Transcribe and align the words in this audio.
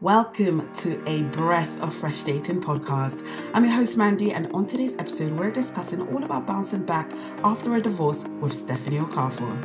Welcome 0.00 0.72
to 0.74 1.02
a 1.08 1.24
Breath 1.24 1.80
of 1.80 1.92
Fresh 1.92 2.22
Dating 2.22 2.62
podcast. 2.62 3.26
I'm 3.52 3.64
your 3.64 3.74
host, 3.74 3.98
Mandy, 3.98 4.32
and 4.32 4.46
on 4.52 4.68
today's 4.68 4.94
episode, 4.96 5.32
we're 5.32 5.50
discussing 5.50 6.00
all 6.00 6.22
about 6.22 6.46
bouncing 6.46 6.86
back 6.86 7.10
after 7.42 7.74
a 7.74 7.82
divorce 7.82 8.22
with 8.38 8.54
Stephanie 8.54 8.98
Okafor. 8.98 9.60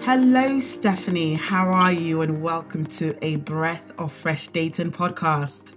Hello, 0.00 0.58
Stephanie. 0.58 1.34
How 1.36 1.68
are 1.68 1.92
you? 1.92 2.20
And 2.20 2.42
welcome 2.42 2.84
to 2.86 3.16
a 3.22 3.36
Breath 3.36 3.92
of 3.96 4.12
Fresh 4.12 4.48
Dating 4.48 4.90
podcast. 4.90 5.74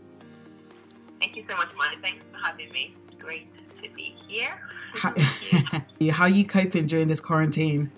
Thank 1.20 1.36
you 1.36 1.46
so 1.48 1.56
much, 1.56 1.72
Mandy. 1.78 2.02
Thanks 2.02 2.26
for 2.32 2.40
having 2.44 2.72
me. 2.72 2.96
It's 3.12 3.24
great 3.24 3.48
to 3.84 3.90
be 3.96 4.16
here. 4.28 4.60
How, 4.94 5.14
how 6.14 6.24
are 6.24 6.30
you 6.30 6.48
coping 6.48 6.88
during 6.88 7.10
this 7.10 7.20
quarantine? 7.20 7.92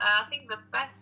Uh, 0.00 0.24
I 0.24 0.30
think 0.30 0.48
the 0.48 0.58
first 0.72 0.96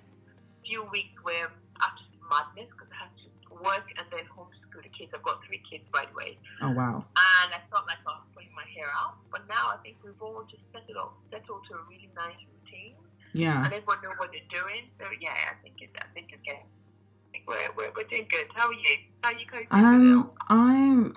few 0.66 0.84
weeks 0.90 1.14
were 1.24 1.48
absolute 1.78 2.22
madness 2.28 2.68
because 2.74 2.90
I 2.92 3.06
had 3.06 3.12
to 3.22 3.28
work 3.62 3.86
and 3.96 4.06
then 4.10 4.26
homeschool 4.28 4.82
the 4.82 4.90
kids. 4.90 5.10
I've 5.14 5.22
got 5.22 5.40
three 5.46 5.62
kids, 5.70 5.84
by 5.92 6.06
the 6.06 6.14
way. 6.14 6.38
Oh, 6.62 6.70
wow. 6.70 7.06
And 7.14 7.54
I 7.54 7.62
felt 7.70 7.86
like 7.86 7.98
I 8.06 8.18
was 8.18 8.26
pulling 8.34 8.54
my 8.54 8.66
hair 8.74 8.90
out. 8.94 9.18
But 9.30 9.46
now 9.48 9.74
I 9.74 9.78
think 9.82 9.96
we've 10.04 10.18
all 10.20 10.44
just 10.50 10.62
settled, 10.72 11.14
settled 11.30 11.62
to 11.70 11.74
a 11.78 11.82
really 11.88 12.10
nice 12.14 12.38
routine. 12.50 12.94
Yeah. 13.32 13.64
And 13.64 13.72
everyone 13.72 13.98
knows 14.02 14.18
what 14.18 14.30
they're 14.30 14.50
doing. 14.50 14.90
So, 14.98 15.06
yeah, 15.20 15.34
I 15.50 15.54
think 15.62 15.76
it's, 15.80 15.94
I 15.98 16.06
think 16.14 16.30
it's 16.32 16.42
getting. 16.44 16.62
I 16.66 17.28
think 17.30 17.44
we're, 17.46 17.70
we're, 17.76 17.92
we're 17.94 18.08
doing 18.08 18.26
good. 18.30 18.46
How 18.54 18.68
are 18.68 18.72
you? 18.72 18.96
How 19.22 19.30
are 19.30 19.38
you 19.38 19.46
coping? 19.46 19.66
Um, 19.70 20.30
I'm 20.48 21.12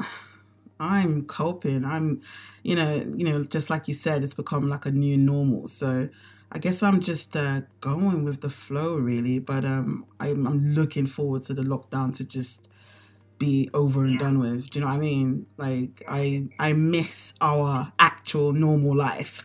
I'm 0.79 1.26
coping. 1.26 1.85
I'm, 1.85 2.21
you 2.63 2.76
know, 2.76 2.95
you 3.16 3.26
know, 3.26 3.43
just 3.43 3.70
like 3.70 3.88
you 3.88 3.93
said, 3.93 4.23
it's 4.23 4.34
become 4.34 4.68
like 4.68 4.85
a 4.85 4.91
new 4.91 5.18
normal. 5.18 5.68
So 5.68 6.09
I 6.51 6.59
guess 6.59 6.83
I'm 6.83 6.99
just 6.99 7.35
uh, 7.35 7.61
going 7.79 8.23
with 8.25 8.41
the 8.41 8.49
flow, 8.49 8.95
really. 8.95 9.39
But 9.39 9.63
um, 9.65 10.05
I'm, 10.20 10.45
I'm 10.45 10.73
looking 10.73 11.07
forward 11.07 11.43
to 11.43 11.53
the 11.53 11.62
lockdown 11.63 12.13
to 12.17 12.23
just 12.26 12.67
be 13.37 13.70
over 13.73 14.03
and 14.03 14.13
Yeah. 14.13 14.26
done 14.26 14.39
with. 14.39 14.70
Do 14.70 14.79
you 14.79 14.85
know 14.85 14.91
what 14.91 14.98
I 14.98 14.99
mean? 14.99 15.45
Like 15.57 16.03
I 16.07 16.49
I 16.59 16.73
miss 16.73 17.34
our 17.41 17.91
actual 17.98 18.53
normal 18.53 18.95
life. 18.95 19.41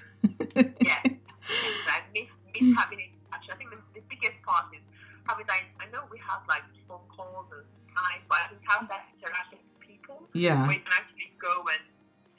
yeah, 0.82 1.00
I 1.04 2.02
miss, 2.12 2.28
miss 2.52 2.76
having 2.80 3.00
it. 3.00 3.10
Actually, 3.32 3.54
I 3.54 3.56
think 3.56 3.70
the, 3.70 3.80
the 3.94 4.02
biggest 4.10 4.42
part 4.44 4.66
is 4.74 4.82
having 5.24 5.46
that. 5.46 5.62
I 5.80 5.86
know 5.92 6.02
we 6.10 6.18
have 6.18 6.42
like 6.48 6.62
phone 6.88 7.06
calls 7.08 7.46
and 7.54 7.64
Skype, 7.94 8.26
but 8.28 8.38
I 8.44 8.48
think 8.50 8.60
having 8.66 8.88
that 8.88 9.06
interaction 9.16 9.58
with 9.62 9.80
people 9.80 10.26
yeah. 10.34 10.66
where 10.66 10.76
you 10.76 10.82
can 10.84 10.92
actually 10.92 11.30
go 11.40 11.64
and 11.70 11.80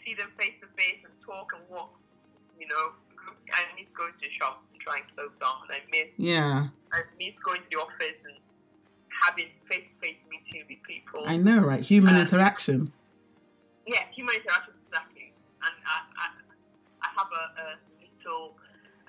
see 0.03 0.14
them 0.14 0.30
face 0.38 0.59
to 0.61 0.67
face 0.77 1.02
and 1.08 1.14
talk 1.25 1.55
and 1.55 1.64
walk. 1.72 1.95
You 2.59 2.67
know, 2.67 2.94
I 3.58 3.73
miss 3.80 3.89
going 3.97 4.13
to 4.13 4.19
the 4.22 4.31
shop 4.38 4.61
and 4.72 4.80
trying 4.81 5.03
clothes 5.16 5.38
on. 5.41 5.66
I 5.73 5.81
miss 5.89 6.09
Yeah. 6.17 6.69
I 6.94 7.02
miss 7.17 7.33
going 7.44 7.61
to 7.66 7.69
the 7.72 7.80
office 7.81 8.19
and 8.25 8.38
having 9.25 9.49
face 9.67 9.86
to 9.89 9.95
face 9.99 10.19
meeting 10.30 10.66
with 10.69 10.81
people. 10.86 11.23
I 11.25 11.38
know, 11.38 11.59
right? 11.66 11.81
Human 11.81 12.16
Uh, 12.16 12.22
interaction. 12.22 12.94
Yeah, 13.88 14.03
human 14.14 14.36
interaction 14.36 14.73
exactly. 14.86 15.33
And 15.64 15.73
I, 15.88 15.97
I, 16.22 16.25
I 17.02 17.08
have 17.17 17.30
a, 17.33 17.44
a 17.58 17.67
little 18.02 18.55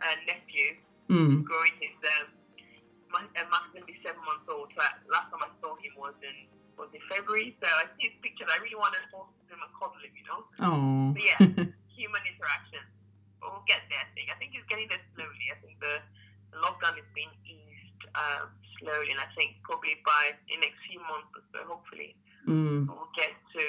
uh, 0.02 0.16
nephew 0.27 0.77
Mm. 1.08 1.40
growing 1.42 1.72
his 1.80 1.96
um 2.05 2.28
my 3.08 3.24
uh, 3.33 3.40
Max 3.48 3.64
gonna 3.72 3.88
be 3.88 3.96
seven 4.05 4.20
months 4.28 4.44
old. 4.44 4.68
So 4.77 4.84
I- 4.84 5.00
last 5.08 5.33
time 5.33 5.40
I 5.40 5.48
saw 5.64 5.72
him 5.80 5.96
was 5.96 6.12
in 6.20 6.44
was 6.77 6.92
in 6.92 7.00
February. 7.08 7.56
So 7.60 7.66
I 7.66 7.88
see 7.96 8.12
his 8.12 8.16
picture. 8.20 8.44
and 8.44 8.52
I 8.52 8.60
really 8.60 8.77
want 8.77 8.92
to 8.92 9.00
hold 9.08 9.33
him 9.48 9.56
and 9.56 9.72
cuddle 9.72 9.96
him, 10.05 10.12
you 10.12 10.24
know. 10.28 10.44
Oh. 10.60 11.16
Yeah, 11.16 11.40
human 11.96 12.22
interaction. 12.28 12.84
Get 13.69 13.84
there. 13.92 14.00
I 14.00 14.08
think. 14.16 14.33
I 14.33 14.36
think 14.41 14.56
it's 14.56 14.64
getting 14.66 14.88
there 14.88 15.05
slowly. 15.12 15.47
I 15.52 15.61
think 15.61 15.77
the, 15.78 16.00
lockdown 16.56 16.97
is 16.97 17.05
being 17.12 17.28
eased 17.44 18.02
um, 18.16 18.48
slowly, 18.80 19.12
and 19.12 19.20
I 19.20 19.28
think 19.36 19.61
probably 19.62 20.00
by 20.05 20.33
the 20.48 20.56
next 20.56 20.80
few 20.88 21.00
months 21.05 21.28
or 21.36 21.44
so, 21.52 21.58
hopefully, 21.69 22.16
mm. 22.48 22.89
we'll 22.89 23.12
get 23.12 23.36
to 23.52 23.62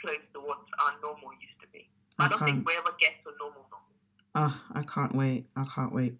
close 0.00 0.24
to 0.32 0.40
what 0.40 0.64
our 0.80 0.96
normal 1.04 1.36
used 1.36 1.60
to 1.60 1.68
be. 1.68 1.84
I 2.18 2.26
I 2.26 2.28
don't 2.28 2.40
can't. 2.40 2.64
think 2.64 2.68
we 2.68 2.74
ever 2.80 2.96
get 2.96 3.20
to 3.28 3.36
normal 3.36 3.68
normal. 3.68 3.92
Oh, 4.34 4.56
I 4.72 4.82
can't 4.82 5.14
wait. 5.14 5.46
I 5.56 5.68
can't 5.68 5.92
wait. 5.92 6.16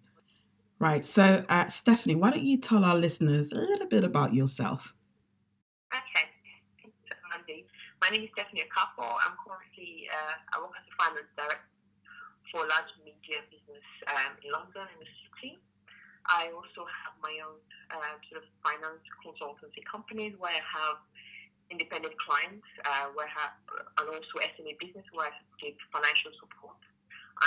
Right. 0.79 1.05
So, 1.05 1.45
uh, 1.49 1.67
Stephanie, 1.67 2.15
why 2.15 2.31
don't 2.31 2.43
you 2.43 2.57
tell 2.57 2.83
our 2.83 2.95
listeners 2.95 3.51
a 3.51 3.57
little 3.57 3.87
bit 3.87 4.03
about 4.03 4.33
yourself? 4.33 4.93
Okay. 5.89 6.29
So, 7.09 7.15
Mandy. 7.31 7.65
My 8.01 8.09
name 8.09 8.23
is 8.23 8.29
Stephanie 8.37 8.67
Okafor. 8.67 9.17
I'm 9.25 9.33
currently, 9.41 10.11
uh, 10.11 10.35
I 10.53 10.61
work 10.61 10.75
as 10.77 10.85
a 10.85 10.93
finance 10.99 11.31
director 11.33 11.72
for 12.53 12.61
a 12.61 12.69
large 12.69 12.93
media 13.01 13.41
business 13.49 13.81
um, 14.13 14.37
in 14.45 14.53
London, 14.53 14.85
in 14.93 15.01
the 15.01 15.09
city. 15.25 15.57
I 16.29 16.53
also 16.53 16.85
have 16.85 17.17
my 17.17 17.33
own 17.41 17.57
uh, 17.89 18.15
sort 18.29 18.45
of 18.45 18.47
finance 18.61 19.01
consultancy 19.25 19.81
companies 19.83 20.37
where 20.37 20.53
I 20.53 20.61
have 20.61 21.01
independent 21.73 22.13
clients, 22.21 22.69
uh, 22.85 23.09
where 23.17 23.25
I 23.25 23.33
have, 23.33 23.57
and 23.97 24.05
also 24.07 24.37
SME 24.53 24.77
business 24.77 25.03
where 25.11 25.33
I 25.33 25.35
give 25.57 25.73
financial 25.89 26.31
support. 26.37 26.77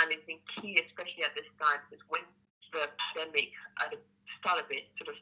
And 0.03 0.11
it's 0.11 0.27
been 0.27 0.43
key, 0.59 0.77
especially 0.83 1.23
at 1.23 1.31
this 1.33 1.47
time, 1.55 1.79
because 1.87 2.03
when 2.11 2.27
the 2.75 2.91
pandemic, 3.15 3.55
at 3.79 3.95
the 3.95 3.99
start 4.43 4.59
of 4.59 4.67
it, 4.69 4.91
sort 4.99 5.15
of 5.15 5.17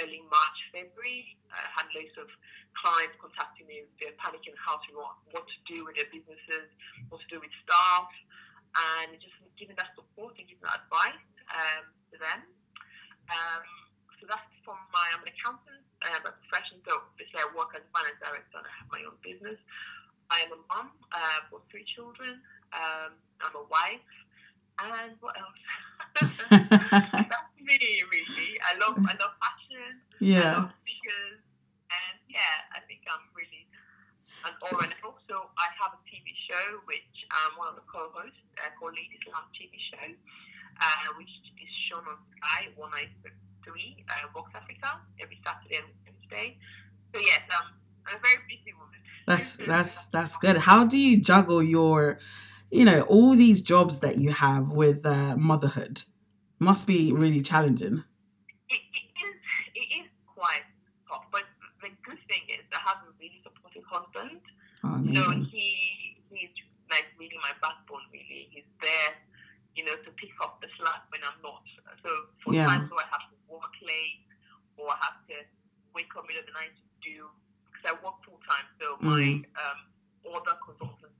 early 0.00 0.24
March, 0.32 0.58
February, 0.72 1.36
I 1.52 1.60
had 1.76 1.86
loads 1.92 2.16
of 2.16 2.32
clients 2.74 3.14
contacting 3.20 3.68
me. 3.68 3.84
Panicking 4.16 4.56
how 4.56 4.80
to 4.88 4.90
what 5.30 5.44
to 5.44 5.58
do 5.68 5.84
with 5.84 6.00
their 6.00 6.08
businesses, 6.08 6.72
what 7.12 7.20
to 7.22 7.28
do 7.28 7.38
with 7.38 7.52
staff, 7.62 8.08
and 8.74 9.14
just 9.22 9.36
giving 9.54 9.76
that 9.78 9.94
support 9.94 10.36
and 10.36 10.44
giving 10.48 10.64
that 10.66 10.86
advice 10.86 11.22
um, 11.52 11.84
to 12.12 12.16
them. 12.18 12.40
Um, 13.30 13.64
so 14.18 14.26
that's 14.26 14.48
from 14.64 14.80
my, 14.90 15.06
I'm 15.14 15.22
an 15.22 15.30
accountant 15.30 15.82
uh, 16.02 16.18
by 16.24 16.32
profession, 16.46 16.80
so 16.82 17.04
obviously 17.12 17.38
I 17.38 17.46
work 17.54 17.76
as 17.76 17.84
a 17.84 17.90
finance 17.92 18.18
director 18.18 18.56
and 18.58 18.66
I 18.66 18.72
have 18.72 18.88
my 18.92 19.02
own 19.06 19.16
business. 19.20 19.58
I 20.30 20.42
am 20.42 20.50
a 20.56 20.60
mum 20.66 20.90
uh, 21.14 21.40
for 21.48 21.62
three 21.70 21.86
children. 21.86 22.42
Um, 22.74 23.14
I'm 23.40 23.54
a 23.54 23.64
wife. 23.70 24.10
And 24.76 25.16
what 25.24 25.32
else? 25.40 25.60
that's 26.52 27.56
me, 27.60 27.80
really. 28.12 28.60
I 28.60 28.76
love, 28.76 29.00
I 29.00 29.16
love 29.16 29.32
fashion. 29.40 29.96
I 29.96 30.20
yeah. 30.20 30.52
love 30.52 30.72
figures, 30.84 31.40
and 31.88 32.16
yeah, 32.28 32.76
I 32.76 32.84
think 32.84 33.00
I'm 33.08 33.24
really 33.32 33.64
an 34.44 34.52
awe. 34.60 34.84
And 34.84 34.92
also, 35.00 35.48
I 35.56 35.72
have 35.80 35.96
a 35.96 36.00
TV 36.04 36.28
show 36.44 36.84
which 36.84 37.15
I'm 37.30 37.58
one 37.58 37.68
of 37.68 37.76
the 37.76 37.86
co-hosts 37.90 38.38
uh, 38.58 38.70
called 38.78 38.94
Ladies 38.94 39.22
Love 39.30 39.48
TV 39.52 39.74
Show, 39.90 40.06
uh, 40.80 41.08
which 41.18 41.30
is 41.58 41.72
shown 41.90 42.04
on 42.06 42.18
Sky 42.38 42.70
193 42.76 44.04
uh, 44.06 44.30
Vox 44.32 44.50
Africa 44.54 45.00
every 45.20 45.38
Saturday 45.42 45.82
and 45.82 45.90
Wednesday. 46.04 46.58
So 47.12 47.20
yes, 47.20 47.42
um, 47.50 47.74
I'm 48.06 48.16
a 48.16 48.22
very 48.22 48.42
busy 48.48 48.72
woman. 48.78 49.00
That's 49.26 49.56
that's 49.56 50.06
that's 50.14 50.36
good. 50.36 50.56
How 50.70 50.84
do 50.84 50.96
you 50.96 51.18
juggle 51.20 51.62
your, 51.62 52.18
you 52.70 52.84
know, 52.84 53.02
all 53.02 53.34
these 53.34 53.60
jobs 53.60 54.00
that 54.00 54.18
you 54.18 54.30
have 54.30 54.70
with 54.70 55.04
uh, 55.04 55.36
motherhood? 55.36 56.02
Must 56.58 56.86
be 56.86 57.12
really 57.12 57.42
challenging. 57.42 58.04
it, 58.70 58.80
it 58.94 59.06
is 59.26 59.36
it 59.74 59.88
is 60.00 60.08
quite 60.26 60.64
tough, 61.08 61.26
but 61.32 61.42
the 61.82 61.88
good 62.06 62.18
thing 62.28 62.46
is 62.48 62.64
I 62.72 62.78
have 62.86 63.02
a 63.04 63.12
really 63.20 63.42
supportive 63.42 63.84
husband. 63.90 64.40
Oh, 64.84 65.02
So 65.12 65.30
he 65.50 65.95
like 66.96 67.12
really 67.20 67.36
my 67.44 67.52
backbone. 67.60 68.04
Really, 68.08 68.48
he's 68.48 68.64
there, 68.80 69.12
you 69.76 69.84
know, 69.84 69.96
to 70.00 70.10
pick 70.16 70.32
up 70.40 70.56
the 70.64 70.68
slack 70.80 71.04
when 71.12 71.20
I'm 71.20 71.36
not. 71.44 71.60
So 72.00 72.10
for 72.40 72.56
Yeah. 72.56 72.64
times 72.64 72.88
where 72.88 73.04
I 73.04 73.08
have 73.12 73.28
to 73.28 73.36
work 73.52 73.74
late 73.84 74.24
or 74.80 74.88
I 74.88 74.96
have 75.04 75.20
to 75.28 75.36
wake 75.92 76.08
up 76.16 76.24
middle 76.24 76.40
of 76.40 76.48
the 76.48 76.56
night 76.56 76.72
to 76.72 76.84
do 77.04 77.28
because 77.68 77.84
I 77.84 77.92
work 78.00 78.16
full 78.24 78.40
time. 78.48 78.64
So 78.80 78.96
my 79.04 79.44
um, 79.60 79.80
other 80.32 80.56
consultants 80.64 81.12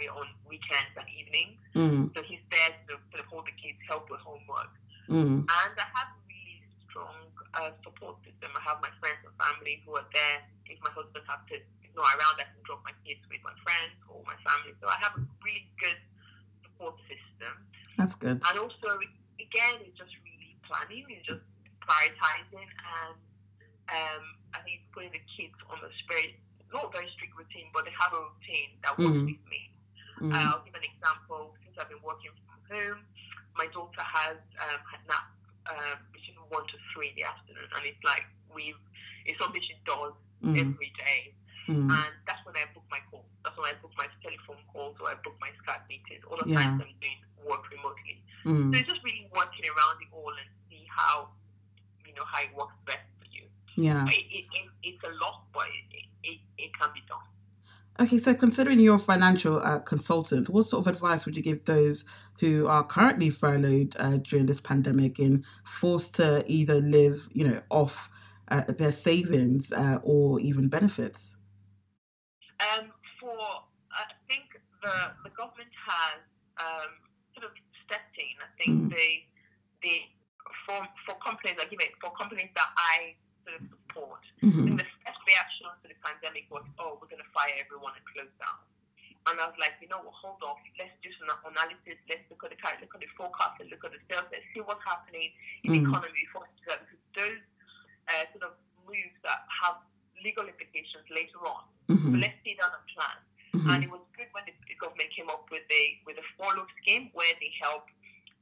on 0.00 0.26
weekends 0.48 0.96
and 0.96 1.04
evenings. 1.12 1.60
Mm, 1.76 2.08
So 2.16 2.24
he's 2.24 2.40
there 2.48 2.72
to 2.88 2.96
sort 3.12 3.20
of 3.20 3.28
hold 3.28 3.44
the 3.44 3.52
kids, 3.60 3.76
help 3.84 4.08
with 4.08 4.20
homework. 4.24 4.72
mm, 5.12 5.44
And 5.44 5.72
I 5.76 5.86
have 5.92 6.08
a 6.16 6.20
really 6.24 6.64
strong 6.88 7.20
uh, 7.52 7.68
support 7.84 8.16
system. 8.24 8.48
I 8.56 8.62
have 8.64 8.80
my 8.80 8.88
friends 8.96 9.20
and 9.28 9.34
family 9.36 9.84
who 9.84 10.00
are 10.00 10.08
there. 10.16 10.40
If 10.72 10.80
my 10.80 10.88
husband 10.96 11.20
has 11.28 11.40
to 11.52 11.60
is 11.60 11.92
not 11.92 12.08
around, 12.16 12.40
I 12.40 12.48
can 12.48 12.64
drop 12.64 12.80
my 12.80 12.96
kids 13.04 13.20
with 13.28 13.44
my 13.44 13.52
friends 13.60 13.92
my 14.30 14.38
family. 14.46 14.72
So 14.78 14.86
I 14.86 14.96
have 15.02 15.18
a 15.18 15.22
really 15.42 15.66
good 15.82 15.98
support 16.62 16.94
system. 17.10 17.52
that's 17.98 18.14
good. 18.14 18.38
And 18.46 18.54
also, 18.58 18.88
again, 19.42 19.82
it's 19.82 19.98
just 19.98 20.14
really 20.22 20.54
planning. 20.62 21.04
It's 21.10 21.26
just 21.26 21.42
prioritizing 21.82 22.70
and 22.70 23.18
um, 23.90 24.22
I 24.54 24.62
think 24.62 24.86
putting 24.94 25.10
the 25.10 25.22
kids 25.34 25.58
on 25.66 25.82
a 25.82 25.90
very 26.06 26.38
not 26.70 26.94
very 26.94 27.10
strict 27.18 27.34
routine, 27.34 27.66
but 27.74 27.82
they 27.82 27.90
have 27.98 28.14
a 28.14 28.22
routine 28.30 28.78
that 28.86 28.94
works 28.94 29.18
Mhm. 29.18 29.26
with 29.34 29.42
me. 29.50 29.60
Mm, 30.22 30.30
Uh, 30.30 30.54
I'll 30.54 30.62
give 30.62 30.74
an 30.78 30.86
example. 30.86 31.56
Since 31.66 31.74
I've 31.78 31.90
been 31.90 31.98
working 32.06 32.30
from 32.46 32.62
home, 32.70 33.00
my 33.58 33.66
daughter 33.74 34.02
has 34.06 34.38
um, 34.62 34.78
had 34.86 35.02
nap 35.10 35.26
um, 35.66 35.98
between 36.14 36.38
one 36.46 36.62
to 36.70 36.76
three 36.94 37.08
in 37.10 37.16
the 37.18 37.24
afternoon, 37.26 37.66
and 37.74 37.82
it's 37.90 37.98
like 38.06 38.22
we've 38.54 38.78
it's 39.26 39.38
something 39.42 39.60
she 39.62 39.74
does 39.84 40.14
mm, 40.46 40.54
every 40.62 40.92
day, 40.94 41.34
mm. 41.66 41.90
and 41.90 42.12
that's 42.26 42.42
when 42.46 42.54
I 42.54 42.66
book 42.72 42.86
my 42.90 43.00
calls. 43.10 43.26
That's 43.50 43.58
when 43.58 43.74
I 43.74 43.74
book 43.82 43.90
my 43.98 44.06
telephone 44.22 44.62
calls 44.72 44.94
or 45.00 45.10
I 45.10 45.14
book 45.24 45.34
my 45.40 45.50
Skype 45.58 45.82
meetings. 45.88 46.22
All 46.30 46.38
the 46.38 46.48
Yeah. 46.48 46.62
times 46.62 46.82
I'm 46.82 46.94
doing 47.00 47.18
work 47.44 47.68
remotely. 47.68 48.22
Mm. 48.44 48.70
So 48.70 48.78
it's 48.78 48.88
just 48.88 49.02
really 49.02 49.28
working 49.34 49.64
around 49.66 50.00
it 50.02 50.08
all 50.12 50.30
and 50.30 50.48
see 50.70 50.86
how 50.88 51.30
you 52.06 52.14
know 52.14 52.24
how 52.24 52.42
it 52.42 52.54
works 52.54 52.74
best 52.86 53.02
for 53.18 53.26
you. 53.34 53.48
Yeah, 53.74 54.06
it, 54.06 54.24
it, 54.30 54.44
it, 54.54 54.70
it's 54.84 55.02
a 55.02 55.10
lot, 55.18 55.46
but 55.52 55.66
it, 56.22 56.38
it, 56.58 56.70
can 56.78 56.90
be 56.94 57.02
done. 57.08 57.18
Okay, 57.98 58.18
so 58.18 58.34
considering 58.34 58.78
you're 58.78 58.96
a 58.96 59.00
financial 59.00 59.58
uh, 59.58 59.80
consultant, 59.80 60.48
what 60.48 60.66
sort 60.66 60.86
of 60.86 60.94
advice 60.94 61.26
would 61.26 61.36
you 61.36 61.42
give 61.42 61.64
those 61.64 62.04
who 62.38 62.68
are 62.68 62.84
currently 62.84 63.30
furloughed 63.30 63.96
uh, 63.98 64.18
during 64.18 64.46
this 64.46 64.60
pandemic 64.60 65.18
and 65.18 65.44
forced 65.64 66.14
to 66.14 66.44
either 66.46 66.80
live, 66.80 67.28
you 67.32 67.46
know, 67.46 67.62
off 67.68 68.08
uh, 68.48 68.62
their 68.78 68.92
savings 68.92 69.72
uh, 69.72 69.98
or 70.04 70.38
even 70.38 70.68
benefits? 70.68 71.36
Um, 72.60 72.60
for 72.76 72.76
I 72.76 72.76
think 72.78 72.89
the 74.82 74.94
the 75.24 75.32
government 75.36 75.72
has 75.76 76.20
um, 76.58 76.90
sort 77.36 77.48
of 77.48 77.54
stepped 77.84 78.16
in. 78.16 78.34
I 78.40 78.50
think 78.58 78.72
mm. 78.76 78.90
they 78.92 79.26
they 79.82 80.10
for 80.66 80.82
for 81.06 81.14
companies, 81.20 81.56
I 81.60 81.68
give 81.68 81.80
it 81.80 81.94
for 82.00 82.12
companies 82.16 82.50
that 82.56 82.70
I 82.76 83.14
sort 83.44 83.60
of 83.60 83.64
support. 83.68 84.22
Mm-hmm. 84.42 84.76
the 84.78 84.86
first 85.04 85.20
reaction 85.26 85.66
to 85.82 85.86
the 85.88 85.98
pandemic 86.00 86.48
was, 86.48 86.64
oh, 86.78 86.96
we're 87.00 87.10
going 87.10 87.22
to 87.22 87.32
fire 87.34 87.52
everyone 87.58 87.96
and 87.96 88.04
close 88.08 88.32
down. 88.38 88.60
And 89.28 89.36
I 89.36 89.52
was 89.52 89.58
like, 89.60 89.76
you 89.84 89.88
know 89.92 90.00
what, 90.00 90.16
hold 90.16 90.40
off. 90.40 90.56
Let's 90.80 90.96
do 91.04 91.12
some 91.20 91.28
analysis. 91.44 92.00
Let's 92.08 92.24
look 92.32 92.40
at 92.40 92.56
the 92.56 92.60
look 92.80 92.94
at 92.96 93.02
the 93.04 93.10
forecast 93.20 93.60
and 93.60 93.68
look 93.68 93.84
at 93.84 93.92
the 93.92 94.00
sales. 94.08 94.24
Let's 94.32 94.48
see 94.56 94.64
what's 94.64 94.80
happening 94.80 95.28
in 95.60 95.76
mm-hmm. 95.76 95.76
the 95.76 95.78
economy 95.92 96.24
before 96.24 96.48
we 96.48 96.50
do 96.56 96.64
that. 96.72 96.80
Because 96.88 97.04
those 97.12 97.42
uh, 98.08 98.24
sort 98.32 98.44
of 98.48 98.56
moves 98.88 99.12
that 99.20 99.44
have 99.44 99.76
legal 100.24 100.48
implications 100.48 101.04
later 101.12 101.40
on. 101.44 101.68
Mm-hmm. 101.92 102.00
So 102.00 102.16
let's 102.16 102.38
see 102.40 102.56
that 102.56 102.72
and 102.72 102.86
plan. 102.96 103.18
Mm-hmm. 103.52 103.70
And 103.76 103.78
it 103.84 103.90
was 103.92 104.00
good 104.16 104.32
when 104.32 104.48
the, 104.48 104.56
the 104.64 104.76
government 104.80 105.12
with 106.06 106.18
a 106.18 106.24
a 106.24 106.26
furlough 106.34 106.66
scheme 106.82 107.10
where 107.14 107.32
they 107.38 107.52
help 107.62 107.86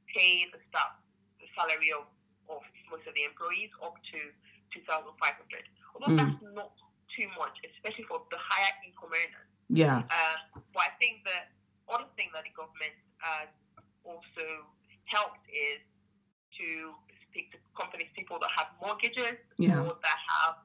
pay 0.09 0.49
the 0.49 0.59
staff 0.69 0.97
the 1.37 1.47
salary 1.55 1.93
of, 1.93 2.09
of 2.49 2.65
most 2.89 3.05
of 3.05 3.13
the 3.13 3.23
employees 3.23 3.71
up 3.79 3.95
to 4.11 4.19
2,500. 4.73 5.15
Although 5.95 6.13
mm. 6.13 6.19
that's 6.19 6.41
not 6.51 6.73
too 7.13 7.29
much, 7.37 7.55
especially 7.63 8.05
for 8.09 8.21
the 8.33 8.37
higher 8.41 8.73
income 8.83 9.13
earners. 9.13 9.49
Yeah. 9.69 10.03
Uh, 10.09 10.59
but 10.73 10.89
I 10.89 10.91
think 10.97 11.23
the 11.23 11.39
other 11.87 12.09
thing 12.17 12.33
that 12.33 12.43
the 12.45 12.53
government 12.53 12.97
has 13.21 13.49
also 14.03 14.67
helped 15.05 15.45
is 15.49 15.81
to 16.57 16.93
speak 17.29 17.53
to 17.53 17.57
companies, 17.77 18.09
people 18.17 18.41
that 18.41 18.49
have 18.57 18.73
mortgages 18.81 19.37
yeah. 19.61 19.79
or 19.79 19.97
that 20.01 20.19
have 20.41 20.57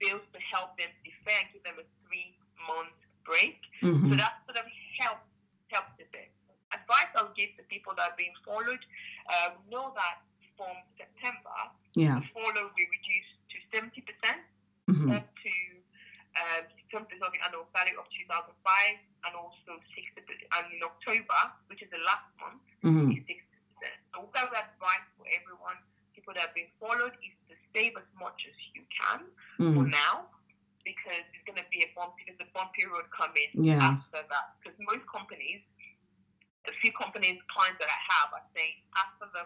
bills 0.00 0.24
to 0.32 0.40
help 0.40 0.76
them 0.76 0.92
defer 1.04 1.36
and 1.36 1.48
give 1.52 1.64
them 1.64 1.80
a 1.80 1.86
three 2.04 2.36
month 2.68 2.96
break. 3.24 3.60
Mm-hmm. 3.80 4.12
So 4.12 4.14
that 4.20 4.44
sort 4.44 4.60
of 4.60 4.66
helps 5.00 5.28
helps 5.68 5.94
a 6.02 6.06
bit. 6.10 6.30
Advice 6.90 7.14
I'll 7.14 7.30
give 7.38 7.54
to 7.54 7.62
people 7.70 7.94
that 7.94 8.10
are 8.10 8.18
being 8.18 8.34
furloughed, 8.42 8.82
uh, 9.30 9.54
know 9.70 9.94
that 9.94 10.26
from 10.58 10.74
September, 10.98 11.54
yeah. 11.94 12.18
the 12.18 12.26
furlough 12.34 12.66
will 12.66 12.74
be 12.74 12.90
reduced 12.90 13.40
70% 13.70 14.02
mm-hmm. 14.90 15.14
up 15.14 15.26
to 15.30 15.52
um, 16.34 16.66
70% 16.90 17.06
of 17.22 17.30
the 17.30 17.40
annual 17.42 17.66
salary 17.70 17.94
of 17.94 18.06
2005 18.10 18.50
and 18.50 19.32
also 19.38 19.78
60 19.94 20.26
and 20.26 20.66
in 20.74 20.82
October, 20.82 21.40
which 21.70 21.82
is 21.82 21.90
the 21.94 22.02
last 22.02 22.26
month, 22.42 22.62
mm-hmm. 22.82 23.14
is 23.14 23.22
60%. 23.22 23.38
So 24.10 24.26
what 24.26 24.34
I 24.34 24.50
would 24.50 24.58
advise 24.58 25.06
for 25.14 25.26
everyone, 25.30 25.78
people 26.14 26.34
that 26.34 26.50
have 26.50 26.56
been 26.58 26.70
furloughed, 26.82 27.14
is 27.22 27.34
to 27.50 27.54
save 27.70 27.94
as 27.94 28.06
much 28.18 28.42
as 28.50 28.56
you 28.74 28.82
can 28.90 29.30
mm-hmm. 29.58 29.74
for 29.78 29.86
now 29.86 30.26
because 30.82 31.22
it's 31.30 31.44
going 31.46 31.60
to 31.60 31.68
be 31.70 31.86
a 31.86 31.90
bumpy, 31.94 32.26
there's 32.26 32.40
a 32.42 32.50
bumpy 32.50 32.88
road 32.88 33.06
coming 33.12 33.52
yes. 33.54 33.78
after 33.78 34.24
that. 34.26 34.58
Because 34.58 34.74
most 34.80 35.06
companies, 35.06 35.62
a 36.68 36.72
few 36.80 36.92
companies, 36.92 37.38
clients 37.48 37.78
that 37.80 37.88
I 37.88 38.00
have 38.12 38.28
are 38.36 38.46
saying 38.54 38.76
after 38.96 39.26
the 39.32 39.44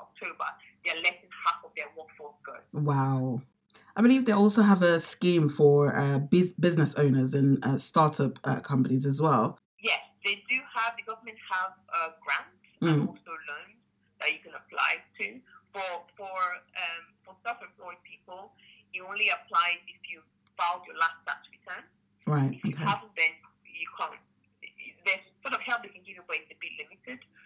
October, 0.00 0.48
they're 0.84 1.00
letting 1.00 1.30
half 1.44 1.64
of 1.64 1.70
their 1.76 1.88
workforce 1.96 2.36
go. 2.44 2.56
Wow. 2.72 3.40
I 3.96 4.02
believe 4.02 4.26
they 4.26 4.32
also 4.32 4.62
have 4.62 4.82
a 4.82 4.98
scheme 4.98 5.48
for 5.48 5.96
uh, 5.96 6.18
business 6.18 6.94
owners 6.96 7.32
and 7.32 7.64
uh, 7.64 7.78
startup 7.78 8.38
uh, 8.42 8.60
companies 8.60 9.06
as 9.06 9.22
well. 9.22 9.58
Yes, 9.78 10.02
they 10.24 10.42
do 10.50 10.58
have, 10.74 10.98
the 10.98 11.06
government 11.06 11.38
have 11.46 11.72
uh, 11.88 12.10
grants 12.18 12.58
mm. 12.82 12.90
and 12.90 13.08
also 13.08 13.30
loans 13.30 13.78
that 14.18 14.32
you 14.34 14.40
can 14.42 14.52
apply 14.52 14.98
to. 15.18 15.38
For, 15.74 16.06
for, 16.14 16.38
um, 16.78 17.02
for 17.26 17.34
self-employed 17.42 17.98
people, 18.06 18.54
it 18.94 19.02
only 19.02 19.30
applies 19.30 19.82
if 19.90 20.02
you 20.06 20.22
filed 20.54 20.86
your 20.86 20.94
last 20.98 21.18
tax 21.26 21.46
return. 21.50 21.82
Right. 22.26 22.54
If 22.54 22.62
you 22.62 22.74
okay. 22.78 22.86
haven't, 22.86 23.10
then 23.18 23.34
you 23.66 23.90
can't. 23.98 24.14
There's 25.02 25.26
sort 25.42 25.52
of 25.52 25.60
help 25.66 25.82
they 25.82 25.90
can 25.90 26.06
give 26.06 26.16
you, 26.18 26.24
but 26.26 26.40
it's 26.40 26.50
a 26.50 26.58
bit 26.62 26.72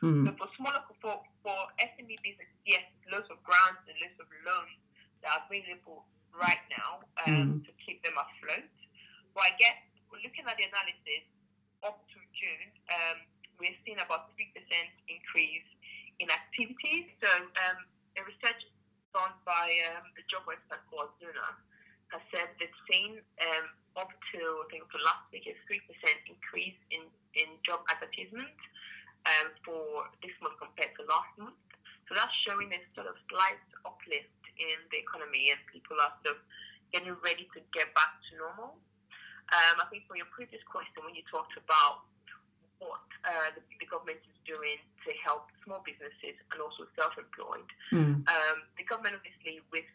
limited. 0.02 0.22
Mm. 0.22 0.24
So 0.26 0.30
for 0.38 0.48
smaller, 0.56 0.82
for, 1.00 1.20
for 1.42 1.58
SME 1.78 2.16
business, 2.22 2.50
yes, 2.66 2.84
lots 3.10 3.30
of 3.30 3.42
grants 3.42 3.82
and 3.86 3.96
lots 3.98 4.18
of 4.20 4.28
loans 4.46 4.78
that 5.22 5.30
are 5.34 5.42
available 5.46 6.06
right 6.34 6.62
now 6.70 7.02
um, 7.26 7.34
mm. 7.34 7.66
to 7.66 7.70
keep 7.82 8.02
them 8.06 8.14
afloat. 8.14 8.70
But 9.34 9.50
I 9.50 9.52
guess 9.58 9.78
looking 10.14 10.46
at 10.46 10.56
the 10.56 10.66
analysis 10.66 11.24
up 11.82 12.02
to 12.14 12.18
June, 12.34 12.70
um, 12.90 13.18
we're 13.58 13.74
seeing 13.82 13.98
about 13.98 14.30
3% 14.38 14.54
increase 15.10 15.68
in 16.22 16.30
activities. 16.30 17.10
So 17.18 17.30
um, 17.30 17.78
a 18.14 18.22
research 18.22 18.62
done 19.14 19.34
by 19.42 19.74
um, 19.94 20.06
the 20.14 20.22
job 20.30 20.46
website 20.46 20.82
called 20.90 21.10
Zuna 21.18 21.58
has 22.14 22.22
said 22.32 22.48
they've 22.56 22.80
seen 22.88 23.20
um, 23.42 23.66
up 23.98 24.08
to, 24.32 24.40
I 24.40 24.66
think, 24.72 24.86
for 24.88 25.00
last 25.04 25.28
week, 25.28 25.44
a 25.44 25.54
3% 25.68 25.82
increase 26.30 26.78
in, 26.88 27.04
in 27.36 27.48
job 27.66 27.84
advertisements 27.92 28.56
um, 29.28 29.52
for 29.60 30.08
this 30.24 30.32
month 30.40 30.56
compared 30.56 30.96
to 30.96 31.04
last 31.04 31.32
month. 31.36 31.58
So 32.08 32.16
that's 32.16 32.32
showing 32.48 32.72
a 32.72 32.80
sort 32.96 33.04
of 33.04 33.20
slight 33.28 33.60
uplift 33.84 34.32
in 34.56 34.78
the 34.88 34.98
economy 34.98 35.52
and 35.52 35.60
people 35.68 36.00
are 36.00 36.16
sort 36.24 36.40
of 36.40 36.40
getting 36.90 37.12
ready 37.20 37.44
to 37.52 37.60
get 37.76 37.92
back 37.92 38.16
to 38.28 38.40
normal. 38.40 38.80
Um, 39.52 39.76
I 39.80 39.86
think 39.92 40.08
for 40.08 40.16
your 40.16 40.28
previous 40.32 40.60
question, 40.68 41.04
when 41.04 41.12
you 41.12 41.24
talked 41.28 41.56
about 41.56 42.08
what 42.80 43.04
uh, 43.24 43.52
the, 43.56 43.62
the, 43.80 43.88
government 43.88 44.22
is 44.22 44.38
doing 44.46 44.78
to 45.02 45.10
help 45.24 45.50
small 45.66 45.82
businesses 45.82 46.36
and 46.52 46.62
also 46.62 46.86
self-employed, 46.94 47.66
mm. 47.90 48.22
um, 48.28 48.56
the 48.78 48.86
government 48.86 49.18
obviously 49.18 49.64
with 49.72 49.88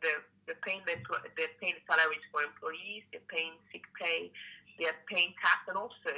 the 0.00 0.22
they're 0.46 0.58
paying 0.66 0.82
the 0.86 0.98
they're 1.38 1.54
paying 1.62 1.78
salaries 1.86 2.24
for 2.34 2.42
employees, 2.42 3.06
they're 3.14 3.26
paying 3.30 3.54
sick 3.70 3.86
pay, 3.94 4.32
they're 4.78 4.98
paying 5.06 5.34
tax, 5.38 5.66
and 5.70 5.78
also 5.78 6.14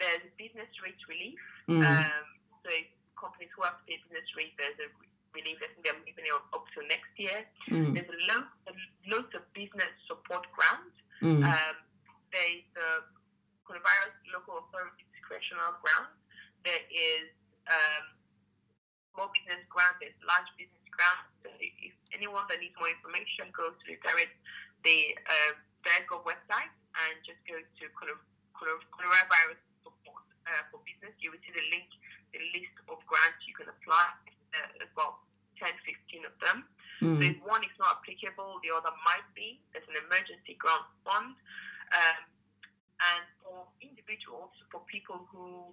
there's 0.00 0.24
business 0.40 0.72
rate 0.80 0.98
relief. 1.06 1.38
Mm. 1.68 1.84
Um, 1.84 2.26
so 2.64 2.72
companies 3.14 3.52
who 3.52 3.62
have 3.62 3.78
pay 3.84 4.00
business 4.00 4.26
rate, 4.34 4.56
there's 4.56 4.80
a 4.80 4.88
relief. 5.36 5.60
I 5.60 5.68
think 5.70 5.84
they're 5.84 6.02
giving 6.08 6.26
it 6.26 6.34
up 6.34 6.64
to 6.74 6.78
next 6.88 7.12
year. 7.20 7.44
Mm. 7.68 7.92
There's 7.94 8.08
a 8.08 8.20
lot, 8.32 8.48
a 8.66 8.74
lot 9.12 9.30
of 9.36 9.42
business 9.52 9.92
support 10.08 10.48
grants. 10.56 10.96
Mm. 11.20 11.44
Um, 11.44 11.76
there's 12.32 12.64
the 12.72 13.04
coronavirus 13.68 14.16
local 14.32 14.64
authority 14.66 15.04
discretional 15.12 15.76
grant. 15.84 16.10
There 16.64 16.84
is 16.88 17.28
um, 17.68 18.04
small 19.14 19.28
business 19.36 19.62
grant. 19.68 20.00
There's 20.00 20.16
large 20.24 20.48
business 20.56 20.86
grant. 20.90 21.22
So 21.44 21.52
if, 21.60 21.72
if, 21.84 21.94
anyone 22.10 22.42
that 22.50 22.58
needs 22.58 22.74
more 22.74 22.90
information, 22.90 23.54
go 23.54 23.70
to 23.70 23.84
the 23.86 23.94
direct 24.02 24.34
the 24.82 25.14
uh, 25.30 25.54
direct 25.86 26.10
website 26.26 26.74
and 26.98 27.14
just 27.22 27.38
go 27.46 27.54
to 27.54 27.84
coronavirus 27.94 29.60
uh, 30.50 30.66
for 30.74 30.82
business, 30.82 31.14
you 31.22 31.30
will 31.30 31.42
see 31.46 31.54
the 31.54 31.66
link, 31.70 31.86
the 32.34 32.42
list 32.50 32.74
of 32.90 32.98
grants 33.06 33.40
you 33.46 33.54
can 33.54 33.70
apply. 33.70 34.10
Uh, 34.50 34.82
about 34.82 35.22
10, 35.62 35.70
15 35.86 36.26
of 36.26 36.34
them. 36.42 36.66
Mm. 36.98 37.16
So 37.16 37.22
if 37.22 37.38
one 37.46 37.62
is 37.62 37.76
not 37.78 38.02
applicable, 38.02 38.58
the 38.66 38.74
other 38.74 38.90
might 39.06 39.28
be. 39.36 39.62
There's 39.70 39.86
an 39.86 40.00
emergency 40.00 40.58
grant 40.58 40.90
fund. 41.06 41.38
Um, 41.94 42.20
and 42.98 43.24
for 43.40 43.70
individuals, 43.78 44.50
for 44.74 44.82
people 44.90 45.22
who 45.30 45.70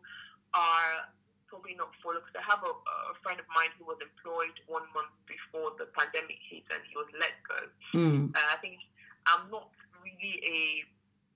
are 0.53 1.09
probably 1.49 1.75
not 1.75 1.89
full, 2.03 2.15
because 2.19 2.37
I 2.37 2.45
have 2.45 2.63
a, 2.63 2.71
a, 2.71 3.15
friend 3.23 3.39
of 3.39 3.47
mine 3.51 3.71
who 3.79 3.87
was 3.87 3.99
employed 4.03 4.55
one 4.67 4.83
month 4.93 5.11
before 5.25 5.73
the 5.79 5.87
pandemic 5.95 6.39
hit 6.43 6.67
and 6.69 6.83
he 6.87 6.95
was 6.95 7.07
let 7.17 7.35
go. 7.47 7.59
Mm. 7.95 8.35
Uh, 8.35 8.47
I 8.51 8.59
think 8.59 8.83
I'm 9.25 9.47
not 9.49 9.71
really 10.03 10.37
a 10.43 10.59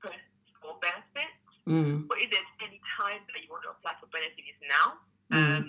person 0.04 0.30
for 0.62 0.78
benefits. 0.80 1.41
Mm. 1.70 2.10
But 2.10 2.18
if 2.22 2.34
there's 2.34 2.54
any 2.66 2.82
time 2.98 3.22
that 3.30 3.40
you 3.42 3.50
want 3.54 3.64
to 3.70 3.74
apply 3.78 3.98
for 4.02 4.10
benefit, 4.10 4.42
is 4.42 4.62
now. 4.66 4.88
Mm. 5.30 5.38
Um, 5.38 5.64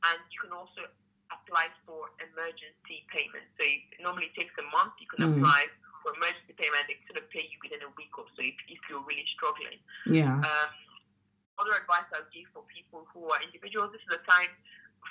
and 0.00 0.20
you 0.32 0.38
can 0.40 0.52
also 0.56 0.88
apply 1.28 1.68
for 1.84 2.08
emergency 2.18 3.04
payment. 3.12 3.46
So 3.60 3.62
it 3.64 4.00
normally 4.00 4.32
takes 4.32 4.56
a 4.56 4.66
month. 4.72 4.96
You 4.98 5.08
can 5.12 5.20
mm. 5.20 5.38
apply 5.38 5.68
for 6.00 6.16
emergency 6.16 6.56
payment. 6.56 6.88
They 6.88 6.96
sort 7.04 7.20
of 7.20 7.28
pay 7.28 7.44
you 7.44 7.58
within 7.60 7.84
a 7.84 7.92
week 8.00 8.12
or 8.16 8.26
so 8.32 8.40
if, 8.40 8.56
if 8.66 8.80
you're 8.88 9.04
really 9.04 9.28
struggling. 9.36 9.78
Yeah. 10.08 10.40
Um, 10.40 10.70
other 11.60 11.76
advice 11.76 12.08
I 12.16 12.24
would 12.24 12.32
give 12.32 12.48
for 12.56 12.64
people 12.72 13.04
who 13.12 13.28
are 13.28 13.40
individuals, 13.44 13.92
this 13.92 14.00
is 14.00 14.16
the 14.16 14.24
time, 14.24 14.48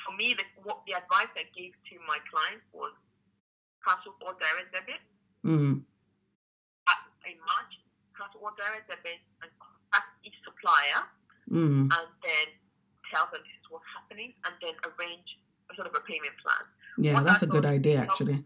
for 0.02 0.18
me, 0.18 0.34
the, 0.34 0.46
what 0.66 0.82
the 0.90 0.98
advice 0.98 1.30
I 1.38 1.46
gave 1.54 1.78
to 1.78 1.96
my 2.10 2.18
clients 2.26 2.66
was 2.74 2.90
cancel 3.86 4.18
all 4.26 4.34
direct 4.34 4.74
debit. 4.74 5.02
Mm. 5.46 5.86
in 7.30 7.38
March, 7.46 7.74
cancel 8.18 8.42
all 8.42 8.58
direct 8.58 8.90
debit 8.90 9.22
and 9.46 9.50
supplier 10.46 11.02
mm. 11.50 11.88
and 11.90 12.08
then 12.24 12.48
tell 13.12 13.26
them 13.34 13.42
this 13.42 13.56
is 13.58 13.66
what's 13.70 13.88
happening 13.96 14.34
and 14.46 14.54
then 14.62 14.76
arrange 14.86 15.30
a 15.70 15.76
sort 15.76 15.88
of 15.90 15.94
a 15.98 16.04
payment 16.06 16.36
plan. 16.42 16.64
Yeah, 16.98 17.14
What 17.18 17.26
that's 17.26 17.44
a 17.46 17.50
good 17.50 17.66
idea, 17.66 18.04
help- 18.06 18.12
actually. 18.18 18.44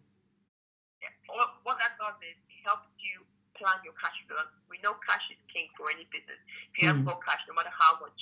Yeah. 1.02 1.12
What, 1.32 1.50
what 1.64 1.76
that 1.80 1.96
does 2.00 2.16
is 2.24 2.36
it 2.36 2.62
helps 2.64 2.88
you 3.00 3.24
plan 3.60 3.80
your 3.84 3.96
cash 4.00 4.16
flow. 4.28 4.44
We 4.70 4.80
know 4.84 4.96
cash 5.04 5.24
is 5.32 5.40
king 5.52 5.68
for 5.76 5.90
any 5.92 6.06
business. 6.12 6.40
If 6.74 6.82
you 6.82 6.84
Mm. 6.88 7.04
haven't 7.04 7.08
got 7.10 7.20
cash, 7.26 7.42
no 7.48 7.54
matter 7.58 7.72
how 7.74 8.00
much 8.02 8.18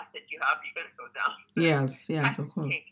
asset 0.00 0.26
you 0.30 0.38
have, 0.42 0.58
you're 0.66 0.74
going 0.76 0.90
to 0.90 0.98
go 0.98 1.08
down. 1.14 1.34
Yes, 1.56 2.08
yes, 2.10 2.38
of 2.38 2.50
course. 2.52 2.70
king. 2.70 2.84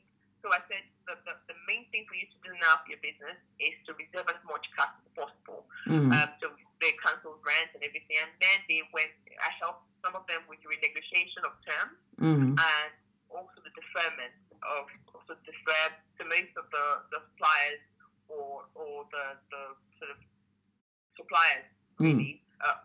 So 0.43 0.51
I 0.51 0.59
said 0.67 0.83
the, 1.07 1.15
the, 1.23 1.35
the 1.55 1.57
main 1.71 1.87
thing 1.95 2.03
for 2.11 2.19
you 2.19 2.27
to 2.27 2.39
do 2.43 2.51
now 2.59 2.83
for 2.83 2.91
your 2.91 2.99
business 2.99 3.39
is 3.63 3.75
to 3.87 3.95
reserve 3.95 4.27
as 4.27 4.43
much 4.43 4.67
cash 4.75 4.91
as 4.91 5.11
possible. 5.15 5.71
Mm. 5.87 6.11
Um, 6.11 6.29
so 6.43 6.51
they 6.83 6.99
cancelled 6.99 7.39
rent 7.47 7.71
and 7.79 7.83
everything, 7.87 8.19
and 8.19 8.31
then 8.43 8.59
they 8.67 8.83
went. 8.91 9.15
I 9.39 9.55
helped 9.63 9.87
some 10.03 10.19
of 10.19 10.27
them 10.27 10.43
with 10.51 10.59
the 10.67 10.71
renegotiation 10.71 11.47
of 11.47 11.55
terms 11.63 11.95
Mm. 12.23 12.55
and 12.55 12.91
also 13.29 13.59
the 13.67 13.75
deferment 13.75 14.35
of 14.63 14.87
also 15.11 15.35
defer 15.43 15.85
to 16.19 16.23
most 16.31 16.55
of 16.55 16.71
the, 16.71 16.87
the 17.11 17.19
suppliers 17.27 17.83
or 18.31 18.63
or 18.79 19.05
the, 19.11 19.25
the 19.51 19.63
sort 19.99 20.11
of 20.15 20.19
suppliers 21.19 21.67
Mm. 22.01 22.07
really 22.17 22.41
uh, 22.65 22.79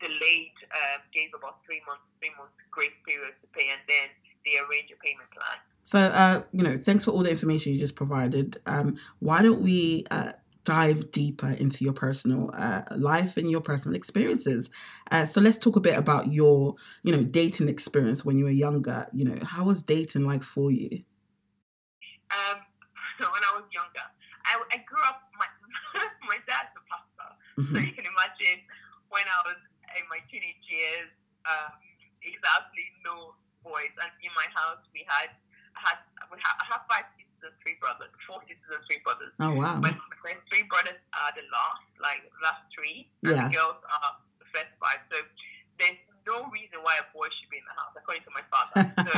delayed 0.00 0.56
uh, 0.72 0.98
gave 1.12 1.28
about 1.36 1.60
three 1.66 1.82
months 1.86 2.02
three 2.18 2.30
months 2.38 2.54
grace 2.70 2.96
period 3.06 3.34
to 3.42 3.46
pay 3.52 3.68
and 3.68 3.82
then 3.86 4.08
they 4.44 4.56
arrange 4.58 4.88
a 4.90 4.98
payment 5.04 5.28
plan. 5.30 5.58
So, 5.82 5.98
uh, 5.98 6.42
you 6.52 6.62
know, 6.62 6.76
thanks 6.78 7.04
for 7.04 7.10
all 7.10 7.22
the 7.22 7.30
information 7.30 7.72
you 7.74 7.78
just 7.78 7.94
provided. 7.96 8.58
Um, 8.66 8.96
why 9.18 9.42
don't 9.42 9.60
we 9.60 10.06
uh, 10.10 10.32
dive 10.64 11.10
deeper 11.10 11.50
into 11.50 11.84
your 11.84 11.92
personal 11.92 12.50
uh, 12.54 12.82
life 12.96 13.36
and 13.36 13.50
your 13.50 13.60
personal 13.60 13.96
experiences? 13.96 14.70
Uh, 15.10 15.26
so, 15.26 15.40
let's 15.40 15.58
talk 15.58 15.76
a 15.76 15.80
bit 15.80 15.98
about 15.98 16.28
your, 16.28 16.74
you 17.02 17.12
know, 17.16 17.22
dating 17.22 17.68
experience 17.68 18.24
when 18.24 18.38
you 18.38 18.44
were 18.44 18.50
younger. 18.50 19.06
You 19.12 19.24
know, 19.24 19.38
how 19.44 19.64
was 19.64 19.82
dating 19.82 20.26
like 20.26 20.42
for 20.42 20.70
you? 20.70 21.04
Um, 22.30 22.58
so 23.18 23.26
when 23.34 23.42
I 23.44 23.52
was 23.58 23.66
younger, 23.72 24.04
I, 24.46 24.58
I 24.72 24.78
grew 24.86 25.02
up. 25.04 25.28
My 25.36 25.46
my 26.30 26.38
dad's 26.46 26.72
a 26.76 26.82
pastor, 26.86 27.30
so 27.72 27.76
Mhm. 27.76 27.82
you 27.82 27.92
can 27.94 28.06
imagine 28.06 28.62
when 29.10 29.26
I 29.26 29.38
was 29.46 29.58
in 29.98 30.04
my 30.06 30.22
teenage 30.30 30.62
years, 30.70 31.10
um, 31.48 31.74
exactly 32.22 32.86
no 33.02 33.34
boys, 33.66 33.92
and 34.00 34.10
in 34.22 34.32
my 34.38 34.46
house 34.54 34.80
we 34.94 35.02
had 35.08 35.34
I 35.76 35.80
had 35.92 35.98
we 36.30 36.38
had 36.40 36.54
I 36.62 36.78
five 36.86 37.08
three 37.64 37.80
brothers, 37.80 38.12
four 38.28 38.44
sisters 38.44 38.68
and 38.76 38.84
three 38.84 39.00
brothers. 39.00 39.32
Oh 39.40 39.56
wow! 39.56 39.80
My, 39.80 39.92
my 39.96 40.34
three 40.52 40.68
brothers 40.68 41.00
are 41.16 41.32
the 41.32 41.44
last, 41.48 41.88
like 41.96 42.20
last 42.44 42.68
three, 42.76 43.08
and 43.24 43.48
the 43.48 43.56
girls 43.56 43.80
are 43.80 44.12
the 44.36 44.48
first 44.52 44.68
five. 44.76 45.00
So 45.08 45.16
there's 45.80 45.96
no 46.28 46.44
reason 46.52 46.84
why 46.84 47.00
a 47.00 47.06
boy 47.16 47.32
should 47.32 47.48
be 47.48 47.56
in 47.56 47.64
the 47.64 47.76
house, 47.80 47.96
according 47.96 48.24
to 48.28 48.32
my 48.36 48.44
father. 48.52 48.84
So 49.08 49.12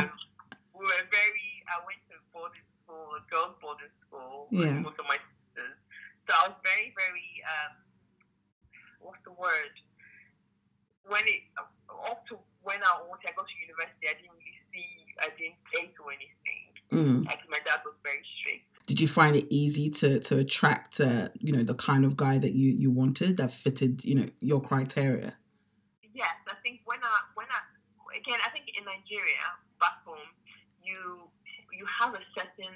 we 0.79 0.87
were 0.87 1.05
very. 1.11 1.49
I 1.67 1.83
went 1.85 2.00
to 2.11 2.17
boarding 2.31 2.64
school, 2.87 3.12
a 3.19 3.23
girls' 3.29 3.59
boarding 3.61 3.93
school, 4.07 4.47
with 4.55 4.62
Yeah. 4.71 4.79
most 4.81 4.97
of 5.02 5.07
my 5.11 5.19
sisters. 5.19 5.76
So 6.26 6.31
I 6.33 6.41
was 6.49 6.57
very, 6.62 6.95
very. 6.95 7.29
Um, 7.45 7.73
what's 9.02 9.21
the 9.26 9.35
word? 9.35 9.75
When 11.07 11.26
it 11.26 11.43
up 11.59 12.23
to 12.31 12.38
when 12.62 12.79
I 12.83 13.02
went, 13.11 13.21
to 13.26 13.31
go 13.35 13.43
to 13.43 13.57
university, 13.59 14.07
I 14.07 14.14
didn't 14.17 14.38
really 14.38 14.62
see. 14.71 14.91
I 15.19 15.29
didn't 15.35 15.59
date 15.75 15.95
or 15.99 16.14
anything. 16.14 16.42
Mm. 16.93 17.25
Like 17.27 17.41
my 17.49 17.59
dad 17.65 17.81
was 17.85 17.95
very 18.03 18.23
strict. 18.39 18.65
Did 18.87 19.01
you 19.01 19.09
find 19.09 19.37
it 19.37 19.47
easy 19.49 19.89
to 20.01 20.21
to 20.29 20.39
attract, 20.45 21.01
uh, 21.01 21.29
you 21.41 21.53
know, 21.53 21.63
the 21.63 21.75
kind 21.75 22.05
of 22.05 22.17
guy 22.17 22.39
that 22.39 22.53
you 22.53 22.69
you 22.73 22.91
wanted 22.91 23.37
that 23.39 23.53
fitted, 23.53 24.05
you 24.05 24.15
know, 24.15 24.27
your 24.41 24.61
criteria? 24.61 25.37
Yes, 26.13 26.35
I 26.47 26.57
think 26.63 26.81
when 26.85 26.99
I 27.03 27.15
when 27.39 27.47
I 27.49 27.61
again 28.17 28.41
I 28.47 28.51
think 28.51 28.67
in 28.79 28.85
Nigeria 28.85 29.47
back 29.81 30.05
home 30.05 30.29
you 30.85 31.31
you 31.73 31.87
have 32.01 32.13
a 32.15 32.23
certain 32.37 32.75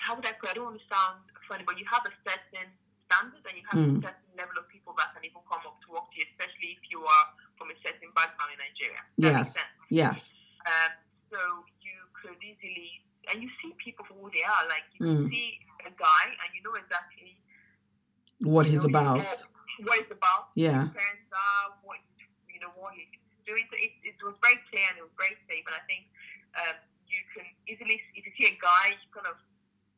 how 0.00 0.14
would 0.14 0.24
I 0.24 0.32
put 0.38 0.48
it? 0.48 0.52
I 0.52 0.54
don't 0.54 0.70
want 0.70 0.78
to 0.80 0.86
sound 0.88 1.20
funny, 1.48 1.64
but 1.66 1.76
you 1.76 1.84
have 1.90 2.06
a 2.06 2.14
certain 2.22 2.70
standard 3.10 3.42
and 3.46 3.54
you 3.58 3.64
have 3.70 3.78
Mm. 3.82 3.98
a 3.98 4.14
certain 4.14 4.32
level 4.38 4.56
of 4.62 4.66
people 4.70 4.94
that 4.98 5.10
can 5.14 5.22
even 5.26 5.42
come 5.50 5.62
up 5.66 5.78
to 5.84 5.88
work 5.90 6.06
to 6.14 6.16
you, 6.22 6.26
especially 6.32 6.78
if 6.78 6.82
you 6.90 7.02
are 7.02 7.26
from 7.58 7.70
a 7.74 7.76
certain 7.82 8.10
background 8.14 8.54
in 8.54 8.58
Nigeria. 8.62 9.02
That 9.18 9.34
Yes. 9.34 9.48
Yes. 9.90 10.20
Um, 10.70 10.92
so 11.30 11.38
you 11.82 11.98
could 12.14 12.38
easily 12.42 13.02
and 13.30 13.42
you 13.42 13.50
see 13.62 13.74
people 13.82 14.04
for 14.06 14.14
who 14.14 14.30
they 14.30 14.44
are. 14.44 14.64
Like 14.68 14.86
you 14.94 15.06
Mm. 15.06 15.28
see 15.30 15.58
a 15.86 15.90
guy 15.94 16.24
and 16.30 16.48
you 16.54 16.62
know 16.62 16.74
exactly 16.74 17.36
What 18.40 18.66
he's 18.66 18.82
know, 18.84 18.92
about? 18.92 19.24
what 19.86 19.98
it's 20.00 20.12
about 20.12 20.50
Yeah. 20.54 20.84
his 20.84 20.92
parents 20.92 21.28
are, 21.32 21.76
what 21.82 21.98
you 22.52 22.60
know, 22.60 22.72
what 22.76 22.94
he 22.94 23.08
so 23.46 23.54
it, 23.54 23.70
it, 24.02 24.18
was 24.26 24.34
very 24.42 24.58
clear 24.66 24.82
and 24.90 24.98
it 24.98 25.04
was 25.06 25.14
very 25.14 25.38
safe. 25.46 25.62
And 25.70 25.76
I 25.78 25.84
think 25.86 26.10
um, 26.58 26.74
you 27.06 27.22
can 27.30 27.46
easily, 27.70 28.02
if 28.18 28.26
you 28.26 28.32
see 28.34 28.50
a 28.50 28.56
guy, 28.58 28.98
you 28.98 29.06
kind 29.14 29.30
of, 29.30 29.38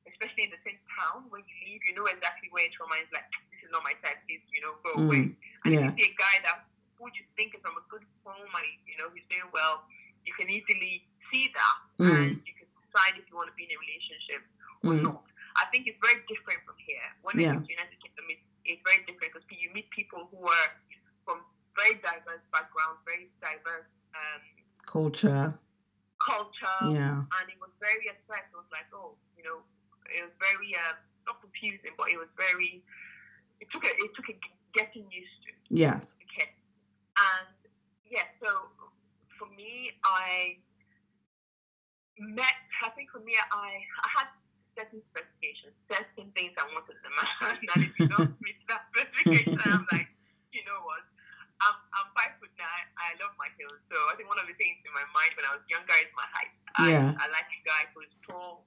especially 0.05 0.45
in 0.45 0.53
the 0.53 0.61
same 0.69 0.77
town 0.93 1.25
where 1.33 1.41
you 1.41 1.55
live, 1.65 1.81
you 1.89 1.97
know 1.97 2.05
exactly 2.13 2.53
where 2.53 2.69
it's 2.69 2.77
from. 2.77 2.93
And 2.93 3.01
it's 3.01 3.15
like, 3.17 3.25
this 3.49 3.65
is 3.65 3.73
not 3.73 3.81
my 3.89 3.97
type. 4.05 4.21
Please, 4.29 4.45
you 4.53 4.61
know, 4.61 4.77
go 4.85 5.01
away. 5.01 5.33
And 5.65 5.69
yeah. 5.73 5.89
if 5.89 5.97
you 5.97 6.05
see 6.05 6.07
a 6.13 6.17
guy 6.21 6.45
that 6.45 6.69
who 7.01 7.09
you 7.17 7.25
think 7.41 7.57
is 7.57 7.65
from 7.65 7.81
a 7.81 7.85
good 7.89 8.05
home 8.21 8.37
and 8.53 8.69
you 8.85 9.01
know 9.01 9.09
he's 9.17 9.25
doing 9.33 9.49
well, 9.49 9.89
you 10.29 10.37
can 10.37 10.53
easily 10.53 11.09
see 11.33 11.49
that 11.57 11.77
Mm. 12.05 12.15
and 12.15 12.31
you 12.45 12.53
can 12.53 12.68
decide 12.89 13.21
if 13.21 13.29
you 13.29 13.37
want 13.37 13.53
to 13.53 13.57
be 13.57 13.69
in 13.69 13.73
a 13.77 13.79
relationship 13.79 14.41
or 14.89 14.93
Mm. 14.97 15.03
not. 15.13 15.23
I 15.61 15.67
think 15.71 15.87
it's 15.87 15.99
very 16.01 16.23
different 16.31 16.65
from 16.65 16.77
here. 16.81 17.03
When 17.23 17.37
Yeah. 17.39 17.51
it 17.51 17.55
comes 17.61 17.67
to 17.69 17.73
United 17.77 17.99
Kingdom, 18.01 18.25
it's, 18.31 18.47
it's 18.65 18.83
very 18.83 19.03
different 19.05 19.33
because 19.35 19.45
you 19.53 19.71
meet 19.77 19.91
people 19.91 20.27
who 20.31 20.47
are 20.49 20.71
from 21.25 21.45
very 21.77 21.95
diverse 22.01 22.41
backgrounds, 22.53 23.03
very 23.05 23.29
diverse 23.43 23.87
um, 24.15 24.43
Culture. 24.87 25.53
culture, 26.19 26.83
Yeah. 26.91 27.23
and 27.37 27.45
it 27.51 27.59
was 27.61 27.71
very 27.79 28.09
at 28.09 28.19
first. 28.27 28.49
It 28.53 28.57
was 28.57 28.67
like, 28.73 28.89
oh, 28.95 29.15
you 29.37 29.45
know, 29.45 29.63
it 30.09 30.23
was 30.25 30.33
very 30.41 30.75
uh, 30.75 30.95
not 31.27 31.41
confusing, 31.41 31.93
but 31.97 32.09
it 32.11 32.17
was 32.19 32.29
very. 32.37 32.83
It 33.61 33.69
took 33.71 33.85
a 33.85 33.91
it 33.93 34.11
took 34.17 34.29
a 34.31 34.37
getting 34.73 35.11
used 35.11 35.39
to. 35.47 35.51
Yes. 35.69 36.15
Okay, 36.25 36.49
and 37.19 37.49
yeah, 38.11 38.27
so 38.41 38.71
for 39.39 39.47
me, 39.55 39.93
I 40.05 40.59
met. 42.21 42.55
I 42.85 42.91
think 42.95 43.11
for 43.11 43.21
me, 43.23 43.35
I 43.39 43.83
I 43.83 44.09
had 44.13 44.29
certain 44.77 45.03
specifications, 45.11 45.75
certain 45.91 46.31
things 46.35 46.55
I 46.55 46.67
wanted 46.71 46.95
in 46.99 47.07
a 47.07 47.13
man, 47.15 47.59
and 47.75 47.81
if 47.83 47.95
you 47.99 48.07
don't 48.11 48.35
meet 48.43 48.59
that 48.71 48.87
specification, 48.95 49.59
I'm 49.67 49.87
like, 49.91 50.07
you 50.55 50.63
know 50.67 50.79
what? 50.87 51.03
I'm, 51.59 51.75
I'm 51.91 52.07
five 52.15 52.39
foot 52.39 52.55
nine. 52.55 52.87
I 52.95 53.19
love 53.19 53.35
my 53.35 53.51
heels. 53.59 53.75
So 53.91 53.99
I 54.07 54.15
think 54.15 54.31
one 54.31 54.39
of 54.39 54.47
the 54.47 54.55
things 54.55 54.79
in 54.87 54.95
my 54.95 55.03
mind 55.11 55.35
when 55.35 55.43
I 55.43 55.59
was 55.59 55.65
younger 55.67 55.91
is 55.99 56.07
my 56.15 56.23
height. 56.31 56.55
I, 56.79 56.83
Yeah. 56.95 57.11
I 57.19 57.27
like 57.35 57.51
a 57.51 57.61
guy 57.67 57.83
who 57.91 58.07
is 58.07 58.15
tall. 58.23 58.63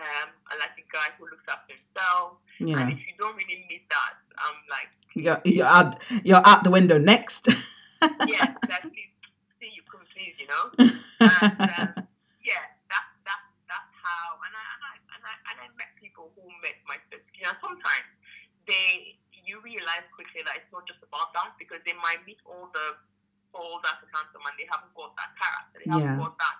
Um, 0.00 0.32
I 0.48 0.56
like 0.56 0.72
a 0.80 0.86
guy 0.88 1.12
who 1.20 1.28
looks 1.28 1.44
after 1.44 1.76
himself. 1.76 2.40
Yeah. 2.56 2.80
And 2.80 2.96
if 2.96 3.04
you 3.04 3.12
don't 3.20 3.36
really 3.36 3.68
meet 3.68 3.84
that, 3.92 4.16
I'm 4.40 4.56
like, 4.72 4.88
You're, 5.12 5.44
you're 5.44 5.68
out. 5.68 6.00
You're 6.24 6.40
out 6.40 6.64
the 6.64 6.72
window 6.72 6.96
next. 6.96 7.52
yes, 8.24 8.48
that 8.72 8.80
please 8.88 9.12
see 9.60 9.68
you 9.76 9.84
come 9.84 10.00
please, 10.16 10.32
you 10.40 10.48
know. 10.48 10.72
And 10.80 11.68
um, 11.68 12.08
yeah, 12.40 12.64
that 12.88 13.04
that 13.28 13.40
that's 13.68 13.92
how. 14.00 14.40
And 14.40 14.54
I 14.56 14.64
and 14.72 14.82
I 14.88 14.92
and 15.12 15.22
I, 15.28 15.34
and 15.52 15.56
I 15.60 15.66
met 15.76 15.92
people 16.00 16.32
who 16.32 16.48
met 16.64 16.80
my 16.88 16.96
specification. 17.12 17.52
And 17.52 17.60
sometimes 17.60 18.08
they 18.64 19.20
you 19.44 19.58
realize 19.60 20.06
quickly 20.14 20.40
that 20.46 20.54
it's 20.56 20.70
not 20.72 20.86
just 20.88 21.02
about 21.04 21.34
that 21.36 21.52
because 21.60 21.82
they 21.84 21.92
might 22.00 22.22
meet 22.24 22.38
all 22.48 22.70
the 22.72 22.96
all 23.52 23.82
that 23.84 24.00
handsome 24.14 24.40
and 24.48 24.54
they 24.56 24.64
haven't 24.72 24.94
got 24.96 25.12
that 25.20 25.36
character. 25.36 25.76
They 25.84 25.88
haven't 25.92 26.16
Yeah. 26.16 26.24
got 26.24 26.34
that 26.40 26.56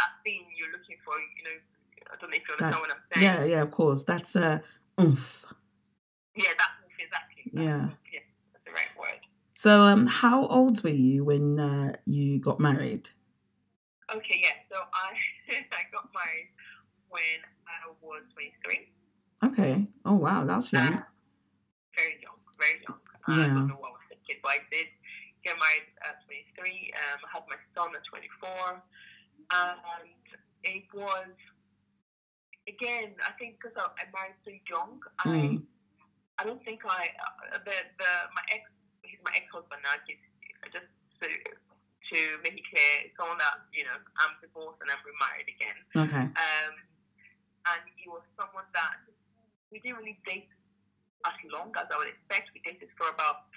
that 0.00 0.10
thing 0.24 0.48
you're 0.56 0.72
looking 0.72 0.96
for. 1.04 1.12
You 1.18 1.42
know, 1.44 1.56
I 2.10 2.14
don't 2.22 2.30
know 2.30 2.38
if 2.38 2.46
you 2.48 2.54
That- 2.56 2.70
understand 2.72 2.82
what 2.82 2.90
I'm 2.94 3.04
saying. 3.12 3.22
yeah. 3.26 3.44
Yeah. 3.44 3.62
Of 3.66 3.70
course. 3.74 4.02
That's 4.06 4.34
uh, 4.38 4.58
oomph. 4.98 5.44
Yeah, 6.38 6.54
that's 6.56 6.78
exactly. 7.02 7.50
That's, 7.52 7.66
Yeah. 7.66 7.82
yeah, 8.14 8.22
that's 8.54 8.64
the 8.64 8.72
right 8.72 8.92
word. 8.98 9.20
So, 9.54 9.82
um, 9.82 10.07
how 10.18 10.46
old 10.46 10.82
were 10.82 10.90
you 10.90 11.24
when 11.24 11.58
uh, 11.58 11.92
you 12.04 12.40
got 12.40 12.58
married? 12.58 13.08
Okay, 14.10 14.42
yeah. 14.42 14.58
So 14.68 14.76
I 14.76 15.14
I 15.78 15.82
got 15.94 16.10
married 16.10 16.50
when 17.08 17.38
I 17.70 17.94
was 18.02 18.22
23. 18.34 18.90
Okay. 19.46 19.86
Oh 20.04 20.18
wow, 20.18 20.42
that's 20.44 20.72
young. 20.72 20.94
Uh, 20.94 21.02
very 21.94 22.18
young, 22.18 22.38
very 22.58 22.82
young. 22.82 22.98
Uh, 23.30 23.42
I 23.42 23.46
don't 23.54 23.68
know 23.70 23.78
what 23.78 23.94
I 23.94 23.98
was 24.02 24.06
thinking, 24.10 24.42
but 24.42 24.58
I 24.58 24.60
did 24.74 24.90
get 25.46 25.54
married 25.62 25.86
at 26.02 26.18
23. 26.26 26.66
Um, 26.98 27.18
I 27.22 27.28
had 27.38 27.44
my 27.46 27.60
son 27.74 27.94
at 27.94 28.02
24. 28.10 28.82
And 29.50 29.78
it 30.64 30.84
was, 30.92 31.30
again, 32.66 33.14
I 33.22 33.32
think 33.38 33.56
because 33.62 33.76
I, 33.78 33.86
I 33.86 34.04
married 34.10 34.38
so 34.42 34.50
young, 34.66 34.98
Mm. 35.26 35.62
I 36.38 36.42
I 36.42 36.46
don't 36.46 36.62
think 36.64 36.86
I, 36.86 37.10
uh, 37.18 37.58
the, 37.66 37.74
the 37.98 38.10
my 38.30 38.44
ex, 38.54 38.70
my 39.24 39.32
ex-husband 39.36 39.80
now, 39.82 39.96
he's, 40.06 40.20
just 40.72 40.88
to, 41.22 41.28
to 41.28 42.18
make 42.42 42.56
it 42.58 42.66
clear, 42.70 42.92
it's 43.06 43.14
someone 43.18 43.38
that, 43.38 43.64
you 43.72 43.84
know, 43.84 43.98
I'm 44.20 44.34
divorced 44.40 44.80
and 44.82 44.88
I'm 44.90 45.02
remarried 45.04 45.48
again. 45.48 45.78
Okay. 46.08 46.26
Um, 46.34 46.72
and 47.74 47.82
he 47.98 48.08
was 48.08 48.24
someone 48.38 48.66
that 48.72 49.02
we 49.70 49.78
didn't 49.84 50.00
really 50.00 50.16
date 50.24 50.48
as 51.26 51.36
long 51.52 51.74
as 51.76 51.86
I 51.92 51.96
would 51.98 52.08
expect. 52.08 52.48
We 52.54 52.60
dated 52.64 52.88
for 52.96 53.10
about 53.12 53.50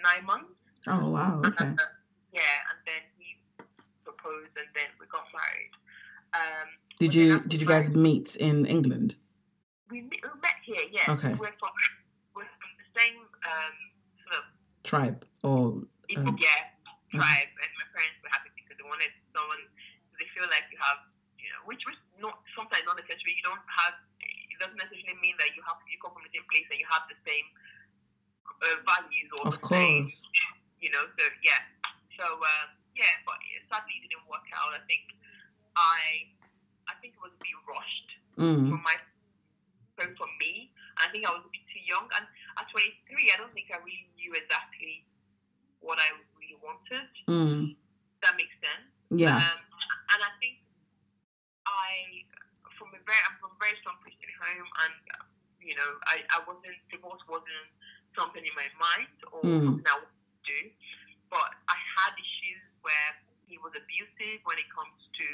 nine 0.00 0.24
months. 0.24 0.56
Oh 0.88 1.10
wow. 1.10 1.42
Okay. 1.44 1.68
Uh, 1.68 1.92
yeah, 2.32 2.56
and 2.72 2.78
then 2.88 3.02
he 3.18 3.36
proposed, 4.04 4.56
and 4.56 4.66
then 4.74 4.88
we 4.98 5.06
got 5.12 5.28
married. 5.30 5.74
Um, 6.32 6.68
Did 6.98 7.14
you 7.14 7.40
did 7.40 7.60
you 7.60 7.68
guys 7.68 7.90
meet 7.90 8.36
in 8.36 8.64
England? 8.66 9.16
We, 9.90 10.00
met- 10.00 10.24
we 10.24 10.40
met 10.40 10.58
here, 10.64 10.86
yeah. 10.90 11.12
Okay. 11.12 11.36
We're 11.36 11.52
from, 11.60 11.74
we're 12.34 12.48
from 12.48 12.72
the 12.80 12.88
same 12.96 13.20
um, 13.44 13.76
Tribe 14.92 15.24
or 15.40 15.80
Um, 15.88 16.36
yeah, 16.36 16.68
tribe, 17.08 17.48
and 17.48 17.70
my 17.80 17.86
parents 17.96 18.20
were 18.20 18.28
happy 18.28 18.52
because 18.52 18.76
they 18.76 18.84
wanted 18.84 19.08
someone. 19.32 19.64
They 20.20 20.28
feel 20.36 20.44
like 20.52 20.68
you 20.68 20.76
have, 20.84 21.00
you 21.40 21.48
know, 21.48 21.64
which 21.64 21.80
was 21.88 21.96
not 22.20 22.44
sometimes 22.52 22.84
not 22.84 23.00
necessarily. 23.00 23.32
You 23.40 23.46
don't 23.48 23.64
have. 23.72 23.96
It 24.20 24.60
doesn't 24.60 24.76
necessarily 24.76 25.16
mean 25.24 25.40
that 25.40 25.56
you 25.56 25.64
have 25.64 25.80
you 25.88 25.96
come 25.96 26.12
from 26.12 26.28
the 26.28 26.32
same 26.36 26.44
place 26.52 26.68
and 26.68 26.76
you 26.76 26.84
have 26.92 27.08
the 27.08 27.16
same 27.24 27.48
uh, 28.68 28.84
values 28.84 29.32
or 29.40 29.48
of 29.48 29.56
the 29.56 29.64
same, 29.64 30.04
you 30.84 30.92
know. 30.92 31.08
So 31.16 31.24
yeah, 31.40 31.64
so 32.20 32.28
um, 32.28 32.76
yeah, 32.92 33.16
but 33.24 33.40
sadly 33.72 33.96
it 33.96 34.12
didn't 34.12 34.28
work 34.28 34.44
out. 34.52 34.76
I 34.76 34.84
think 34.84 35.08
I, 35.72 36.28
I 36.84 37.00
think 37.00 37.16
it 37.16 37.22
was 37.24 37.32
a 37.32 37.40
bit 37.40 37.56
rushed 37.64 38.10
Mm. 38.36 38.68
for 38.72 38.80
my, 38.80 38.96
for 39.96 40.28
me. 40.40 40.72
I 41.00 41.08
think 41.12 41.24
I 41.24 41.32
was 41.32 41.44
a 41.44 41.52
bit 41.52 41.64
too 41.72 41.80
young, 41.84 42.08
and 42.12 42.24
at 42.58 42.66
23, 42.70 43.32
I 43.32 43.36
don't 43.40 43.52
think 43.54 43.68
I 43.72 43.78
really 43.80 44.08
knew 44.16 44.32
exactly 44.36 45.04
what 45.80 45.98
I 45.98 46.08
really 46.38 46.58
wanted. 46.62 47.08
Mm. 47.28 47.74
That 48.22 48.34
makes 48.38 48.54
sense. 48.62 48.88
Yeah. 49.10 49.36
Um, 49.38 49.60
and 50.14 50.20
I 50.22 50.30
think 50.38 50.62
I, 51.66 52.22
from 52.78 52.92
a 52.94 53.00
very, 53.04 53.20
I'm 53.28 53.36
from 53.42 53.54
a 53.54 53.60
very 53.60 53.76
strong 53.82 53.98
Christian 54.02 54.30
home, 54.38 54.68
and 54.86 54.94
you 55.62 55.74
know, 55.78 55.90
I, 56.10 56.22
I 56.34 56.42
wasn't 56.46 56.74
divorce 56.90 57.22
wasn't 57.30 57.70
something 58.18 58.42
in 58.42 58.54
my 58.58 58.68
mind 58.82 59.14
or 59.30 59.40
Mm. 59.46 59.62
something 59.78 59.86
I 59.88 59.96
wanted 60.02 60.10
to 60.10 60.42
do, 60.46 60.60
but 61.30 61.48
I 61.70 61.76
had 61.96 62.12
issues 62.18 62.62
where 62.82 63.10
he 63.46 63.56
was 63.62 63.72
abusive 63.78 64.42
when 64.44 64.58
it 64.58 64.68
comes 64.74 64.96
to 65.18 65.26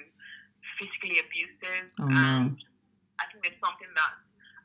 physically 0.78 1.18
abusive, 1.20 1.90
Oh, 1.98 2.06
no. 2.06 2.14
and 2.14 2.56
I 3.18 3.24
think 3.32 3.42
there's 3.44 3.58
something 3.62 3.88
that 3.96 4.12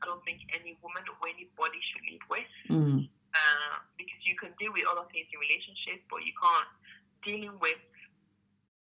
I 0.03 0.05
don't 0.05 0.19
think 0.27 0.43
any 0.51 0.75
woman 0.83 1.07
or 1.07 1.15
anybody 1.31 1.79
should 1.79 2.03
live 2.11 2.25
with 2.27 2.51
Mm. 2.69 3.07
uh, 3.07 3.75
because 3.95 4.21
you 4.27 4.35
can 4.35 4.51
deal 4.59 4.75
with 4.75 4.83
other 4.91 5.07
things 5.15 5.31
in 5.31 5.39
relationships, 5.39 6.03
but 6.11 6.21
you 6.27 6.35
can't 6.35 6.67
dealing 7.23 7.55
with 7.63 7.79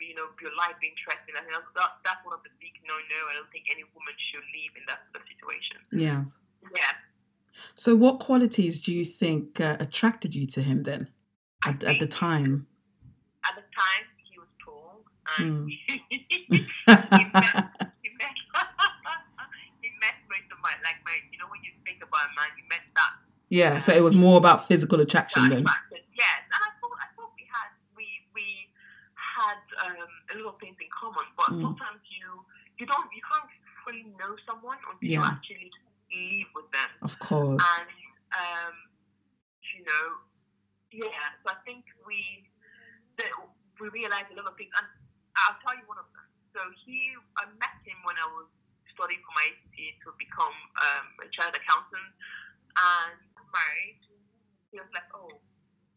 you 0.03 0.15
know 0.19 0.27
your 0.43 0.51
life 0.59 0.75
being 0.83 0.99
threatened. 0.99 1.39
I 1.39 1.47
think 1.47 1.55
that's, 1.55 1.71
that, 1.79 1.93
that's 2.03 2.23
one 2.27 2.35
of 2.35 2.43
the 2.43 2.51
big 2.59 2.75
no 2.91 2.95
no. 3.07 3.19
I 3.31 3.39
don't 3.39 3.51
think 3.55 3.71
any 3.71 3.87
woman 3.95 4.17
should 4.35 4.43
live 4.51 4.73
in 4.75 4.85
that 4.91 5.07
sort 5.15 5.23
of 5.23 5.29
situation. 5.31 5.79
Yeah. 5.95 6.27
Yeah, 6.75 6.95
So, 7.75 7.95
what 7.97 8.21
qualities 8.21 8.79
do 8.79 8.93
you 8.95 9.05
think 9.05 9.61
uh, 9.61 9.77
attracted 9.81 10.33
you 10.35 10.47
to 10.55 10.63
him 10.63 10.85
then 10.85 11.09
at, 11.67 11.83
at 11.83 11.99
the 11.99 12.07
time? 12.07 12.67
at 13.45 13.55
the 13.59 13.67
time 13.75 14.05
he 14.23 14.39
was 14.39 14.47
tall 14.65 15.03
and 15.39 15.67
Mm 15.67 15.69
he 15.89 17.29
met 17.35 17.73
he 19.83 19.89
met 20.03 20.17
most 20.31 20.49
of 20.52 20.52
my 20.65 20.73
like 20.87 20.99
my 21.05 21.17
you 21.31 21.39
know 21.39 21.49
when 21.53 21.61
you 21.67 21.73
think 21.85 22.01
about 22.03 22.31
a 22.31 22.33
man 22.39 22.51
you 22.57 22.65
met 22.71 22.83
that 22.95 23.13
yeah, 23.53 23.85
so 23.85 23.93
it 23.93 24.01
was 24.01 24.17
more 24.17 24.39
about 24.41 24.65
physical 24.65 24.97
attraction 25.05 25.45
then. 25.53 25.61
attraction. 25.61 26.01
Yes, 26.17 26.41
and 26.49 26.57
I 26.65 26.73
thought 26.81 26.97
I 26.97 27.09
thought 27.13 27.37
we 27.37 27.45
had 27.53 27.69
we 27.93 28.07
we 28.33 28.47
had 29.21 29.61
um, 29.85 30.09
a 30.33 30.35
lot 30.41 30.57
of 30.57 30.59
things 30.63 30.73
in 30.81 30.89
common, 30.89 31.29
but 31.37 31.53
Mm. 31.53 31.61
sometimes 31.61 32.01
you 32.09 32.41
you 32.81 32.89
don't 32.89 33.05
you 33.13 33.21
can't 33.21 33.53
fully 33.85 34.09
know 34.17 34.33
someone 34.49 34.81
until 34.89 35.05
you 35.05 35.21
Yeah. 35.21 35.37
actually 35.37 35.69
live 35.69 36.49
with 36.57 36.69
them, 36.73 36.91
Of 37.05 37.19
course. 37.21 37.61
and 37.61 37.89
um, 38.33 38.75
you 39.77 39.85
know, 39.85 40.07
yeah. 40.97 41.37
So 41.45 41.53
I 41.53 41.61
think 41.69 41.85
we 42.09 42.49
that 43.21 43.29
we 43.77 43.93
realized 43.93 44.33
a 44.33 44.37
lot 44.41 44.49
of 44.49 44.57
things, 44.57 44.73
and 44.81 44.87
I'll 45.45 45.61
tell 45.61 45.77
you 45.77 45.85
one 45.85 46.01
of 46.01 46.09
them. 46.17 46.25
So 46.57 46.61
he, 46.89 47.13
I 47.37 47.49
met 47.61 47.77
him 47.85 48.01
when 48.09 48.17
I 48.17 48.25
was 48.33 48.49
studying 49.03 49.19
for 49.27 49.35
my 49.35 49.51
ACT 49.51 49.79
to 50.07 50.15
become 50.15 50.55
um, 50.79 51.07
a 51.19 51.27
chartered 51.35 51.59
accountant, 51.59 52.15
and 52.79 53.19
married. 53.51 53.99
He 54.71 54.79
was 54.79 54.87
like, 54.95 55.11
"Oh, 55.11 55.43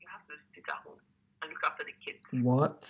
you 0.01 0.09
have 0.09 0.25
to 0.25 0.33
sit 0.57 0.65
at 0.65 0.81
home 0.81 0.97
and 1.45 1.53
look 1.53 1.61
after 1.61 1.85
the 1.85 1.93
kids." 2.01 2.25
What? 2.41 2.81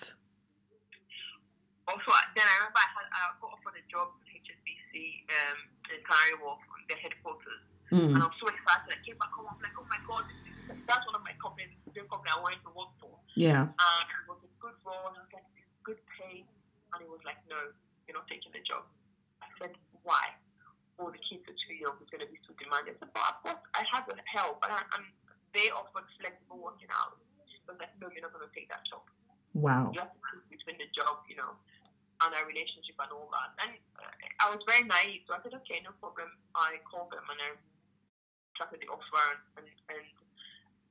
Also, 1.85 2.09
then 2.33 2.47
I 2.47 2.53
remember 2.63 2.81
I, 2.81 2.89
had, 2.97 3.07
I 3.13 3.19
got 3.43 3.53
offered 3.59 3.77
a 3.77 3.85
job 3.91 4.09
with 4.17 4.25
HSBC 4.25 5.21
um, 5.29 5.59
in 5.93 5.99
Canary 6.01 6.39
Wharf, 6.41 6.63
their 6.87 6.97
headquarters, 7.03 7.61
and 7.91 8.15
Mm. 8.15 8.17
I 8.17 8.25
was 8.25 8.33
so 8.41 8.49
excited. 8.49 8.89
I 8.89 8.97
came 9.05 9.19
back 9.21 9.29
home. 9.35 9.45
I'm 9.51 9.59
like, 9.61 9.75
"Oh 9.77 9.85
my 9.91 9.99
god, 10.07 10.25
is, 10.31 10.79
that's 10.89 11.03
one 11.05 11.13
of 11.13 11.21
my 11.27 11.35
companies, 11.43 11.75
the 11.91 12.01
company 12.09 12.31
I 12.33 12.39
wanted 12.39 12.63
to 12.65 12.71
work 12.73 12.89
for." 13.03 13.13
Yeah. 13.35 13.67
And 13.69 14.07
it 14.09 14.25
was 14.31 14.41
a 14.41 14.49
good 14.63 14.73
role, 14.81 15.11
and 15.13 15.19
I 15.19 15.27
was 15.27 15.33
like, 15.35 15.45
good 15.85 16.01
pay," 16.17 16.41
and 16.95 16.97
he 17.03 17.05
was 17.05 17.21
like, 17.21 17.37
"No, 17.45 17.59
you're 18.09 18.17
not 18.17 18.25
taking 18.25 18.49
the 18.55 18.63
job." 18.65 18.89
I 19.45 19.47
said, 19.61 19.77
"Why?" 20.05 20.37
Oh, 20.95 21.11
the 21.11 21.19
kids 21.19 21.43
are 21.49 21.57
too 21.67 21.75
young. 21.75 21.99
It's 21.99 22.07
going 22.07 22.23
to 22.23 22.31
be 22.31 22.39
too 22.45 22.55
demanding. 22.55 22.95
I 22.95 23.03
said, 23.03 23.11
"But 23.11 23.25
of 23.27 23.35
course, 23.43 23.63
I 23.75 23.83
have 23.91 24.07
the 24.07 24.15
help, 24.23 24.63
but 24.63 24.71
I, 24.71 24.85
and 24.95 25.03
they 25.51 25.67
offered 25.73 26.07
flexible 26.21 26.61
working 26.61 26.87
hours." 26.93 27.19
I 27.67 27.73
was 27.73 27.81
like, 27.81 27.91
"No, 27.99 28.07
you're 28.13 28.23
not 28.23 28.31
going 28.31 28.47
to 28.47 28.53
take 28.55 28.71
that 28.71 28.85
job." 28.87 29.03
Wow. 29.55 29.95
you 29.95 30.03
have 30.03 30.11
to 30.11 30.19
choose 30.19 30.43
between 30.51 30.75
the 30.83 30.91
job, 30.91 31.23
you 31.31 31.39
know, 31.39 31.55
and 32.19 32.31
our 32.35 32.43
relationship 32.43 32.99
and 32.99 33.07
all 33.15 33.31
that. 33.31 33.55
And 33.63 33.71
uh, 33.95 34.43
I 34.43 34.51
was 34.51 34.59
very 34.67 34.83
naive, 34.83 35.23
so 35.23 35.31
I 35.31 35.39
said, 35.39 35.55
okay, 35.63 35.79
no 35.79 35.95
problem. 36.03 36.27
I 36.51 36.83
called 36.83 37.15
them 37.15 37.23
and 37.23 37.39
I 37.39 37.49
accepted 38.51 38.83
the 38.83 38.91
offer. 38.91 39.39
And, 39.55 39.63
and 39.63 40.03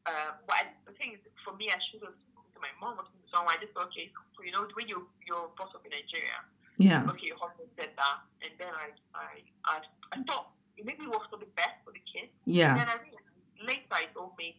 uh, 0.09 0.33
but 0.49 0.57
I, 0.57 0.63
the 0.89 0.97
thing 0.97 1.21
is, 1.21 1.21
for 1.45 1.53
me, 1.61 1.69
I 1.69 1.77
should 1.93 2.01
have 2.09 2.17
spoken 2.33 2.57
to 2.57 2.61
my 2.65 2.73
mom 2.81 2.97
or 2.97 3.05
something. 3.05 3.29
So 3.29 3.45
I 3.45 3.61
just 3.61 3.77
thought, 3.77 3.93
okay, 3.93 4.09
so, 4.33 4.41
you 4.41 4.53
know, 4.53 4.65
when 4.73 4.89
you 4.89 5.13
you're 5.29 5.53
brought 5.61 5.77
up 5.77 5.85
in 5.85 5.93
Nigeria, 5.93 6.41
Yeah. 6.77 7.07
okay, 7.09 7.27
your 7.31 7.39
husband 7.39 7.69
said 7.79 7.93
that, 7.97 8.19
and 8.43 8.53
then 8.59 8.73
I 8.75 8.91
I 9.15 9.31
I, 9.65 9.77
I 10.13 10.17
thought 10.27 10.51
it 10.77 10.85
maybe 10.85 11.07
was 11.07 11.23
for 11.31 11.39
the 11.39 11.51
best 11.55 11.79
for 11.85 11.93
the 11.93 12.03
kids. 12.03 12.33
And 12.47 12.55
Yeah. 12.55 12.75
then 12.75 12.89
I 12.89 12.97
realized 12.99 13.31
later 13.63 13.97
he 14.03 14.09
told 14.15 14.35
me 14.39 14.59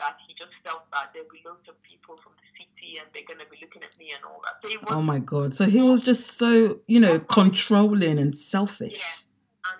that 0.00 0.16
he 0.26 0.34
just 0.34 0.52
felt 0.64 0.90
that 0.90 1.12
there'll 1.12 1.28
be 1.30 1.42
loads 1.46 1.68
of 1.68 1.76
people 1.84 2.16
from 2.24 2.32
the 2.40 2.48
city 2.58 2.98
and 2.98 3.06
they're 3.14 3.28
going 3.28 3.38
to 3.38 3.46
be 3.52 3.58
looking 3.62 3.82
at 3.84 3.94
me 4.00 4.10
and 4.16 4.24
all 4.24 4.40
that. 4.42 4.58
So 4.62 4.66
it 4.72 4.80
Oh 4.88 5.02
my 5.02 5.20
God. 5.20 5.54
So 5.54 5.66
he 5.66 5.82
was 5.82 6.00
just 6.02 6.34
so, 6.40 6.80
you 6.88 6.98
know, 6.98 7.18
controlling 7.20 8.18
and 8.18 8.32
selfish. 8.36 8.98
yeah, 8.98 9.68
and 9.70 9.78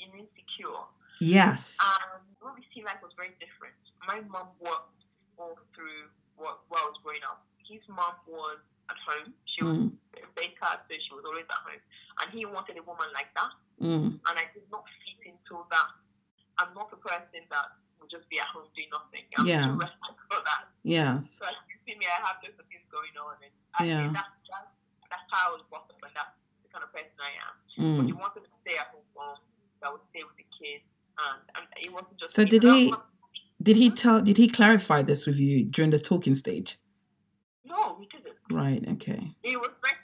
in 0.00 0.10
insecure. 0.24 0.86
Yes. 1.20 1.76
And 1.82 2.22
what 2.40 2.54
we 2.56 2.62
see 2.72 2.82
life 2.86 3.02
was 3.02 3.12
very 3.18 3.34
different. 3.36 3.76
My 4.06 4.20
mom 4.32 4.48
worked 4.60 4.96
all 5.36 5.58
through 5.74 6.08
what 6.36 6.60
while 6.70 6.86
I 6.86 6.88
was 6.88 6.98
growing 7.04 7.20
up. 7.28 7.44
His 7.68 7.82
mom 7.88 8.14
was 8.26 8.58
at 8.88 8.96
home. 9.04 9.34
She 9.44 9.62
was 9.64 9.76
Mm. 9.76 9.92
A 10.24 10.30
baker, 10.36 10.70
so 10.86 10.92
she 10.96 11.10
was 11.14 11.24
always 11.26 11.48
at 11.48 11.60
home. 11.66 11.82
And 12.22 12.26
he 12.32 12.44
wanted 12.46 12.76
a 12.78 12.84
woman 12.84 13.08
like 13.16 13.30
that. 13.34 13.52
Mm. 13.80 14.20
And 14.20 14.34
I 14.36 14.46
did 14.52 14.64
not 14.70 14.84
fit 15.04 15.20
into 15.34 15.64
that. 15.72 15.90
I'm 16.60 16.72
not 16.76 16.92
a 16.92 17.00
person 17.00 17.42
that 17.48 17.66
will 17.98 18.08
just 18.12 18.28
be 18.28 18.36
at 18.40 18.48
home 18.52 18.68
doing 18.76 18.88
nothing. 18.92 19.24
I'm 19.36 19.46
Yeah. 19.48 19.72
for 20.28 20.40
that. 20.44 20.68
Yes. 20.84 21.36
So 21.40 21.44
as 21.48 21.56
you 21.68 21.76
see 21.84 21.96
me, 21.98 22.04
I 22.06 22.20
have 22.20 22.40
lots 22.44 22.56
of 22.60 22.66
things 22.68 22.84
going 22.92 23.14
on, 23.16 23.36
and 23.40 23.52
I 23.76 23.84
Yeah. 23.88 24.12
that's, 24.12 24.36
that's 24.48 24.70
that's 25.08 25.26
how 25.32 25.50
I 25.50 25.50
was 25.58 25.62
brought 25.68 25.88
up, 25.90 25.98
and 26.04 26.12
that's 26.14 26.36
the 26.62 26.68
kind 26.70 26.84
of 26.84 26.92
person 26.92 27.16
I 27.18 27.32
am. 27.48 27.54
But 27.98 28.06
he 28.06 28.12
Mm. 28.12 28.20
wanted 28.20 28.44
to 28.44 28.52
stay 28.62 28.76
at 28.78 28.88
home 28.94 29.02
mom, 29.16 29.38
that 29.80 29.90
would 29.90 30.04
stay 30.12 30.22
with 30.22 30.36
the 30.36 30.46
kids, 30.54 30.84
and, 31.18 31.40
and 31.56 31.64
it 31.82 31.90
wasn't 31.92 32.16
just. 32.20 32.34
So 32.34 32.44
did 32.44 32.62
he- 32.62 32.88
was- 32.92 33.00
Did 33.62 33.76
he 33.76 33.90
tell? 33.90 34.20
Did 34.22 34.36
he 34.38 34.48
clarify 34.48 35.02
this 35.02 35.26
with 35.26 35.36
you 35.36 35.64
during 35.64 35.90
the 35.90 35.98
talking 35.98 36.34
stage? 36.34 36.78
No, 37.64 37.96
we 37.98 38.06
didn't. 38.06 38.36
Right. 38.50 38.82
Okay. 38.96 39.34
He 39.42 39.54
was 39.56 39.70
very 39.82 39.96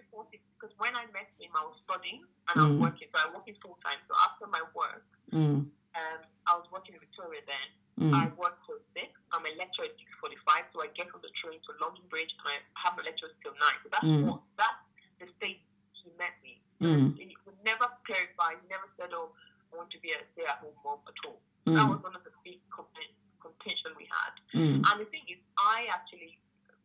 when 0.78 0.94
I 0.94 1.06
met 1.12 1.28
him, 1.40 1.50
I 1.56 1.64
was 1.64 1.76
studying 1.84 2.22
and 2.48 2.54
I 2.60 2.64
was 2.68 2.76
Mm. 2.76 2.84
working, 2.86 3.08
so 3.12 3.16
I 3.18 3.26
was 3.26 3.34
working 3.40 3.56
full 3.62 3.78
time. 3.82 3.98
So 4.08 4.14
after 4.16 4.46
my 4.46 4.62
work, 4.74 5.04
Mm. 5.32 5.70
um, 5.96 6.20
I 6.46 6.52
was 6.56 6.66
working 6.70 6.94
in 6.94 7.00
Victoria 7.00 7.40
then. 7.46 7.68
Mm. 7.98 8.12
I 8.12 8.28
work 8.36 8.60
till 8.66 8.78
six. 8.92 9.08
I'm 9.32 9.44
a 9.46 9.52
lecturer 9.56 9.86
at 9.88 9.96
six 9.96 10.08
forty-five, 10.20 10.64
so 10.72 10.82
I 10.84 10.88
get 10.88 11.08
on 11.14 11.20
the 11.24 11.30
train 11.40 11.58
to 11.64 11.72
London 11.80 12.04
Bridge, 12.12 12.28
and 12.38 12.46
I 12.48 12.56
have 12.84 12.96
my 12.96 13.02
lectures 13.02 13.32
till 13.42 13.54
nine. 13.56 13.78
So 13.82 13.88
that's 13.88 14.04
Mm. 14.04 14.24
what 14.28 14.42
that's 14.60 14.82
the 15.18 15.26
state 15.40 15.64
he 15.92 16.10
met 16.20 16.36
me. 16.44 16.60
Mm. 16.80 17.16
He 17.16 17.34
would 17.46 17.56
never 17.64 17.88
clarify. 18.04 18.54
He 18.60 18.66
never 18.68 18.88
said, 19.00 19.14
"Oh, 19.14 19.32
I 19.72 19.76
want 19.76 19.90
to 19.92 19.98
be 20.00 20.12
a 20.12 20.20
stay-at-home 20.32 20.76
mom" 20.84 21.00
at 21.08 21.16
all. 21.24 21.40
That 21.64 21.72
Mm. 21.72 21.88
was 21.88 22.02
one 22.02 22.14
of 22.14 22.22
the 22.22 22.32
big 22.44 22.60
conten- 22.68 23.16
contention 23.40 23.94
we 23.96 24.04
had. 24.04 24.32
Mm. 24.52 24.84
And 24.84 25.00
the 25.00 25.06
thing 25.06 25.24
is, 25.28 25.38
I 25.56 25.86
actually 25.86 26.38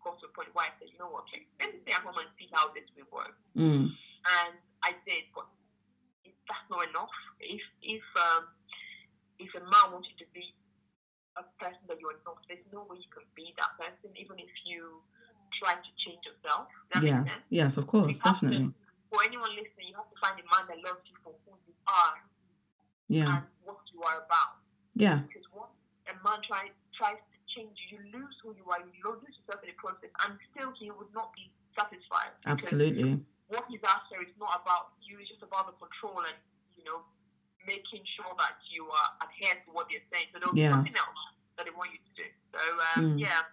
got 0.03 0.17
to 0.21 0.25
a 0.27 0.29
point 0.29 0.55
where 0.55 0.65
I 0.65 0.71
said, 0.79 0.89
"You 0.89 0.97
know 0.97 1.09
what? 1.09 1.23
Okay, 1.27 1.45
let 1.59 1.73
me 1.75 1.81
stay 1.81 1.91
at 1.91 2.01
home 2.01 2.17
and 2.17 2.29
how 2.53 2.71
this 2.73 2.85
will 2.95 3.09
work." 3.11 3.35
Mm. 3.57 3.89
And 3.91 4.53
I 4.83 4.91
said, 5.05 5.23
but 5.35 5.47
that's 6.47 6.67
not 6.69 6.87
enough. 6.89 7.13
If 7.39 7.61
if 7.81 8.03
um, 8.15 8.47
if 9.39 9.49
a 9.55 9.63
man 9.65 9.91
wants 9.93 10.07
you 10.13 10.17
to 10.25 10.27
be 10.33 10.53
a 11.39 11.43
person 11.63 11.79
that 11.87 11.97
you're 11.99 12.19
not, 12.27 12.37
there's 12.47 12.63
no 12.73 12.83
way 12.89 12.97
you 12.99 13.09
can 13.11 13.23
be 13.35 13.53
that 13.57 13.71
person, 13.79 14.11
even 14.19 14.37
if 14.37 14.51
you 14.67 14.99
try 15.59 15.73
to 15.79 15.91
change 16.03 16.21
yourself. 16.27 16.67
Yeah. 17.01 17.23
Yes. 17.49 17.77
Of 17.77 17.87
course. 17.87 18.11
You 18.11 18.19
have 18.23 18.39
to- 18.39 18.47
Definitely. 18.51 18.73
For 19.11 19.19
anyone 19.27 19.51
listening, 19.55 19.91
you 19.91 19.95
have 19.99 20.07
to 20.07 20.19
find 20.23 20.39
a 20.39 20.47
man 20.47 20.67
that 20.71 20.79
loves 20.87 21.03
you 21.07 21.15
for 21.23 21.35
who 21.43 21.51
you 21.67 21.75
are 21.87 22.15
Yeah. 23.11 23.27
and 23.27 23.43
what 23.67 23.79
you 23.91 23.99
are 24.03 24.23
about. 24.23 24.59
Yeah. 24.95 25.19
Because 25.27 25.43
once 25.51 25.75
a 26.07 26.15
man 26.23 26.39
tries 26.47 26.71
tries 26.95 27.19
to 27.19 27.37
change 27.55 27.75
you, 27.91 27.99
you 27.99 28.19
lose 28.19 28.35
who 28.43 28.55
you 28.55 28.63
are, 28.71 28.79
you 28.79 28.91
lose 29.03 29.35
yourself 29.39 29.59
in 29.63 29.71
the 29.71 29.77
process, 29.79 30.11
and 30.23 30.39
still 30.51 30.71
he 30.79 30.91
would 30.91 31.11
not 31.13 31.31
be 31.35 31.51
satisfied. 31.75 32.31
because 32.43 32.60
Absolutely. 32.71 33.19
what 33.47 33.65
he's 33.69 33.83
after 33.83 34.21
is 34.23 34.31
not 34.39 34.61
about 34.63 34.95
you; 35.03 35.19
it's 35.19 35.29
just 35.29 35.43
about 35.43 35.67
the 35.67 35.75
control 35.75 36.23
and 36.23 36.37
you 36.77 36.83
know 36.85 37.03
making 37.67 38.01
sure 38.15 38.31
that 38.37 38.55
you 38.71 38.85
are 38.87 39.09
adhere 39.27 39.55
to 39.65 39.71
what 39.71 39.87
they're 39.91 39.99
saying. 40.11 40.27
So 40.33 40.39
there's 40.39 40.55
Yes. 40.57 40.71
something 40.71 40.95
else 40.95 41.21
that 41.57 41.65
they 41.65 41.71
want 41.75 41.91
you 41.91 41.99
to 41.99 42.13
do. 42.15 42.27
So 42.55 42.59
um, 42.95 43.17
Mm. 43.17 43.19
yeah, 43.19 43.43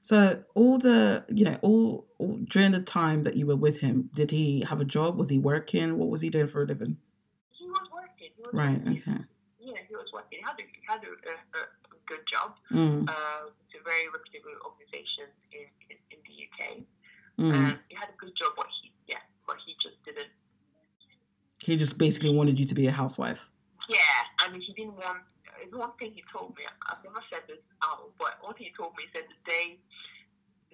So 0.00 0.42
all 0.54 0.78
the 0.78 1.24
you 1.28 1.44
know 1.44 1.58
all, 1.62 2.08
all 2.18 2.36
during 2.50 2.72
the 2.72 2.80
time 2.82 3.22
that 3.22 3.36
you 3.36 3.46
were 3.46 3.56
with 3.56 3.80
him, 3.80 4.10
did 4.14 4.30
he 4.32 4.60
have 4.68 4.80
a 4.80 4.84
job? 4.84 5.16
Was 5.16 5.30
he 5.30 5.38
working? 5.38 5.96
What 5.96 6.08
was 6.10 6.20
he 6.20 6.28
doing 6.30 6.48
for 6.48 6.62
a 6.62 6.66
living? 6.66 6.98
he 7.54 7.66
was 7.70 7.86
working. 7.92 8.30
He 8.34 8.42
was 8.42 8.52
Right. 8.52 8.78
working. 8.82 8.98
Okay. 9.06 9.22
Yeah, 9.60 9.78
he 9.88 9.94
was 9.94 10.10
working. 10.12 10.38
He 10.38 10.44
had 10.44 10.58
a, 10.58 10.62
he 10.62 10.82
had 10.86 11.00
a, 11.06 11.12
a, 11.30 11.34
a 11.58 11.62
a 11.94 11.98
good 12.10 12.24
job. 12.32 12.56
Mm, 12.72 13.08
Uh, 13.08 13.50
it's 13.62 13.74
a 13.78 13.82
very 13.84 14.08
reputable 14.08 14.56
organization 14.64 15.28
in, 15.52 15.66
in, 15.92 15.96
in 16.12 16.18
the 16.26 16.34
UK. 16.46 16.58
mm. 17.38 17.52
Um, 17.54 17.78
he 17.88 17.94
had 17.96 18.08
a 18.08 18.16
good 18.16 18.34
job, 18.36 18.52
but 18.56 18.66
he 18.80 18.92
yeah, 19.08 19.20
but 19.46 19.56
he 19.66 19.72
just 19.82 19.96
didn't. 20.04 20.32
He 21.60 21.67
just 21.78 21.96
basically 21.98 22.30
wanted 22.34 22.58
you 22.58 22.66
to 22.66 22.74
be 22.74 22.86
a 22.86 22.92
housewife. 22.92 23.40
Yeah, 23.88 23.98
I 24.38 24.50
mean, 24.50 24.60
he 24.60 24.72
didn't 24.74 24.96
want. 24.98 25.22
uh, 25.48 25.78
One 25.78 25.92
thing 25.98 26.12
he 26.14 26.22
told 26.32 26.52
me, 26.58 26.62
I've 26.90 27.02
never 27.02 27.22
said 27.30 27.46
this 27.48 27.62
out, 27.82 28.10
but 28.18 28.36
one 28.42 28.54
thing 28.54 28.66
he 28.68 28.74
told 28.76 28.92
me 28.98 29.04
he 29.06 29.10
said 29.16 29.26
the 29.30 29.38
day. 29.48 29.78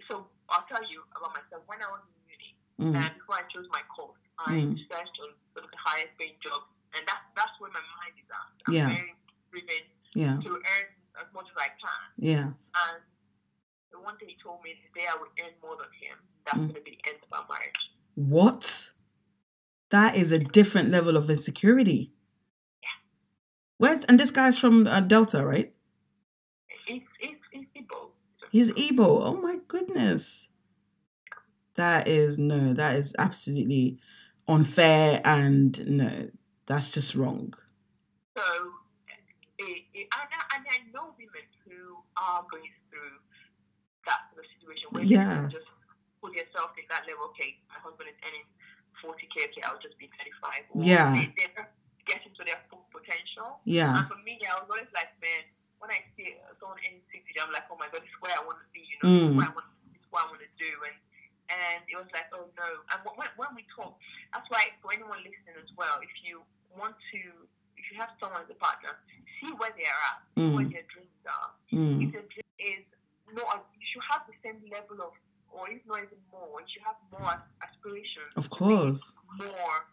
So 0.09 0.27
I'll 0.51 0.67
tell 0.69 0.83
you 0.85 1.01
about 1.17 1.33
myself. 1.33 1.63
When 1.71 1.81
I 1.81 1.89
was 1.93 2.03
in 2.05 2.35
uni, 2.35 2.51
Mm, 2.75 2.99
and 2.99 3.15
before 3.15 3.39
I 3.39 3.47
chose 3.55 3.69
my 3.71 3.81
course, 3.87 4.19
I 4.37 4.67
Mm. 4.67 4.75
searched 4.91 5.17
on 5.23 5.31
sort 5.55 5.65
of 5.65 5.71
the 5.71 5.79
highest 5.79 6.13
paying 6.19 6.35
jobs, 6.43 6.67
and 6.93 7.07
that's 7.07 7.23
that's 7.39 7.55
where 7.63 7.71
my 7.71 7.85
mind 8.03 8.15
is 8.19 8.27
at. 8.29 8.49
I'm 8.67 8.73
Yeah. 8.75 8.89
very 8.91 9.15
driven 9.55 9.83
yeah. 10.19 10.37
to 10.43 10.51
earn 10.59 10.87
as 11.23 11.29
much 11.33 11.47
as 11.55 11.57
I 11.57 11.71
can. 11.79 12.03
Yeah. 12.19 12.47
And 12.83 12.99
the 13.95 14.01
one 14.03 14.19
thing 14.19 14.29
he 14.29 14.37
told 14.43 14.59
me 14.67 14.71
is 14.75 14.79
the 14.91 14.93
day 15.01 15.07
I 15.07 15.15
would 15.15 15.31
earn 15.39 15.55
more 15.63 15.77
than 15.79 15.87
him, 16.03 16.19
that's 16.45 16.59
Mm. 16.59 16.69
going 16.75 16.81
to 16.83 16.87
be 16.91 16.99
the 16.99 17.09
end 17.15 17.19
of 17.23 17.31
our 17.33 17.47
marriage. 17.49 17.83
What? 18.17 18.91
That 19.95 20.17
is 20.17 20.33
a 20.33 20.41
different 20.41 20.91
level 20.91 21.17
of 21.17 21.31
insecurity. 21.31 22.11
Where 23.79 24.01
and 24.09 24.19
this 24.19 24.33
guy's 24.33 24.59
from 24.59 24.89
uh, 24.89 24.99
Delta, 24.99 25.47
right? 25.47 25.73
It's 26.89 27.07
it's 27.21 27.39
it's 27.53 27.71
Igbo. 27.79 28.11
He's 28.51 28.73
Igbo. 28.73 29.07
Oh 29.07 29.41
my 29.41 29.59
goodness. 29.69 30.49
That 31.77 32.09
is 32.09 32.39
no. 32.39 32.73
That 32.73 32.97
is 32.97 33.15
absolutely 33.21 34.01
unfair, 34.49 35.21
and 35.25 35.71
no, 35.87 36.29
that's 36.67 36.91
just 36.91 37.15
wrong. 37.15 37.55
So, 38.37 38.43
it, 39.61 39.85
it, 39.95 40.09
and, 40.11 40.29
I, 40.35 40.57
and 40.57 40.65
I 40.75 40.91
know 40.93 41.15
women 41.17 41.47
who 41.63 42.03
are 42.21 42.43
going 42.51 42.75
through 42.91 43.15
that 44.07 44.27
sort 44.35 44.45
of 44.45 44.51
situation 44.59 44.89
where 44.91 45.05
you 45.05 45.19
can 45.19 45.51
just 45.51 45.71
put 46.21 46.35
yourself 46.35 46.75
in 46.79 46.83
that 46.91 47.07
level. 47.07 47.31
Okay, 47.31 47.63
my 47.71 47.79
husband 47.79 48.11
is 48.11 48.19
earning 48.27 48.43
40k. 49.05 49.53
Okay, 49.53 49.63
I'll 49.69 49.79
just 49.85 50.01
be 50.01 50.09
35. 50.17 50.73
Or 50.73 50.81
Yeah. 50.81 51.13
They, 51.13 51.29
they're 51.37 51.69
getting 52.09 52.33
to 52.33 52.43
their 52.49 52.61
full 52.73 52.89
potential. 52.89 53.61
Yeah. 53.69 53.93
And 54.01 54.09
for 54.09 54.17
me, 54.25 54.41
I 54.49 54.57
was 54.61 54.69
always 54.73 54.89
like, 54.97 55.13
man, 55.21 55.45
when 55.81 55.93
I 55.93 56.01
see 56.17 56.33
someone 56.57 56.81
in 56.81 56.97
60, 57.13 57.29
I'm 57.37 57.53
like, 57.53 57.69
oh 57.69 57.77
my 57.77 57.93
god, 57.93 58.01
this 58.01 58.13
is 58.13 58.21
where 58.25 58.33
I 58.33 58.41
want 58.41 58.65
to 58.65 58.69
be. 58.73 58.81
You 58.89 58.97
know, 59.05 59.09
this 59.13 59.21
is 59.29 59.33
Mm. 59.33 59.37
what 59.37 59.49
I 59.49 59.53
want. 59.53 59.69
This 59.93 60.01
is 60.01 60.09
what 60.09 60.21
I 60.25 60.27
want 60.33 60.41
to 60.41 60.53
do. 60.57 60.73
And 60.89 60.97
and 61.53 61.85
it 61.85 61.97
was 62.01 62.09
like, 62.17 62.33
oh 62.33 62.49
no. 62.57 62.69
And 62.89 62.99
when, 63.05 63.29
when 63.37 63.53
we 63.53 63.69
talk, 63.69 63.93
that's 64.33 64.49
why 64.49 64.73
for 64.81 64.97
anyone 64.97 65.21
listening 65.21 65.61
as 65.61 65.69
well, 65.77 66.01
if 66.01 66.09
you 66.25 66.41
want 66.73 66.97
to, 67.13 67.21
if 67.77 67.85
you 67.93 68.01
have 68.01 68.09
someone 68.17 68.41
as 68.41 68.49
a 68.49 68.57
partner, 68.57 68.97
see 69.37 69.53
where 69.61 69.69
they 69.77 69.85
are 69.85 70.03
at, 70.09 70.19
see 70.41 70.57
where 70.57 70.65
Mm. 70.65 70.73
their 70.73 70.89
dreams 70.89 71.21
are. 71.29 71.53
Mm. 71.69 72.01
If 72.01 72.09
their 72.17 72.25
dream 72.33 72.49
is 72.57 72.85
not, 73.37 73.69
you 73.77 73.85
should 73.93 74.05
have 74.09 74.25
the 74.25 74.33
same 74.41 74.57
level 74.73 75.05
of, 75.05 75.13
or 75.55 75.71
if 75.71 75.81
not 75.87 76.03
even 76.03 76.19
more, 76.35 76.59
you 76.61 76.67
should 76.67 76.83
have 76.83 76.99
more 77.15 77.39
aspirations 77.63 78.35
Of 78.35 78.51
course. 78.51 79.01
more 79.39 79.87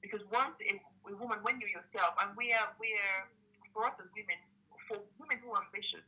because 0.00 0.24
once 0.32 0.56
a, 0.64 0.80
a 1.06 1.14
woman, 1.20 1.38
when 1.46 1.60
you're 1.60 1.70
yourself, 1.70 2.16
and 2.24 2.32
we 2.34 2.50
are, 2.56 2.72
we 2.82 2.90
are, 2.96 3.28
for 3.70 3.86
us 3.86 3.94
as 4.02 4.08
women, 4.16 4.40
for 4.90 4.98
women 5.20 5.38
who 5.44 5.52
are 5.54 5.62
ambitious, 5.62 6.02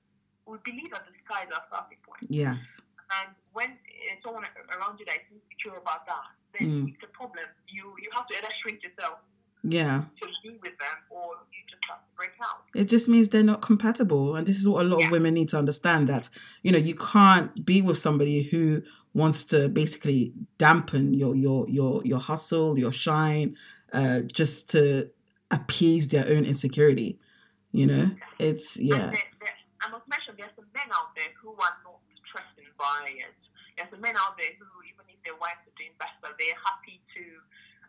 we 0.50 0.58
believe 0.66 0.90
that 0.90 1.06
the 1.06 1.14
sky 1.22 1.46
is 1.46 1.52
our 1.54 1.62
starting 1.70 2.00
point. 2.02 2.24
Yes. 2.26 2.82
And 3.22 3.30
when 3.54 3.76
uh, 3.76 4.16
someone 4.24 4.48
around 4.72 4.98
you 4.98 5.06
that 5.06 5.22
is 5.22 5.28
insecure 5.38 5.78
about 5.78 6.08
that, 6.10 6.32
then 6.56 6.64
Mm. 6.66 6.84
it's 6.94 7.02
a 7.06 7.10
problem. 7.14 7.44
You 7.70 7.94
you 8.02 8.08
have 8.14 8.26
to 8.30 8.34
either 8.38 8.50
shrink 8.62 8.82
yourself 8.82 9.18
Yeah. 9.66 10.04
to 10.20 10.26
be 10.42 10.50
with 10.62 10.76
them, 10.78 10.96
or 11.10 11.32
you 11.52 11.60
just 11.68 11.82
have 11.88 11.98
to 11.98 12.16
break 12.16 12.32
out. 12.40 12.64
It 12.74 12.84
just 12.84 13.08
means 13.08 13.30
they're 13.30 13.42
not 13.42 13.62
compatible. 13.62 14.36
And 14.36 14.46
this 14.46 14.56
is 14.58 14.68
what 14.68 14.84
a 14.84 14.88
lot 14.88 15.00
Yeah. 15.00 15.06
of 15.06 15.12
women 15.12 15.34
need 15.34 15.48
to 15.50 15.58
understand 15.58 16.08
that, 16.08 16.28
you 16.62 16.70
know, 16.70 16.78
you 16.78 16.94
can't 16.94 17.64
be 17.64 17.80
with 17.80 17.98
somebody 17.98 18.42
who 18.42 18.82
wants 19.14 19.44
to 19.46 19.68
basically 19.68 20.34
dampen 20.58 21.14
your 21.14 21.34
your 21.34 21.68
your 21.68 22.02
your 22.04 22.18
hustle, 22.20 22.78
your 22.78 22.92
shine, 22.92 23.56
uh, 23.92 24.20
just 24.20 24.68
to 24.70 25.10
appease 25.50 26.08
their 26.08 26.26
own 26.26 26.44
insecurity. 26.44 27.18
You 27.72 27.86
know? 27.86 28.10
It's 28.38 28.76
yeah. 28.76 29.10
There, 29.10 29.28
there, 29.40 29.54
I 29.80 29.90
must 29.90 30.06
mention 30.08 30.34
there's 30.36 30.54
some 30.56 30.68
men 30.74 30.90
out 30.92 31.14
there 31.16 31.32
who 31.40 31.50
are 31.56 31.76
not 31.84 31.98
trusting 32.30 32.70
by 32.78 33.08
it. 33.08 33.34
There's 33.76 33.90
some 33.90 34.00
men 34.00 34.14
out 34.16 34.36
there 34.36 34.52
who, 34.58 34.66
even 34.86 35.02
if 35.08 35.18
their 35.24 35.34
wives 35.40 35.62
are 35.66 35.74
doing 35.78 35.94
better, 35.98 36.30
they're 36.38 36.60
happy 36.62 37.00
to. 37.16 37.22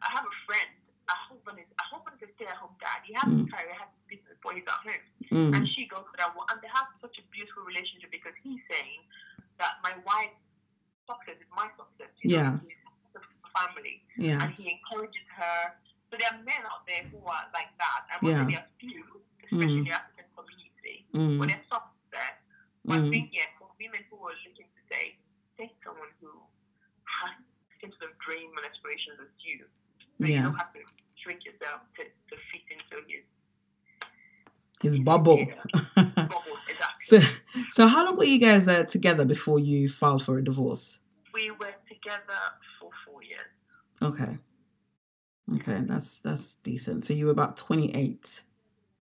I 0.02 0.10
have 0.12 0.26
a 0.26 0.36
friend. 0.46 0.72
A 1.06 1.16
husband 1.30 1.60
is 1.62 1.70
a 1.78 1.86
husband 1.86 2.18
is 2.18 2.30
a 2.30 2.32
stay-at-home 2.34 2.74
dad. 2.82 3.06
He 3.06 3.14
has 3.14 3.30
Mm. 3.30 3.46
a 3.46 3.50
career, 3.52 3.76
has 3.78 3.90
a 3.94 4.02
business, 4.10 4.38
but 4.42 4.56
he's 4.58 4.66
at 4.66 4.82
home, 4.82 5.06
Mm, 5.32 5.52
and 5.56 5.62
she 5.70 5.86
goes 5.86 6.06
for 6.10 6.18
that 6.18 6.34
one, 6.36 6.48
and 6.50 6.58
they 6.62 6.72
have 6.74 6.88
such 7.02 7.18
a 7.22 7.24
beautiful 7.30 7.62
relationship 7.64 8.10
because 8.10 8.34
he's 8.42 8.62
saying 8.68 9.06
that 9.62 9.78
my 9.86 9.94
wife's 10.02 10.42
success 11.06 11.38
is 11.38 11.50
my 11.54 11.70
success. 11.78 12.10
You 12.22 12.30
know, 12.34 12.58
Yes. 12.58 12.70
family, 13.54 14.04
yeah. 14.18 14.44
and 14.44 14.52
he 14.54 14.68
encourages 14.70 15.24
her. 15.32 15.72
So 16.12 16.18
there 16.18 16.28
are 16.28 16.42
men 16.44 16.60
out 16.68 16.84
there 16.86 17.04
who 17.08 17.24
are 17.24 17.46
like 17.54 17.72
that. 17.80 18.04
I 18.12 18.20
Yeah. 18.22 18.44
won't 18.44 18.50
there 18.52 18.60
are 18.60 18.70
few, 18.80 19.22
especially 19.46 19.66
Mm. 19.66 19.78
in 19.78 19.84
the 19.86 19.92
African 19.96 20.26
community, 20.36 21.06
Mm, 21.14 21.48
there's 21.48 21.68
some 21.70 21.84
there. 22.12 22.36
But 22.84 23.00
I 23.00 23.02
mm, 23.04 23.10
think, 23.10 23.32
yeah, 23.32 23.48
for 23.58 23.72
women 23.80 24.04
who 24.10 24.18
are 24.28 24.36
looking 24.46 24.68
to 24.68 24.82
say, 24.90 25.18
take 25.58 25.72
someone 25.84 26.10
who 26.20 26.32
has 27.06 27.38
the 27.70 27.76
same 27.82 27.92
sort 27.98 28.12
of 28.12 28.18
dream 28.20 28.52
and 28.58 28.66
aspirations 28.66 29.20
as 29.22 29.32
you. 29.40 29.66
So 30.20 30.28
you 30.28 30.34
Yeah. 30.34 30.44
don't 30.44 30.56
have 30.56 30.74
to 30.74 30.80
shrink 31.26 31.44
yourself 31.44 31.82
to, 31.98 32.04
to 32.30 32.36
fit 32.52 32.62
into 32.70 32.96
his 33.10 33.26
His 34.82 35.00
bubble. 35.00 35.38
bubble. 35.96 36.58
Exactly. 36.70 37.20
so, 37.20 37.20
so 37.70 37.88
how 37.88 38.06
long 38.06 38.16
were 38.18 38.24
you 38.24 38.40
guys 38.40 38.68
uh, 38.68 38.84
together 38.84 39.26
before 39.26 39.60
you 39.60 39.90
filed 39.90 40.24
for 40.24 40.38
a 40.38 40.44
divorce? 40.44 41.00
we 41.36 41.52
were 41.52 41.76
together 41.90 42.42
for 42.80 42.90
four 43.06 43.22
years. 43.22 43.52
Okay. 44.02 44.38
Okay, 45.56 45.82
that's 45.86 46.20
that's 46.20 46.56
decent. 46.64 47.06
So 47.06 47.14
you 47.14 47.26
were 47.26 47.32
about 47.32 47.58
twenty 47.58 47.94
eight. 47.94 48.44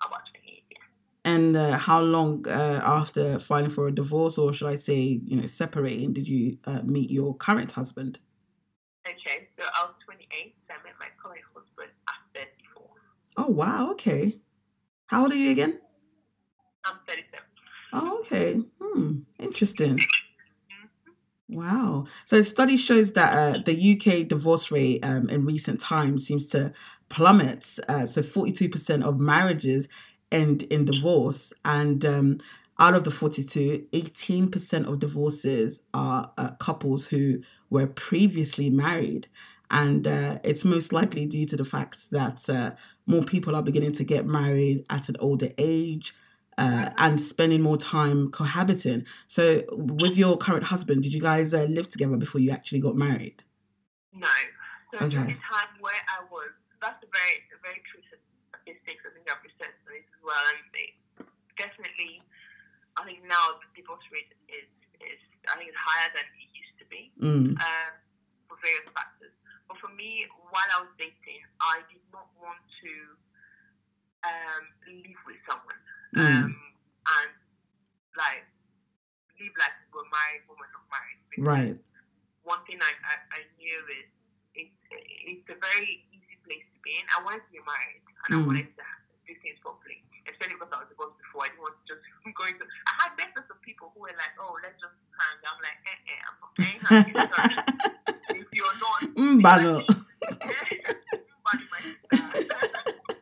About 0.07 0.23
28 0.31 0.65
years. 0.71 0.89
And 1.25 1.57
uh, 1.57 1.77
how 1.79 2.01
long 2.01 2.47
uh, 2.49 2.81
after 2.85 3.39
filing 3.39 3.71
for 3.71 3.89
a 3.89 3.93
divorce, 3.95 4.39
or 4.39 4.53
should 4.53 4.69
I 4.69 4.77
say, 4.77 5.21
you 5.25 5.37
know, 5.37 5.47
separating, 5.47 6.13
did 6.13 6.27
you 6.27 6.59
uh, 6.65 6.83
meet 6.83 7.11
your 7.11 7.37
current 7.37 7.73
husband? 7.73 8.19
Okay, 9.07 9.49
so 9.57 9.63
I 9.63 9.85
was 9.85 9.95
28, 10.05 10.55
so 10.67 10.75
I 10.75 10.83
met 10.83 10.95
my 10.99 11.07
current 11.23 11.43
husband 11.55 11.91
at 11.91 11.95
34. 11.95 12.02
Oh 13.37 13.49
wow, 13.49 13.91
okay. 13.93 14.41
How 15.07 15.23
old 15.23 15.33
are 15.33 15.37
you 15.37 15.51
again? 15.51 15.81
I'm 16.85 16.97
37. 17.07 17.45
Oh, 17.93 18.19
okay. 18.21 18.61
Hmm. 18.81 19.21
Interesting. 19.39 19.99
Wow. 21.49 22.07
So 22.25 22.41
study 22.43 22.77
shows 22.77 23.13
that 23.13 23.33
uh, 23.33 23.63
the 23.63 23.75
UK 23.93 24.27
divorce 24.27 24.71
rate 24.71 25.05
um, 25.05 25.29
in 25.29 25.45
recent 25.45 25.81
times 25.81 26.27
seems 26.27 26.47
to 26.49 26.73
plummet. 27.09 27.79
Uh, 27.89 28.07
so 28.07 28.23
42% 28.23 29.03
of 29.05 29.19
marriages 29.21 29.89
end 30.31 30.63
in 30.65 30.87
divorce. 30.87 31.53
And 31.65 32.05
um, 32.07 32.39
out 32.79 32.95
of 32.95 33.05
the 33.05 33.11
42, 33.11 33.87
18% 33.93 34.87
of 34.89 34.99
divorces 34.99 35.83
are 35.93 36.33
uh, 36.39 36.53
couples 36.53 37.07
who 37.09 37.43
were 37.69 37.87
previously 37.87 38.71
married. 38.71 39.29
And 39.73 40.07
uh, 40.07 40.39
it's 40.45 40.65
most 40.65 40.93
likely 40.93 41.27
due 41.27 41.47
to 41.47 41.57
the 41.57 41.65
fact 41.65 42.11
that 42.11 42.49
uh, 42.49 42.73
more 43.07 43.23
people 43.23 43.57
are 43.57 43.63
beginning 43.63 43.93
to 43.93 44.05
get 44.05 44.27
married 44.27 44.85
at 44.91 45.09
an 45.09 45.17
older 45.19 45.49
age 45.59 46.15
uh, 46.59 46.91
and 46.99 47.19
spending 47.21 47.63
more 47.63 47.79
time 47.79 48.31
cohabiting. 48.31 49.07
So, 49.27 49.63
with 49.71 50.17
your 50.17 50.37
current 50.37 50.65
husband, 50.65 51.03
did 51.03 51.15
you 51.15 51.21
guys 51.21 51.55
uh, 51.55 51.65
live 51.65 51.89
together 51.89 52.17
before 52.19 52.41
you 52.41 52.51
actually 52.51 52.81
got 52.81 52.95
married? 52.95 53.43
No. 54.13 54.29
So 54.93 55.01
Okay. 55.01 55.33
the 55.33 55.41
time 55.41 55.73
where 55.81 55.97
I 56.13 56.21
was, 56.29 56.53
that's 56.85 57.01
a 57.01 57.09
very, 57.09 57.41
a 57.49 57.59
very 57.65 57.81
true 57.89 58.05
statistics. 58.05 59.01
I 59.09 59.11
think 59.17 59.25
I've 59.25 59.41
researched 59.41 59.81
on 59.89 59.97
this 59.97 60.05
as 60.05 60.21
well. 60.21 60.45
And 60.53 60.61
they, 60.77 60.93
definitely, 61.57 62.21
I 63.01 63.09
think 63.09 63.25
now 63.25 63.57
the 63.57 63.73
divorce 63.73 64.05
rate 64.13 64.29
is, 64.53 64.69
is 65.01 65.21
I 65.49 65.57
think 65.57 65.73
it's 65.73 65.81
higher 65.81 66.13
than 66.13 66.29
it 66.37 66.51
used 66.53 66.77
to 66.77 66.85
be 66.93 67.09
Mm, 67.17 67.57
um, 67.57 67.93
for 68.53 68.61
various 68.61 68.85
factors. 68.93 69.12
For 69.83 69.91
me, 69.99 70.23
while 70.55 70.71
I 70.79 70.87
was 70.87 70.95
dating, 70.95 71.43
I 71.59 71.83
did 71.91 72.07
not 72.15 72.31
want 72.39 72.63
to 72.87 72.93
um, 74.23 74.63
live 74.87 75.21
with 75.27 75.41
someone 75.49 75.81
Mm. 76.15 76.45
um, 76.45 76.53
and 76.53 77.31
like 78.21 78.45
live 79.41 79.57
like 79.59 79.75
we're 79.91 80.07
married, 80.13 80.45
woman 80.47 80.69
not 80.77 80.87
married. 80.93 81.19
Because 81.33 81.49
right. 81.49 81.77
one 82.45 82.61
thing 82.69 82.79
I, 82.85 82.93
I, 82.93 83.15
I 83.33 83.41
knew 83.59 83.81
is 83.99 84.07
it's 84.55 84.79
it's 84.93 85.49
a 85.49 85.57
very 85.59 86.05
easy 86.13 86.37
place 86.45 86.63
to 86.77 86.79
be 86.85 86.93
in. 87.01 87.05
I 87.17 87.25
wanted 87.25 87.43
to 87.49 87.53
be 87.53 87.65
married 87.65 88.05
and 88.29 88.31
I 88.31 88.39
Mm. 88.39 88.47
wanted 88.47 88.69
to 88.77 88.85
do 89.27 89.33
things 89.41 89.57
properly, 89.65 90.05
especially 90.29 90.61
because 90.61 90.69
I 90.71 90.85
was 90.85 90.91
divorced 90.93 91.17
before. 91.19 91.49
I 91.49 91.51
didn't 91.51 91.65
want 91.65 91.75
to 91.81 91.85
just 91.89 92.05
go 92.39 92.45
into. 92.45 92.63
I 92.87 92.93
had 93.03 93.17
letters 93.19 93.49
of 93.49 93.57
people 93.65 93.91
who 93.97 94.05
were 94.05 94.15
like, 94.21 94.37
"Oh, 94.39 94.55
let's 94.63 94.77
just 94.79 94.95
hang." 95.17 95.37
I'm 95.49 95.59
like, 95.65 95.81
"Eh, 95.89 96.13
eh, 96.13 96.21
I'm 96.29 96.37
not 96.39 96.53
hanging. 96.87 97.17
Sorry. 99.43 99.83
if 99.83 99.91
you're 99.91 100.47
not, 100.47 100.47
Bano. 100.47 100.63
Bano, 101.43 101.65
my 101.71 101.81
sister. 101.83 102.57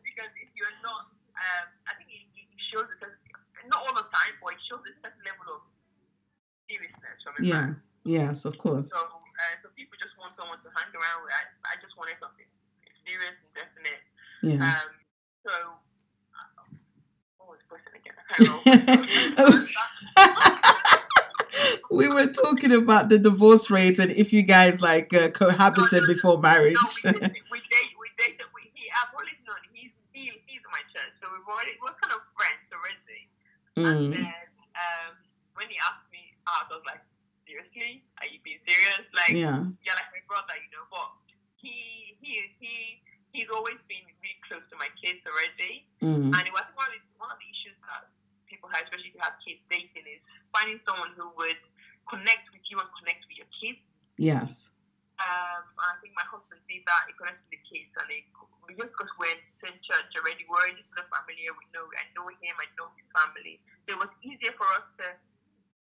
because 0.04 0.33
if 0.37 0.50
you're 0.56 0.76
not, 0.85 1.09
um, 1.37 1.66
I 1.88 1.92
think 1.96 2.09
it, 2.12 2.24
it 2.37 2.46
shows 2.72 2.87
a 2.88 2.96
certain, 3.00 3.18
not 3.68 3.80
all 3.88 3.94
the 3.96 4.06
time, 4.12 4.35
but 4.44 4.54
it 4.54 4.62
shows 4.68 4.85
a 4.85 4.92
certain 5.00 5.22
level 5.24 5.46
of 5.56 5.61
seriousness 6.68 7.16
from 7.24 7.35
a 7.38 7.42
Yeah. 7.42 7.61
man. 7.72 7.83
Yes, 8.04 8.44
of 8.44 8.56
course. 8.56 8.88
So, 8.90 8.96
uh, 9.00 9.54
so 9.62 9.68
people 9.76 9.96
just 10.00 10.16
want 10.20 10.33
someone 10.37 10.61
to 10.64 10.70
hang 10.76 10.88
around 10.92 11.24
with. 11.24 11.33
I, 11.37 11.42
I 11.72 11.74
just 11.85 11.96
wanted 11.96 12.16
something 12.20 12.48
serious 13.04 13.37
and 13.40 13.52
definite. 13.56 14.02
Yeah. 14.44 14.61
Um, 14.64 14.88
so, 15.44 15.52
uh, 16.37 16.64
what 17.40 17.56
was 17.56 17.61
the 17.64 17.68
question 17.68 17.92
again? 17.96 18.16
I 18.16 18.24
can't 18.37 19.37
remember. 19.37 19.68
we 21.90 22.09
were 22.09 22.26
talking 22.33 22.60
about 22.72 23.09
the 23.09 23.18
divorce 23.18 23.70
rate 23.70 23.98
and 23.98 24.11
if 24.12 24.33
you 24.33 24.42
guys 24.42 24.80
like 24.80 25.12
uh, 25.14 25.28
cohabited 25.30 26.06
before 26.06 26.38
marriage. 26.40 26.76
No, 27.04 27.12
we 27.12 27.20
date, 27.20 27.42
we 27.50 27.59
date, 27.70 27.92
we 27.98 28.09
dated. 28.18 28.46
We, 28.54 28.62
he, 28.74 28.85
I've 28.94 29.12
always 29.14 29.38
known 29.46 29.61
he's 29.72 29.92
he, 30.12 30.30
he's 30.46 30.62
in 30.64 30.70
my 30.72 30.85
church, 30.92 31.12
so 31.20 31.28
we've 31.33 31.46
already 31.48 31.74
we're 31.83 31.96
kind 32.00 32.12
of 32.14 32.22
friends 32.37 32.66
already. 32.72 33.22
And 33.76 33.87
Mm. 34.11 34.12
then 34.16 34.44
um, 34.76 35.12
when 35.56 35.66
he 35.72 35.76
asked 35.80 36.09
me 36.12 36.35
out, 36.50 36.68
I 36.68 36.76
was 36.76 36.85
like, 36.85 37.00
seriously, 37.48 38.02
are 38.20 38.28
you 38.28 38.38
being 38.44 38.61
serious? 38.66 39.06
Like, 39.16 39.33
Yeah. 39.35 39.64
you're 39.80 39.96
like 39.96 40.11
my 40.12 40.22
brother, 40.28 40.54
you 40.61 40.68
know. 40.74 40.85
But 40.92 41.09
he 41.56 42.14
he 42.20 42.50
he 42.61 42.72
he's 43.33 43.48
always 43.48 43.78
been 43.88 44.04
really 44.20 44.37
close 44.44 44.64
to 44.68 44.76
my 44.76 44.90
kids 44.98 45.22
already. 45.24 45.87
Mm. 46.02 46.35
And 46.35 46.42
it 46.44 46.52
was 46.54 46.66
one 46.74 46.90
of 46.90 46.98
the, 46.98 47.00
one 47.16 47.30
of 47.30 47.38
the 47.38 47.48
issues 47.48 47.78
that 47.87 48.11
people 48.50 48.66
have, 48.74 48.83
especially 48.90 49.14
if 49.14 49.16
you 49.16 49.22
have 49.22 49.38
kids 49.40 49.62
dating, 49.70 50.02
is 50.11 50.20
finding 50.50 50.83
someone 50.83 51.14
who 51.14 51.30
would 51.38 51.61
connect 52.11 52.50
with 52.50 52.64
you 52.68 52.76
and 52.83 52.90
connect 52.98 53.22
with 53.30 53.38
your 53.38 53.50
kids. 53.54 53.78
Yes. 54.18 54.66
Um, 55.22 55.62
I 55.78 55.94
think 56.02 56.16
my 56.16 56.24
husband 56.26 56.59
did 56.66 56.83
that. 56.88 57.06
He 57.06 57.12
connected 57.14 57.44
with 57.46 57.54
the 57.54 57.62
kids, 57.68 57.92
and 58.00 58.09
it, 58.09 58.24
we 58.66 58.72
just 58.74 58.88
because 58.96 59.12
we're 59.20 59.30
in 59.30 59.38
the 59.38 59.56
same 59.68 59.78
church 59.85 60.09
already, 60.16 60.42
we're 60.48 60.56
already 60.64 60.80
sort 60.90 61.04
of 61.04 61.12
familiar. 61.12 61.52
We 61.54 61.68
know, 61.76 61.85
I 61.92 62.09
know 62.16 62.24
him, 62.33 62.56
I 62.56 62.66
know 62.80 62.88
his 62.98 63.04
family. 63.12 63.61
So 63.87 63.94
it 63.94 64.00
was 64.00 64.11
easier 64.24 64.56
for 64.56 64.64
us 64.80 64.87
to, 64.98 65.06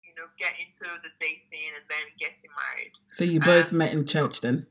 you 0.08 0.14
know, 0.16 0.26
get 0.40 0.56
into 0.58 0.88
the 1.04 1.12
dating 1.20 1.76
and 1.76 1.84
then 1.92 2.06
getting 2.18 2.50
married. 2.56 2.94
So 3.12 3.28
you 3.28 3.40
both 3.44 3.72
Um, 3.76 3.80
met 3.84 3.92
in 3.94 3.97
church 4.08 4.42
then? 4.42 4.68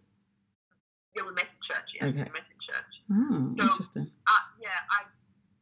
Yeah, 1.14 1.22
we 1.27 1.33
met 1.33 1.44
in 1.44 1.61
church. 1.66 1.88
Yes, 1.94 2.05
Okay. 2.11 2.25
we 2.25 2.33
met 2.38 2.49
in 2.51 2.61
church. 2.61 2.92
Oh, 3.11 3.55
So- 3.57 3.62
interesting. 3.70 4.11
Uh, 4.27 4.33
yeah, 4.61 4.68
I 4.90 5.05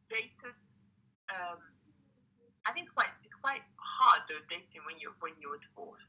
dated. 0.09 0.55
Um, 1.29 1.59
I 2.65 2.71
think 2.73 2.85
it's 2.87 2.93
quite 2.93 3.09
it's 3.23 3.33
quite 3.41 3.61
hard 3.77 4.21
though 4.29 4.41
dating 4.49 4.81
when 4.87 4.97
you 4.99 5.11
when 5.19 5.33
you're 5.41 5.59
divorced. 5.59 6.03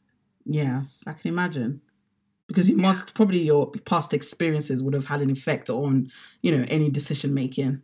Yes, 0.45 1.05
I 1.07 1.13
can 1.13 1.29
imagine. 1.31 1.83
Because 2.49 2.69
you 2.71 2.77
must 2.77 3.15
probably 3.15 3.41
your 3.43 3.73
past 3.85 4.15
experiences 4.15 4.81
would 4.83 4.95
have 4.95 5.07
had 5.07 5.21
an 5.21 5.31
effect 5.31 5.69
on, 5.69 6.13
you 6.43 6.53
know, 6.57 6.65
any 6.69 6.89
decision 6.89 7.35
making. 7.35 7.83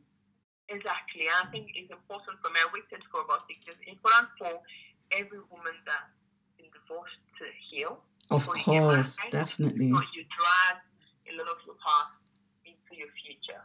Exactly, 0.68 1.26
and 1.26 1.48
I 1.48 1.50
think 1.50 1.66
it's 1.74 1.90
important 1.90 2.38
for 2.40 2.48
me. 2.50 2.60
I 2.62 2.68
waited 2.72 3.02
for 3.10 3.22
about 3.22 3.42
six 3.48 3.66
years. 3.66 3.76
It's 3.82 3.90
important 3.90 4.28
for 4.38 4.62
every 5.10 5.40
woman 5.50 5.74
that's 5.84 6.14
been 6.56 6.70
divorced 6.72 7.18
to 7.38 7.44
heal. 7.68 8.04
Of 8.30 8.46
before 8.46 8.56
you 8.56 8.62
get 8.64 8.82
course, 8.82 9.18
definitely. 9.30 9.90
Because 9.90 10.14
you 10.14 10.24
drag 10.30 10.80
a 11.28 11.32
lot 11.36 11.48
of 11.52 11.58
your 11.66 11.76
past 11.82 12.16
into 12.64 12.92
your 12.96 13.10
future. 13.18 13.62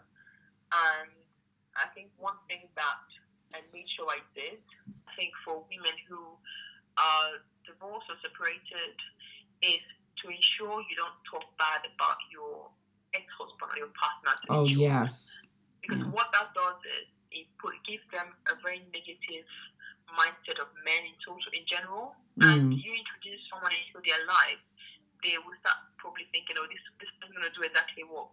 And 0.74 1.12
I 1.76 1.88
think 1.94 2.12
one 2.18 2.36
thing 2.50 2.68
that 2.76 3.06
I 3.56 3.64
made 3.72 3.88
sure 3.96 4.10
I 4.10 4.20
did, 4.36 4.60
I 5.08 5.12
think 5.16 5.32
for 5.46 5.64
women 5.72 5.96
who 6.10 6.36
are 6.98 7.40
divorced 7.64 8.10
or 8.12 8.18
separated, 8.20 8.98
is 9.62 9.84
to 10.24 10.26
ensure 10.28 10.82
you 10.90 10.96
don't 10.98 11.16
talk 11.30 11.46
bad 11.56 11.86
about 11.88 12.18
your 12.34 12.68
ex-husband 13.14 13.72
or 13.72 13.78
your 13.78 13.94
partner. 13.96 14.34
To 14.36 14.46
Oh 14.50 14.66
yes. 14.68 15.32
Because 15.82 16.04
Yes. 16.04 16.12
what 16.12 16.28
that 16.34 16.52
does 16.52 16.82
is 16.84 17.08
it 17.32 17.48
put, 17.62 17.78
gives 17.88 18.04
them 18.12 18.34
a 18.52 18.56
very 18.60 18.84
negative 18.92 19.48
mindset 20.16 20.60
of 20.64 20.72
men 20.88 21.04
in 21.04 21.16
total 21.24 21.52
in 21.52 21.66
general. 21.68 22.16
And 22.40 22.70
Mm. 22.72 22.78
you 22.78 22.92
introduce 22.94 23.42
someone 23.50 23.74
into 23.74 23.98
their 24.06 24.22
life, 24.26 24.62
they 25.26 25.38
will 25.42 25.58
start 25.60 25.78
probably 25.98 26.26
thinking, 26.32 26.56
oh, 26.62 26.68
this 26.70 26.80
this 27.02 27.10
is 27.10 27.34
going 27.34 27.42
to 27.44 27.50
do 27.58 27.64
exactly 27.66 28.04
what 28.06 28.30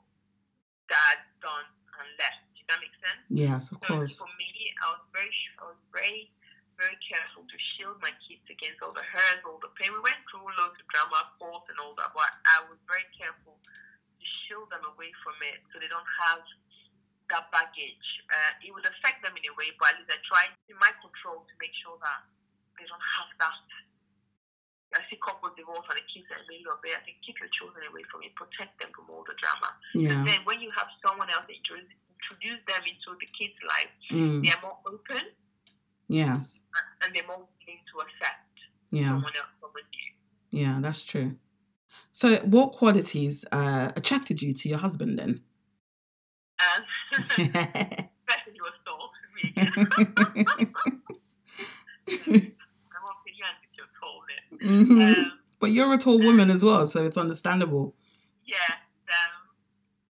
dad 0.89 1.25
done 1.41 1.65
and 1.99 2.09
left. 2.21 2.45
Does 2.55 2.67
that 2.69 2.81
make 2.81 2.95
sense? 3.01 3.25
Yes, 3.33 3.73
of 3.73 3.81
So 3.81 3.89
course. 3.89 4.17
for 4.21 4.29
me, 4.37 4.49
I 4.85 4.93
was 4.93 5.03
very, 5.13 5.33
I 5.61 5.65
was 5.73 5.81
very, 5.93 6.29
very 6.77 6.97
careful 7.01 7.45
to 7.49 7.57
shield 7.75 7.97
my 8.05 8.13
kids 8.29 8.45
against 8.51 8.83
all 8.85 8.93
the 8.93 9.05
hurt, 9.05 9.41
all 9.49 9.57
the 9.65 9.73
pain. 9.81 9.93
We 9.93 10.01
went 10.05 10.21
through 10.29 10.45
loads 10.45 10.77
of 10.81 10.87
drama, 10.93 11.33
fault, 11.41 11.65
and 11.73 11.79
all 11.81 11.95
that, 11.97 12.13
but 12.13 12.29
I 12.45 12.65
was 12.69 12.77
very 12.85 13.09
careful 13.17 13.57
to 13.65 14.25
shield 14.45 14.69
them 14.69 14.85
away 14.85 15.13
from 15.25 15.37
it 15.49 15.65
so 15.73 15.81
they 15.81 15.89
don't 15.89 16.09
have 16.29 16.45
that 17.35 17.51
baggage. 17.51 18.07
Uh, 18.31 18.53
it 18.62 18.70
would 18.70 18.87
affect 18.87 19.20
them 19.27 19.35
in 19.35 19.42
a 19.51 19.55
way, 19.59 19.75
but 19.83 19.90
at 19.92 19.99
least 19.99 20.14
I 20.14 20.18
tried 20.23 20.51
in 20.70 20.79
my 20.79 20.94
control 21.03 21.42
to 21.42 21.55
make 21.59 21.75
sure 21.83 21.99
that 21.99 22.20
they 22.79 22.87
don't 22.87 23.03
have 23.18 23.31
that. 23.42 23.59
I 24.94 25.03
see 25.11 25.18
couples 25.18 25.59
divorce 25.59 25.83
and 25.90 25.99
the 25.99 26.07
kids 26.07 26.31
are 26.31 26.38
in 26.38 26.47
the 26.47 26.55
middle 26.55 26.70
of 26.70 26.79
it. 26.87 26.94
I 26.94 27.03
think 27.03 27.18
keep 27.27 27.35
your 27.42 27.51
children 27.51 27.83
away 27.90 28.07
from 28.07 28.23
it, 28.23 28.31
protect 28.38 28.79
them 28.79 28.94
from 28.94 29.11
all 29.11 29.27
the 29.27 29.35
drama. 29.42 29.75
Yeah. 29.90 30.14
And 30.14 30.23
then 30.23 30.47
when 30.47 30.62
you 30.62 30.70
have 30.79 30.87
someone 31.03 31.27
else 31.35 31.51
that 31.51 31.59
introduce, 31.59 31.90
introduce 32.14 32.62
them 32.70 32.83
into 32.87 33.11
the 33.18 33.27
kids' 33.35 33.59
life, 33.66 33.90
Mm. 34.14 34.47
they 34.47 34.55
are 34.55 34.62
more 34.62 34.79
open 34.87 35.35
Yes. 36.07 36.62
and 37.03 37.11
they're 37.11 37.27
more 37.27 37.42
willing 37.42 37.83
to 37.90 37.94
accept 38.07 38.55
Yeah. 38.94 39.18
someone 39.18 39.35
else, 39.35 39.51
someone 39.61 39.83
new. 39.90 40.11
Yeah, 40.62 40.79
that's 40.81 41.03
true. 41.03 41.38
So, 42.12 42.37
what 42.47 42.73
qualities 42.73 43.44
uh, 43.51 43.90
attracted 43.97 44.42
you 44.42 44.53
to 44.55 44.68
your 44.68 44.79
husband 44.79 45.18
then? 45.18 45.42
Um, 47.14 47.22
especially 47.22 48.55
he 48.55 48.61
was 48.61 48.72
tall. 48.85 49.11
Really. 49.35 49.53
I'm 49.57 49.64
not 53.05 53.16
young 53.35 53.57
if 53.64 53.72
you're 53.77 53.92
tall 54.00 54.18
then. 54.29 54.42
Um, 54.61 55.33
But 55.61 55.70
you're 55.72 55.92
a 55.92 55.98
tall 55.98 56.18
woman 56.20 56.50
as 56.50 56.62
well, 56.64 56.87
so 56.87 57.05
it's 57.07 57.16
understandable. 57.16 57.94
yeah, 58.44 58.74
um, 59.09 59.48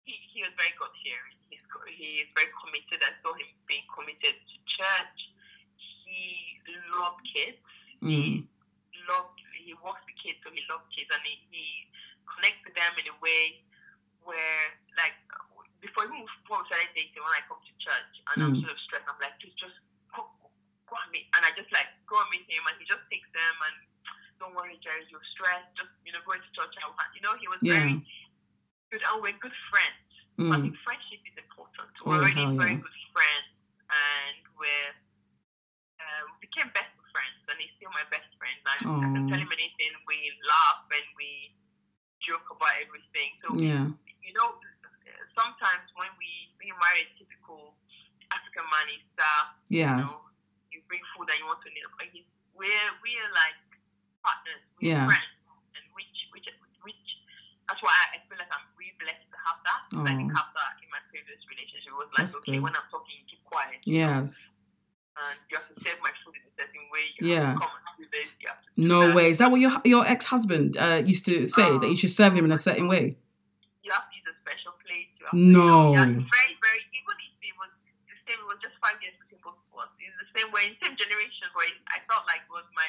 he, 0.05 0.15
he 0.35 0.43
was 0.43 0.51
very 0.59 0.73
God 0.79 0.91
fearing. 1.03 1.37
He's 1.51 1.63
go- 1.71 1.87
he 1.87 2.25
is 2.27 2.31
very 2.35 2.51
committed. 2.59 2.99
I 3.05 3.13
saw 3.23 3.33
him 3.39 3.47
being 3.71 3.87
committed 3.93 4.35
to 4.35 4.55
church. 4.67 5.19
He 5.79 6.59
loved 6.99 7.23
kids. 7.31 7.59
Mm. 8.03 8.43
He 8.91 8.99
loved. 9.07 9.39
He 9.65 9.73
works 9.81 10.03
with 10.05 10.19
kids, 10.19 10.39
so 10.43 10.51
he 10.51 10.61
loved 10.69 10.91
kids, 10.93 11.09
and 11.15 11.23
he, 11.25 11.39
he 11.55 11.65
connects 12.29 12.61
with 12.67 12.75
them 12.77 12.93
in 13.01 13.07
a 13.09 13.17
way 13.23 13.63
where, 14.27 14.75
like, 14.99 15.15
before 15.95 16.11
even 16.11 16.27
before 16.43 16.59
we 16.59 16.67
started 16.67 16.91
dating, 16.99 17.23
when 17.23 17.31
I 17.39 17.43
come 17.47 17.63
to 17.63 17.75
church 17.79 18.13
and 18.35 18.37
I'm 18.43 18.51
Mm. 18.51 18.61
sort 18.67 18.75
of 18.75 18.81
stressed, 18.83 19.07
I'm 19.07 19.19
like, 19.23 19.39
please 19.39 19.55
just 19.55 19.79
go, 20.11 20.27
go, 20.91 20.95
and 20.99 21.11
meet, 21.15 21.31
and 21.39 21.47
I 21.47 21.55
just 21.55 21.71
like 21.71 21.87
go 22.11 22.19
and 22.19 22.27
meet 22.35 22.51
him, 22.51 22.67
and 22.67 22.75
he 22.83 22.85
just 22.85 23.07
takes 23.07 23.31
them 23.31 23.55
and 23.71 23.77
don't 24.43 24.51
worry, 24.59 24.75
Jerry, 24.83 25.07
you're 25.15 25.23
stressed. 25.31 25.71
Just 25.79 25.95
you 26.03 26.11
know, 26.11 26.19
going 26.27 26.43
to 26.43 26.51
church. 26.59 26.75
I 26.83 26.91
want, 26.91 26.99
you 27.15 27.23
know, 27.23 27.39
he 27.39 27.47
was 27.47 27.63
Yeah. 27.63 27.79
very 27.87 28.03
good, 28.91 29.03
and 29.07 29.23
we're 29.23 29.39
good 29.39 29.55
friends. 29.71 30.03
I 30.35 30.43
Mm. 30.43 30.63
think 30.67 30.77
friendship 30.83 31.23
is 31.31 31.39
important. 31.39 31.95
Oh, 32.03 32.11
We're 32.11 32.19
already 32.27 32.35
hell 32.43 32.59
very 32.59 32.75
yeah. 32.75 32.83
good 32.83 32.99
friends, 33.15 33.49
and 33.87 34.37
we're 34.59 34.93
uh, 36.03 36.23
we 36.27 36.51
became 36.51 36.69
best 36.75 36.91
of 36.99 37.07
friends, 37.15 37.39
and 37.49 37.57
he's 37.63 37.71
still 37.79 37.91
my 37.95 38.03
best 38.11 38.27
friend. 38.37 38.59
I, 38.67 38.75
I 38.83 39.07
can 39.15 39.25
tell 39.31 39.39
him 39.39 39.53
anything. 39.55 39.91
We 40.11 40.35
laugh 40.43 40.83
and 40.91 41.07
we 41.17 41.55
joke 42.21 42.51
about 42.51 42.75
everything. 42.83 43.31
So 43.47 43.55
Yeah. 43.55 43.87
you 44.27 44.33
know, 44.35 44.59
sometimes 45.37 45.87
when 45.99 46.11
we 46.19 46.31
when 46.59 46.71
you 46.73 46.77
marry 46.81 47.05
a 47.05 47.09
typical 47.19 47.75
African 48.33 48.67
man, 48.71 48.87
is 48.95 49.05
that 49.21 49.45
you 49.69 49.85
know 49.85 50.25
you 50.73 50.81
bring 50.91 51.03
food 51.15 51.29
and 51.31 51.39
you 51.39 51.47
want 51.47 51.61
to. 51.63 51.71
But 51.99 52.09
he's, 52.11 52.27
we're 52.57 52.91
we're 53.03 53.31
like 53.35 53.59
partners, 54.25 54.63
we're 54.81 54.91
Yeah. 54.95 55.07
friends, 55.07 55.31
and 55.79 55.85
which 55.95 56.15
which 56.33 56.47
which 56.83 57.03
that's 57.69 57.81
why 57.83 57.93
I, 58.15 58.21
feel 58.29 58.39
like 58.39 58.51
I'm 58.53 58.67
really 58.79 58.95
blessed 59.01 59.27
to 59.31 59.39
have 59.45 59.59
that. 59.67 59.81
'Cause 59.91 60.05
I 60.07 60.15
didn't 60.17 60.35
have 60.37 60.51
that 60.57 60.73
in 60.83 60.89
my 60.91 61.01
previous 61.11 61.41
relationship. 61.49 61.93
It 61.93 61.99
was 61.99 62.11
like 62.17 62.27
That's 62.31 62.37
okay, 62.43 62.59
good. 62.59 62.65
when 62.65 62.75
I'm 62.77 62.87
talking, 62.91 63.15
you 63.21 63.25
keep 63.31 63.43
quiet. 63.45 63.81
Yes. 63.85 64.49
And 65.15 65.39
you 65.49 65.55
have 65.57 65.69
to 65.71 65.75
serve 65.79 65.99
my 66.03 66.11
food 66.27 66.35
in 66.35 66.43
a 66.45 66.53
certain 66.59 66.85
way. 66.91 67.05
You 67.17 67.23
Yeah. 67.31 67.55
have 67.55 67.55
to 67.55 67.61
come 67.63 67.71
this. 68.11 68.29
You 68.43 68.49
have 68.51 68.61
to 68.63 68.69
do 68.75 68.83
No 68.89 69.01
that. 69.09 69.15
way. 69.17 69.31
Is 69.31 69.39
that 69.39 69.51
what 69.51 69.61
your 69.61 69.73
your 69.85 70.05
ex 70.07 70.27
husband 70.27 70.77
uh, 70.77 71.01
used 71.07 71.25
to 71.27 71.47
say 71.47 71.79
that 71.79 71.89
you 71.89 71.97
should 71.97 72.11
serve 72.11 72.35
him 72.35 72.45
in 72.45 72.53
a 72.53 72.59
certain 72.59 72.87
way? 72.89 73.17
You 73.83 73.91
have 73.93 74.05
to 74.11 74.15
use 74.17 74.27
a 74.29 74.37
special 74.45 74.73
plate. 74.85 75.09
You 75.19 75.24
have 75.24 75.24
to, 75.24 75.24
No. 75.35 75.93
To 75.95 76.01
very, 76.01 76.55
very, 76.63 76.83
even 76.95 77.17
if 77.21 77.35
it 77.43 77.55
was 77.59 77.71
the 78.09 78.17
same, 78.25 78.39
it 78.41 78.49
was 78.49 78.59
just 78.63 78.77
five 78.81 78.97
years 79.03 79.15
between 79.21 79.43
both 79.43 79.59
of 79.59 79.75
us. 79.85 79.91
It's 80.01 80.15
the 80.23 80.31
same 80.39 80.49
way, 80.55 80.71
in 80.71 80.79
same 80.81 80.95
generation, 80.97 81.51
but 81.53 81.67
I 81.93 81.99
felt 82.09 82.25
like 82.31 82.47
it 82.47 82.53
was 82.55 82.65
my 82.75 82.89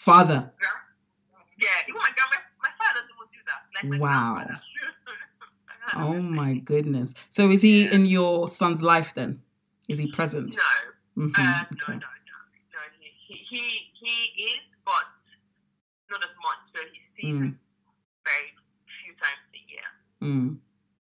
Father. 0.00 0.50
grand. 0.58 0.82
Yeah, 1.56 1.88
even 1.88 1.96
my 2.00 2.12
grandma, 2.12 2.36
my 2.60 2.68
father 2.76 3.00
doesn't 3.00 3.16
even 3.16 3.28
do 3.32 3.40
that. 3.48 3.60
Like 3.72 3.86
my 3.88 3.98
Wow. 4.00 4.60
Oh 5.94 6.18
my 6.20 6.54
goodness. 6.58 7.14
So 7.30 7.48
is 7.48 7.62
he 7.62 7.86
in 7.86 8.06
your 8.06 8.48
son's 8.48 8.82
life 8.82 9.14
then? 9.14 9.40
Is 9.88 9.98
he 9.98 10.10
present? 10.10 10.50
No. 11.16 11.30
Mhm, 11.30 11.38
Uh, 11.38 11.40
no, 11.40 11.62
okay. 11.78 11.94
no, 11.94 12.10
no, 12.10 12.38
no. 12.74 12.80
He, 12.98 13.38
he, 13.38 13.38
he, 13.46 13.64
he 13.94 14.14
is, 14.52 14.60
but 14.84 15.06
not 16.10 16.20
as 16.26 16.34
much. 16.42 16.60
So 16.74 16.80
he 16.92 17.00
sees 17.16 17.38
Mm. 17.38 17.54
very 18.26 18.50
few 19.00 19.14
times 19.14 19.46
a 19.54 19.60
year. 19.70 19.88
Mm. 20.20 20.58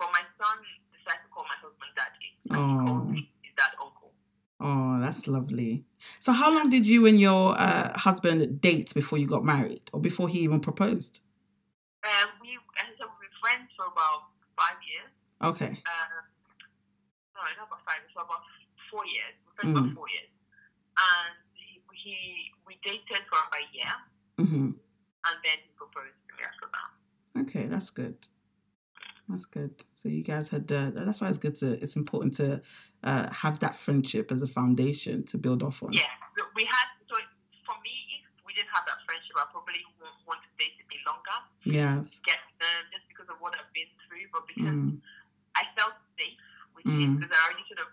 But 0.02 0.10
my 0.12 0.26
son 0.41 0.58
decides 0.91 1.21
to 1.21 1.30
call 1.32 1.45
my 1.45 1.56
husband 1.62 1.93
daddy. 1.95 2.34
And 2.34 2.43
he 2.43 2.43
Oh. 2.56 3.12
his 3.12 3.54
dad 3.58 3.72
uncle. 3.82 4.12
Oh, 4.60 5.00
that's 5.02 5.28
lovely. 5.28 5.86
So 6.20 6.32
how 6.32 6.54
long 6.54 6.70
did 6.70 6.88
you 6.88 7.06
and 7.06 7.20
your 7.20 7.56
uh, 7.60 7.98
husband 7.98 8.62
date 8.62 8.94
before 8.94 9.18
you 9.18 9.28
got 9.28 9.44
married 9.44 9.89
or 9.94 10.00
before 10.00 10.28
he 10.30 10.39
even 10.39 10.60
proposed? 10.60 11.20
Um, 12.04 12.30
we, 12.42 12.50
and 12.80 12.89
so 12.98 13.06
we 13.20 13.28
were 13.28 13.36
friends 13.42 13.70
for 13.76 13.86
about 13.88 14.32
five 14.58 14.78
years. 14.84 15.12
Okay. 15.42 15.72
Uh, 15.84 16.20
no, 17.36 17.42
not 17.58 17.68
about 17.68 17.84
five 17.86 18.00
years, 18.04 18.12
for 18.13 18.24
about 18.24 18.44
four 18.92 19.06
years. 19.06 19.36
We 19.62 19.70
Mm. 19.70 19.78
about 19.78 19.96
four 19.96 20.10
years. 20.10 20.30
And 21.00 21.34
he, 21.54 21.82
he, 21.96 22.16
we 22.68 22.76
dated 22.84 23.24
for 23.30 23.39
about 23.39 23.56
a 23.56 23.63
year. 23.74 23.94
hmm 24.38 24.72
And 25.28 25.36
then 25.44 25.58
he 25.63 25.72
proposed 25.76 26.20
to 26.28 26.32
me 26.36 26.44
after 26.44 26.68
that. 26.76 26.89
Okay, 27.48 27.68
that's 27.68 27.89
good. 27.89 28.18
That's 29.34 29.46
good. 29.50 29.74
So 29.98 30.10
you 30.13 30.22
guys 30.22 30.50
had. 30.54 30.69
Uh, 30.72 30.91
that's 30.93 31.17
why 31.19 31.28
it's 31.28 31.41
good 31.41 31.56
to. 31.65 31.74
It's 31.82 31.96
important 31.98 32.36
to 32.38 32.62
uh, 33.04 33.34
have 33.34 33.58
that 33.65 33.76
friendship 33.76 34.32
as 34.32 34.43
a 34.46 34.48
foundation 34.48 35.26
to 35.34 35.39
build 35.41 35.63
off 35.65 35.82
on. 35.82 35.89
Yeah, 35.91 36.06
we 36.54 36.69
had. 36.69 36.88
So 37.10 37.17
for 37.65 37.74
me, 37.82 38.22
if 38.22 38.30
we 38.46 38.54
didn't 38.54 38.69
have 38.69 38.86
that 38.86 39.02
friendship, 39.10 39.34
I 39.41 39.50
probably 39.50 39.82
won't 39.98 40.22
want 40.30 40.46
to 40.46 40.50
date 40.62 40.78
a 40.78 40.86
bit 40.86 41.02
longer. 41.10 41.38
Yes. 41.65 42.22
Get 42.22 42.38
um, 42.62 42.86
just 42.93 43.10
because 43.10 43.26
of 43.34 43.41
what 43.41 43.58
I've 43.58 43.74
been 43.74 43.89
through, 44.06 44.30
but 44.30 44.46
because 44.46 44.78
Mm. 44.78 45.02
I 45.58 45.65
felt 45.74 45.98
safe 46.13 46.38
with 46.78 46.86
Mm. 46.86 47.00
him 47.02 47.10
because 47.17 47.34
I 47.34 47.39
already 47.50 47.65
sort 47.74 47.82
of 47.82 47.89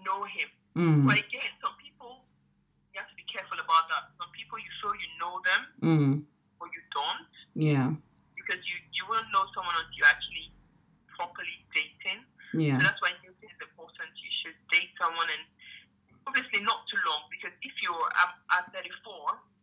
know 0.00 0.24
him. 0.24 0.48
Mm. 0.80 1.04
But 1.04 1.20
again, 1.20 1.52
some 1.60 1.76
people 1.76 2.24
you 2.96 2.96
have 3.04 3.10
to 3.12 3.18
be 3.20 3.28
careful 3.28 3.60
about 3.60 3.84
that. 3.92 4.16
Some 4.16 4.32
people 4.32 4.56
you 4.56 4.72
feel 4.80 4.96
you 4.96 5.10
know 5.20 5.34
them, 5.44 5.62
Mm. 5.84 6.12
or 6.56 6.66
you 6.72 6.80
don't, 6.96 7.28
Yeah. 7.52 7.92
because 8.32 8.64
you 8.64 8.76
won't 9.08 9.28
know 9.32 9.44
someone 9.56 9.74
until 9.74 9.96
you 9.96 10.06
actually 10.06 10.52
properly 11.16 11.56
dating. 11.74 12.22
Yeah. 12.54 12.78
So 12.78 12.86
that's 12.86 13.00
why 13.02 13.12
dating 13.24 13.34
is 13.50 13.58
important. 13.60 14.08
You 14.14 14.30
should 14.44 14.56
date 14.70 14.92
someone 15.00 15.26
and 15.32 15.44
obviously 16.28 16.60
not 16.62 16.84
too 16.92 17.00
long 17.08 17.24
because 17.32 17.52
if 17.64 17.74
you're 17.82 18.08
I'm, 18.20 18.32
I'm 18.52 18.64
34, 18.70 18.84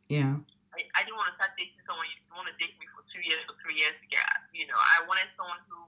Yeah. 0.09 0.35
I, 0.75 0.79
I 0.97 0.99
didn't 1.07 1.15
want 1.15 1.31
to 1.31 1.35
start 1.39 1.53
dating 1.55 1.79
someone 1.87 2.03
you 2.09 2.19
want 2.35 2.49
to 2.51 2.57
date 2.59 2.75
me 2.81 2.85
for 2.91 3.05
two 3.13 3.23
years 3.23 3.45
or 3.47 3.55
three 3.63 3.79
years 3.79 3.95
to 4.01 4.07
get 4.11 4.25
you 4.51 4.67
know 4.67 4.75
I 4.75 5.05
wanted 5.07 5.29
someone 5.39 5.61
who 5.71 5.79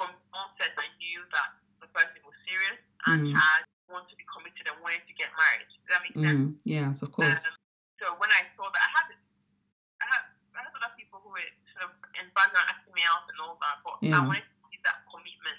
from 0.00 0.14
onset 0.32 0.72
I 0.80 0.88
knew 1.02 1.20
that 1.36 1.58
the 1.84 1.88
person 1.92 2.22
was 2.24 2.36
serious 2.48 2.80
and 3.12 3.28
Mm. 3.28 3.36
had 3.36 3.62
wanted 3.86 4.10
to 4.10 4.16
be 4.18 4.26
committed 4.26 4.66
and 4.66 4.74
wanted 4.82 5.04
to 5.06 5.14
get 5.14 5.30
married. 5.38 5.62
Does 5.70 5.90
that 5.94 6.02
make 6.02 6.16
sense? 6.18 6.58
Mm. 6.58 6.58
Yes, 6.66 7.06
of 7.06 7.14
course. 7.14 7.46
Um, 7.46 7.54
so 8.02 8.06
when 8.18 8.26
I 8.34 8.42
saw 8.58 8.66
that, 8.66 8.82
I 8.82 8.90
had, 8.98 9.06
I 10.02 10.06
had, 10.10 10.22
I 10.58 10.66
had 10.66 10.74
other 10.74 10.90
people 10.98 11.22
who 11.22 11.30
were 11.30 11.46
of 12.36 12.52
in 12.52 12.64
asking 12.68 12.94
me 12.94 13.02
out 13.08 13.24
and 13.32 13.38
all 13.40 13.56
that, 13.64 13.76
but 13.84 13.96
Yeah. 14.04 14.20
I 14.20 14.26
wanted 14.28 14.44
to 14.44 14.56
see 14.68 14.78
that 14.84 14.98
commitment 15.08 15.58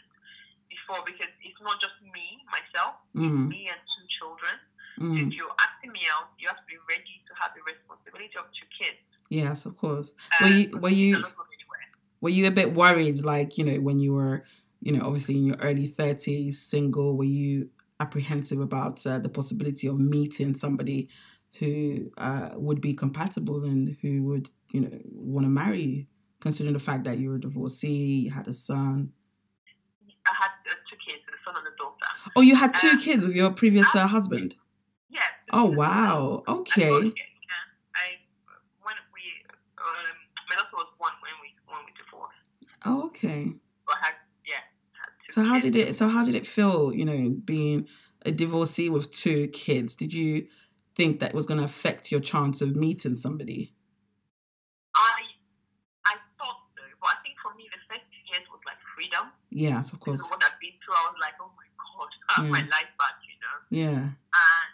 before 0.69 1.01
because 1.05 1.31
it's 1.41 1.61
not 1.61 1.81
just 1.81 1.97
me, 2.01 2.27
myself, 2.51 2.95
Mm. 3.15 3.47
me 3.49 3.67
and 3.69 3.81
two 3.81 4.05
children. 4.19 4.55
So 4.97 5.03
Mm. 5.13 5.27
if 5.27 5.33
you're 5.33 5.55
asking 5.61 5.91
me 5.91 6.01
out, 6.09 6.33
you 6.39 6.47
have 6.47 6.57
to 6.57 6.65
be 6.65 6.77
ready 6.89 7.21
to 7.27 7.33
have 7.41 7.51
the 7.55 7.61
responsibility 7.63 8.33
of 8.37 8.45
two 8.53 8.65
kids. 8.77 8.97
Yes, 9.29 9.65
of 9.65 9.77
course. 9.77 10.13
Um, 10.39 10.47
Were 10.47 10.49
you 10.57 10.77
were 10.77 10.89
you 10.89 11.15
are 11.17 11.21
not 11.21 11.35
going 11.35 11.49
anywhere. 11.53 11.87
were 12.21 12.29
you 12.29 12.47
a 12.47 12.51
bit 12.51 12.73
worried, 12.73 13.23
like 13.23 13.57
you 13.57 13.65
know, 13.65 13.79
when 13.81 13.99
you 13.99 14.13
were, 14.13 14.45
you 14.81 14.91
know, 14.93 15.05
obviously 15.05 15.35
in 15.37 15.45
your 15.45 15.57
early 15.57 15.87
thirties, 15.87 16.61
single? 16.61 17.17
Were 17.17 17.25
you 17.25 17.69
apprehensive 17.99 18.59
about 18.59 19.05
uh, 19.05 19.19
the 19.19 19.29
possibility 19.29 19.87
of 19.87 19.99
meeting 19.99 20.55
somebody 20.55 21.09
who 21.59 22.11
uh, 22.17 22.51
would 22.55 22.79
be 22.81 22.93
compatible 22.93 23.63
and 23.65 23.97
who 24.01 24.23
would, 24.23 24.49
you 24.71 24.81
know, 24.81 24.99
want 25.11 25.43
to 25.45 25.49
marry 25.49 25.81
you, 25.81 26.05
considering 26.39 26.73
the 26.73 26.79
fact 26.79 27.03
that 27.05 27.17
you 27.17 27.29
were 27.29 27.35
a 27.35 27.39
divorcee, 27.41 28.21
you 28.25 28.31
had 28.31 28.47
a 28.47 28.53
son? 28.53 29.11
I 30.25 30.33
had 30.33 30.51
uh, 30.69 30.75
two 30.89 30.97
kids, 31.05 31.23
the 31.25 31.37
son 31.45 31.55
and 31.57 31.65
the 31.65 31.75
daughter. 31.77 32.31
Oh, 32.35 32.41
you 32.41 32.55
had 32.55 32.73
two 32.75 32.89
Um, 32.89 32.99
kids 32.99 33.25
with 33.25 33.35
your 33.35 33.51
previous 33.51 33.87
uh, 33.95 34.07
husband. 34.07 34.55
Yes. 35.09 35.23
Oh 35.51 35.63
wow. 35.65 36.43
Okay. 36.47 36.89
got- 36.89 37.03
yeah, 37.03 37.11
I 37.95 38.19
when 38.83 38.95
we 39.13 39.21
um, 39.77 40.17
my 40.49 40.55
daughter 40.55 40.75
was 40.75 40.87
one 40.97 41.13
when 41.21 41.31
we 41.41 41.49
when 41.67 41.79
we 41.85 41.91
divorced. 41.95 42.37
Oh, 42.85 43.05
okay. 43.07 43.53
So 43.87 43.93
I 43.95 44.05
had 44.05 44.13
yeah. 44.45 44.55
I 44.95 45.31
So 45.33 45.43
how 45.43 45.59
kids. 45.61 45.71
did 45.73 45.75
it? 45.89 45.95
So 45.95 46.09
how 46.09 46.25
did 46.25 46.35
it 46.35 46.45
feel? 46.45 46.93
You 46.93 47.05
know, 47.05 47.29
being 47.45 47.87
a 48.25 48.31
divorcee 48.31 48.89
with 48.89 49.11
two 49.11 49.47
kids. 49.47 49.95
Did 49.95 50.13
you 50.13 50.47
think 50.95 51.21
that 51.21 51.33
was 51.33 51.45
going 51.45 51.59
to 51.59 51.65
affect 51.65 52.11
your 52.11 52.19
chance 52.19 52.59
of 52.61 52.75
meeting 52.75 53.15
somebody? 53.15 53.73
I 54.95 55.21
I 56.05 56.15
thought 56.37 56.59
so, 56.75 56.81
but 56.99 57.07
I 57.07 57.17
think 57.23 57.35
for 57.41 57.55
me 57.55 57.63
the 57.71 57.79
first 57.87 58.03
two 58.11 58.23
years 58.31 58.43
was 58.51 58.59
like 58.65 58.77
freedom. 58.95 59.31
Yes, 59.57 59.89
of 59.93 59.97
course. 59.99 60.21
of 60.21 60.29
what 60.29 60.43
I've 60.45 60.59
been 60.61 60.77
through, 60.85 60.93
I 60.93 61.03
was 61.09 61.17
like, 61.17 61.33
oh 61.41 61.49
my 61.57 61.65
god, 61.81 62.09
I 62.29 62.33
have 62.37 62.49
my 62.53 62.63
life 62.69 62.91
back, 63.01 63.17
you 63.25 63.37
know. 63.41 63.57
Yeah. 63.73 64.05
And 64.13 64.73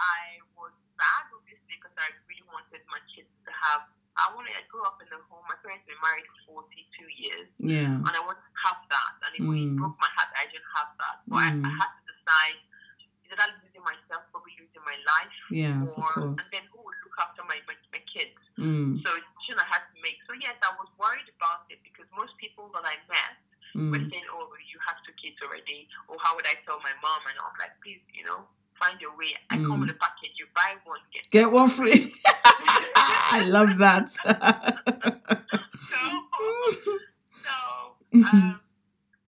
I 0.00 0.40
was 0.56 0.72
sad, 0.96 1.24
obviously, 1.36 1.76
because 1.76 1.92
I 2.00 2.08
really 2.30 2.46
wanted 2.48 2.80
my 2.88 3.02
kids 3.12 3.28
to 3.44 3.50
have. 3.52 3.84
I 4.18 4.32
wanted. 4.34 4.50
I 4.56 4.64
grew 4.66 4.82
up 4.82 4.98
in 5.04 5.06
a 5.14 5.20
home. 5.30 5.46
My 5.46 5.54
parents 5.62 5.86
were 5.86 6.00
married 6.02 6.26
for 6.48 6.64
42 6.66 7.06
years, 7.22 7.46
Yeah. 7.62 8.02
and 8.02 8.08
I 8.14 8.18
wanted 8.24 8.42
to 8.42 8.56
have 8.66 8.80
that. 8.90 9.12
And 9.22 9.30
it 9.38 9.42
really 9.46 9.70
Mm. 9.70 9.78
broke 9.78 9.94
my 10.02 10.10
heart. 10.16 10.32
I 10.34 10.48
didn't 10.50 10.66
have 10.74 10.90
that. 10.98 11.16
But 11.28 11.38
I, 11.38 11.48
I 11.54 11.54
Mm. 11.54 11.70
had 11.78 11.90
to 11.94 12.02
decide: 12.10 12.58
is 13.22 13.30
it 13.30 13.38
I'm 13.38 13.54
losing 13.62 13.84
myself, 13.86 14.26
probably 14.34 14.58
losing 14.58 14.82
my 14.82 14.98
life, 15.06 15.38
Yes, 15.54 15.94
of 15.94 16.02
course. 16.18 16.34
and 16.42 16.48
then 16.50 16.64
who 16.74 16.82
would 16.82 16.98
look 17.06 17.14
after 17.22 17.46
my 17.46 17.62
my, 17.70 17.78
my 17.94 18.02
kids? 18.10 18.34
Mm. 18.58 18.98
So 19.06 19.08
it's 19.14 19.22
a 19.22 19.32
decision 19.38 19.62
I 19.62 19.68
had 19.70 19.86
to 19.86 19.94
make. 20.02 20.18
So 20.26 20.34
yes, 20.34 20.58
I 20.66 20.74
was 20.82 20.90
worried 20.98 21.30
about 21.38 21.70
it 21.70 21.78
because 21.86 22.10
most 22.10 22.34
people 22.42 22.74
that 22.74 22.82
I 22.82 22.98
met 23.06 23.37
were 23.78 23.98
Mm. 24.02 24.10
saying, 24.10 24.26
"Oh, 24.34 24.50
you 24.72 24.78
have 24.86 24.98
two 25.06 25.14
kids 25.22 25.38
already," 25.42 25.88
or 26.08 26.16
"How 26.22 26.34
would 26.36 26.46
I 26.46 26.54
tell 26.66 26.78
my 26.82 26.92
mom?" 27.02 27.20
And 27.30 27.38
I'm 27.38 27.54
like, 27.58 27.74
"Please, 27.82 28.02
you 28.12 28.24
know, 28.24 28.48
find 28.78 29.00
your 29.00 29.14
way. 29.16 29.34
I 29.50 29.56
come 29.56 29.80
Mm. 29.80 29.84
in 29.86 29.90
a 29.90 29.98
package. 29.98 30.34
You 30.38 30.46
buy 30.54 30.76
one, 30.84 31.00
get 31.12 31.30
Get 31.30 31.50
one 31.50 31.70
free. 31.70 32.14
I 33.36 33.40
love 33.46 33.78
that. 33.78 34.10
so, 35.90 35.98
so, 37.44 37.54
um, 38.14 38.60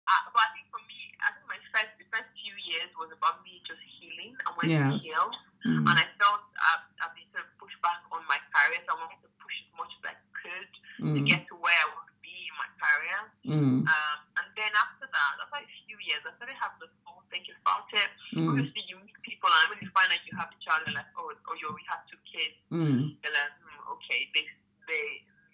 uh, 0.06 0.22
but 0.34 0.42
I 0.42 0.48
think 0.54 0.66
for 0.72 0.82
me, 0.90 0.98
I 1.22 1.28
think 1.34 1.46
my 1.46 1.60
first, 1.72 1.92
the 1.98 2.06
first 2.10 2.28
few 2.38 2.54
years 2.66 2.90
was 2.98 3.10
about 3.14 3.42
me 3.44 3.62
just 3.66 3.80
healing. 3.98 4.34
I 4.46 4.50
wanted 4.56 4.74
to 4.74 4.90
Yes. 4.98 5.02
heal, 5.02 5.26
Mm. 5.66 5.84
and 5.84 5.96
I 6.00 6.06
felt 6.16 6.40
I've, 6.56 6.86
I've 7.04 7.14
been 7.14 7.28
sort 7.36 7.44
of 7.44 7.52
pushed 7.60 7.76
back 7.84 8.00
on 8.12 8.24
my 8.26 8.40
career. 8.48 8.80
So 8.88 8.96
I 8.96 9.04
wanted 9.04 9.20
to 9.22 9.30
push 9.42 9.56
as 9.60 9.70
much 9.76 9.92
as 10.00 10.02
I 10.12 10.16
could 10.32 10.70
to 11.04 11.20
Mm. 11.20 11.26
get 11.28 11.44
to 11.52 11.54
where 11.60 11.76
I 11.76 11.86
want 11.92 12.08
to 12.08 12.16
be 12.24 12.32
in 12.48 12.54
my 12.56 12.68
career. 12.80 13.20
Mm. 13.44 13.84
Um, 13.88 14.18
and 14.40 14.46
then 14.56 14.72
after 14.72 15.04
that, 15.08 15.32
after 15.44 15.60
a 15.60 15.68
few 15.84 15.96
years, 16.00 16.24
I 16.24 16.32
started 16.40 16.56
having 16.56 16.80
this 16.80 16.92
whole 17.04 17.24
thinking 17.28 17.56
about 17.60 17.88
it. 17.92 18.08
Mm. 18.32 18.48
Obviously, 18.56 18.82
you 18.88 18.96
meet 19.04 19.16
people, 19.20 19.52
and 19.52 19.68
when 19.68 19.78
you 19.84 19.90
find 19.92 20.08
out 20.12 20.20
you 20.24 20.32
have 20.40 20.48
a 20.48 20.58
child, 20.64 20.80
you're 20.88 20.96
like, 20.96 21.12
oh, 21.16 21.28
oh, 21.28 21.54
you 21.60 21.68
we 21.76 21.84
have 21.92 22.04
two 22.08 22.20
kids. 22.24 22.56
Mm. 22.72 23.16
They're 23.20 23.32
like, 23.36 23.52
hmm, 23.60 23.80
okay, 24.00 24.28
they, 24.32 24.44
they, 24.88 25.04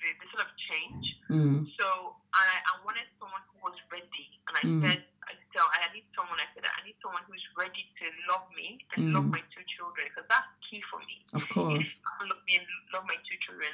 they, 0.02 0.10
they 0.22 0.26
sort 0.30 0.46
of 0.46 0.50
change. 0.70 1.04
Mm. 1.36 1.68
So 1.76 1.86
I, 2.32 2.44
I 2.64 2.72
wanted 2.84 3.06
someone 3.20 3.42
who 3.52 3.58
was 3.60 3.76
ready, 3.92 4.26
and 4.48 4.54
I 4.56 4.62
Mm. 4.64 4.80
said, 4.82 5.00
I 5.28 5.32
tell, 5.52 5.66
I 5.68 5.90
need 5.92 6.06
someone. 6.16 6.38
I 6.40 6.48
said, 6.54 6.64
I 6.64 6.80
need 6.86 6.96
someone 7.04 7.22
who's 7.28 7.42
ready 7.56 7.84
to 8.00 8.04
love 8.30 8.46
me 8.56 8.80
and 8.96 9.12
love 9.12 9.24
Mm. 9.28 9.36
my 9.36 9.42
two 9.52 9.64
children, 9.76 10.08
because 10.08 10.24
that's 10.32 10.48
key 10.68 10.80
for 10.90 11.00
me. 11.04 11.24
Of 11.34 11.44
course. 11.48 12.00
If 12.00 12.26
love 12.28 12.40
me 12.46 12.56
and 12.62 12.66
love 12.94 13.04
my 13.06 13.16
two 13.26 13.36
children, 13.44 13.70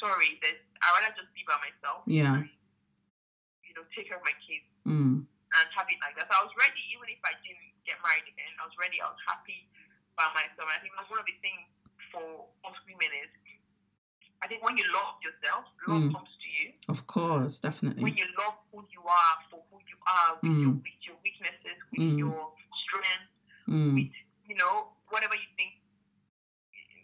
sorry, 0.00 0.36
there's, 0.44 0.60
I'd 0.84 0.92
rather 1.00 1.14
just 1.16 1.32
be 1.32 1.42
by 1.48 1.56
myself. 1.64 2.04
Yeah. 2.06 2.42
You 3.64 3.72
know, 3.74 3.84
take 3.96 4.08
care 4.08 4.18
of 4.20 4.24
my 4.24 4.36
kids 4.44 4.66
Mm. 4.86 5.24
and 5.26 5.64
have 5.74 5.88
it 5.90 5.98
like 6.04 6.14
that. 6.20 6.28
So 6.28 6.34
I 6.36 6.42
was 6.44 6.54
ready, 6.58 6.80
even 6.94 7.08
if 7.10 7.20
I 7.24 7.32
didn't 7.42 7.72
get 7.84 7.96
married 8.02 8.26
again. 8.28 8.50
I 8.60 8.64
was 8.66 8.74
ready. 8.78 8.98
I 9.00 9.08
was 9.10 9.20
happy 9.26 9.68
by 10.18 10.26
myself. 10.34 10.66
I 10.70 10.78
think 10.82 10.94
one 10.96 11.20
of 11.20 11.26
the 11.26 11.36
things 11.44 11.64
for 12.10 12.48
us 12.66 12.76
women 12.86 13.10
is, 13.22 13.30
I 14.42 14.46
think 14.48 14.60
when 14.62 14.76
you 14.76 14.84
love 14.92 15.16
yourself, 15.24 15.64
love 15.88 16.02
Mm. 16.06 16.12
comes 16.14 16.28
to 16.28 16.48
you. 16.50 16.66
Of 16.92 17.06
course, 17.08 17.56
When 17.58 17.66
definitely. 17.72 18.12
you 18.20 18.26
love 18.36 18.58
who 18.70 18.84
you 18.92 19.02
are 19.02 19.36
for 19.50 19.64
who 19.72 19.80
you 19.88 19.98
are, 20.06 20.36
with, 20.38 20.52
your, 20.60 20.72
Mm. 20.76 20.82
with 20.84 21.00
your 21.08 21.16
weaknesses, 21.24 21.78
with 21.90 22.00
Mm. 22.04 22.18
your 22.20 22.54
strengths, 22.84 23.32
Mm. 23.66 23.94
with 23.96 24.12
you 24.46 24.54
know 24.60 24.92
whatever 25.08 25.34
you 25.34 25.48
think, 25.56 25.80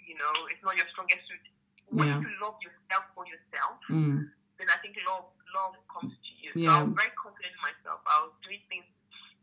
you 0.06 0.14
know, 0.18 0.32
it's 0.52 0.62
not 0.62 0.76
your 0.76 0.86
strongest 0.92 1.24
suit. 1.26 1.40
When 1.90 2.06
Yeah. 2.06 2.20
you 2.20 2.30
love 2.40 2.56
yourself 2.62 3.04
for 3.14 3.26
yourself, 3.26 3.80
Mm. 3.88 4.30
then 4.58 4.68
I 4.70 4.76
think 4.78 4.96
love 5.06 5.32
love 5.52 5.76
comes 5.88 6.16
to 6.16 6.32
you. 6.40 6.48
So 6.54 6.60
Yeah. 6.64 6.78
I 6.80 6.82
was 6.82 6.94
very 6.96 7.10
confident 7.12 7.52
in 7.52 7.60
myself. 7.60 8.00
I 8.08 8.20
was 8.24 8.32
doing 8.40 8.62
things 8.72 8.86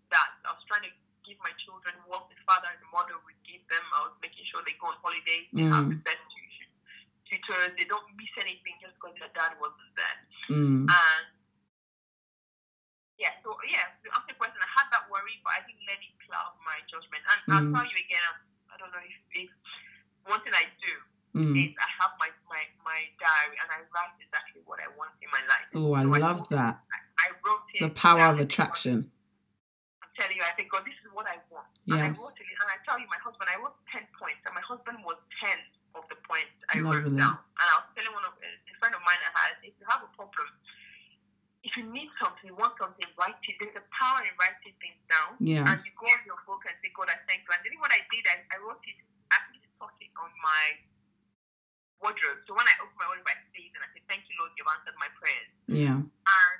that 0.09 0.29
I 0.43 0.53
was 0.57 0.63
trying 0.65 0.81
to 0.89 0.91
give 1.23 1.37
my 1.45 1.53
children 1.61 1.93
what 2.09 2.25
the 2.33 2.35
father 2.49 2.65
and 2.73 2.81
the 2.81 2.89
mother 2.89 3.13
would 3.29 3.37
give 3.45 3.61
them. 3.69 3.83
I 3.93 4.09
was 4.09 4.17
making 4.19 4.43
sure 4.49 4.63
they 4.65 4.73
go 4.81 4.87
on 4.89 4.97
holidays, 5.05 5.45
they 5.53 5.69
have 5.69 5.85
the 5.87 5.93
Mm. 6.01 6.03
best 6.03 6.17
tuition, 6.33 6.65
tutors, 7.29 7.75
they 7.77 7.85
don't 7.85 8.09
miss 8.17 8.33
anything 8.41 8.73
just 8.81 8.95
because 8.97 9.13
their 9.21 9.29
dad 9.37 9.53
wasn't 9.61 9.93
there. 9.95 10.17
Mm. 10.49 10.89
And 10.89 11.25
yeah, 13.21 13.35
so 13.43 13.51
yeah, 13.67 13.91
to 14.01 14.07
answer 14.15 14.31
your 14.31 14.39
question, 14.39 14.57
I 14.63 14.69
had 14.79 14.87
that 14.95 15.05
worry, 15.11 15.37
but 15.43 15.51
I 15.59 15.61
didn't 15.67 15.83
let 15.85 15.99
it 15.99 16.15
cloud 16.23 16.55
my 16.63 16.79
judgment. 16.87 17.21
And 17.27 17.39
I'll 17.53 17.67
Mm. 17.69 17.73
tell 17.75 17.85
you 17.85 17.97
again, 17.99 18.23
I 18.71 18.77
don't 18.79 18.91
know 18.95 19.03
if, 19.03 19.13
if 19.35 19.49
one 20.25 20.41
thing 20.41 20.55
I 20.55 20.65
do 20.79 20.93
Mm. 21.35 21.53
is 21.53 21.77
I 21.77 21.85
have 22.01 22.17
my, 22.17 22.31
my, 22.49 22.65
my 22.83 23.05
diary 23.21 23.53
and 23.61 23.69
I 23.69 23.85
write 23.93 24.17
exactly 24.19 24.61
what 24.65 24.79
I 24.81 24.87
want 24.97 25.11
in 25.21 25.29
my 25.29 25.45
life. 25.45 25.67
Oh, 25.75 25.93
I 25.93 26.01
So 26.01 26.09
love 26.09 26.39
wrote- 26.39 26.49
that. 26.49 26.81
I 27.19 27.29
wrote 27.45 27.69
it. 27.75 27.81
The 27.85 27.88
power 27.99 28.31
of 28.31 28.39
attraction. 28.39 29.11
I'm 29.99 30.11
telling 30.15 30.39
you, 30.39 30.43
I 30.47 30.55
think, 30.55 30.71
God, 30.71 30.87
this 30.87 30.95
is 31.03 31.11
what 31.11 31.27
I 31.27 31.35
want. 31.51 31.67
And 31.91 31.99
I 31.99 32.07
Yes. 32.11 32.15
wrote 32.19 32.39
it, 32.39 32.47
and 32.47 32.67
I 32.71 32.77
tell 32.87 32.95
you, 32.99 33.07
my 33.11 33.19
husband, 33.19 33.47
I 33.51 33.59
wrote 33.59 33.75
10 33.91 34.07
points, 34.15 34.39
and 34.47 34.55
my 34.55 34.63
husband 34.63 35.03
was 35.03 35.19
10 35.43 35.51
of 35.99 36.07
the 36.07 36.15
points 36.23 36.55
I 36.71 36.79
wrote 36.79 37.03
Lovely. 37.03 37.19
down. 37.19 37.35
And 37.59 37.67
I 37.67 37.75
was 37.83 37.87
telling 37.95 38.13
one 38.15 38.23
of 38.23 38.33
a 38.39 38.49
friend 38.79 38.95
of 38.95 39.03
mine 39.03 39.19
I 39.19 39.31
had, 39.35 39.59
if 39.67 39.75
you 39.75 39.85
have 39.91 40.03
a 40.07 40.11
problem, 40.15 40.47
if 41.67 41.75
you 41.75 41.83
need 41.91 42.07
something, 42.23 42.47
you 42.47 42.55
want 42.55 42.79
something, 42.79 43.03
write 43.19 43.35
it. 43.43 43.55
There's 43.59 43.75
a 43.75 43.83
power 43.91 44.23
in 44.23 44.31
writing 44.39 44.71
things 44.79 44.95
down. 45.11 45.35
Yes. 45.43 45.67
And 45.67 45.75
Yes. 45.75 45.83
you 45.83 45.91
go 45.99 46.07
on 46.07 46.21
your 46.23 46.39
book 46.47 46.63
and 46.63 46.75
say, 46.79 46.87
God, 46.95 47.11
I 47.11 47.19
thank 47.27 47.43
you. 47.43 47.51
And 47.51 47.59
then 47.67 47.75
what 47.83 47.91
I 47.91 47.99
did, 48.07 48.23
I, 48.31 48.39
I 48.55 48.57
wrote 48.63 48.79
it, 48.87 48.95
actually 49.35 49.59
stuck 49.75 49.91
it 49.99 50.07
on 50.15 50.31
my 50.39 50.63
wardrobe. 51.99 52.39
So 52.47 52.55
when 52.55 52.63
I 52.63 52.73
open 52.79 52.95
my 52.95 53.11
wardrobe, 53.11 53.27
I 53.27 53.35
see 53.51 53.67
it 53.67 53.75
and 53.75 53.83
I 53.83 53.89
say, 53.91 53.99
Thank 54.07 54.23
you, 54.31 54.39
Lord, 54.39 54.55
you've 54.55 54.71
answered 54.71 54.95
my 54.95 55.11
prayers. 55.19 55.51
Yeah. 55.67 55.99
And 55.99 56.58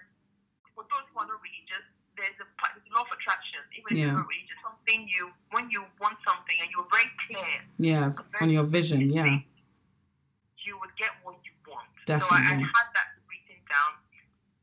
for 0.80 0.88
those 0.88 1.04
who 1.12 1.20
are 1.20 1.28
not 1.28 1.44
religious, 1.44 1.84
there's 2.16 2.40
a, 2.40 2.48
pa- 2.56 2.72
there's 2.72 2.88
a 2.88 2.94
law 2.96 3.04
of 3.04 3.12
attraction. 3.12 3.60
Even 3.76 3.88
if 3.92 3.96
Yeah. 4.00 4.16
you're 4.16 4.24
not 4.24 4.32
religious, 4.32 4.56
something 4.64 5.00
you, 5.12 5.28
when 5.52 5.68
you 5.68 5.84
want 6.00 6.16
something 6.24 6.56
and 6.64 6.72
you're 6.72 6.88
very 6.88 7.12
clear, 7.28 7.52
Yes. 7.76 8.16
On 8.40 8.48
your 8.48 8.64
vision. 8.64 9.04
Yeah. 9.12 9.28
you 10.64 10.80
would 10.80 10.96
get 10.96 11.12
what 11.28 11.36
you 11.44 11.52
want. 11.68 11.88
Definitely. 12.08 12.32
So 12.32 12.56
I, 12.56 12.64
I 12.64 12.64
had 12.64 12.88
that 12.96 13.10
written 13.28 13.60
down. 13.68 13.92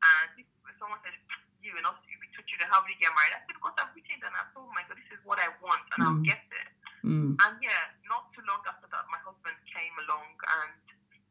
And 0.01 0.45
someone 0.81 1.01
said, 1.05 1.13
You 1.61 1.77
and 1.77 1.85
us, 1.85 2.01
we 2.09 2.25
took 2.33 2.49
you 2.49 2.57
to 2.65 2.67
how 2.73 2.81
you 2.89 2.97
get 2.97 3.13
married? 3.13 3.37
I 3.37 3.41
said, 3.45 3.57
Because 3.61 3.77
I've 3.77 3.93
written 3.93 4.17
it 4.17 4.25
and 4.25 4.33
I 4.33 4.45
thought, 4.57 4.65
oh 4.69 4.73
my 4.73 4.85
God, 4.89 4.97
this 4.97 5.11
is 5.13 5.21
what 5.29 5.37
I 5.37 5.53
want 5.61 5.85
and 5.93 6.01
I'll 6.01 6.17
Mm. 6.21 6.25
get 6.25 6.41
it. 6.49 6.69
Mm. 7.05 7.37
And 7.39 7.55
yeah, 7.61 7.83
not 8.09 8.33
too 8.33 8.43
long 8.49 8.61
after 8.67 8.89
that, 8.89 9.05
my 9.13 9.21
husband 9.23 9.57
came 9.69 9.95
along 10.09 10.33
and 10.63 10.75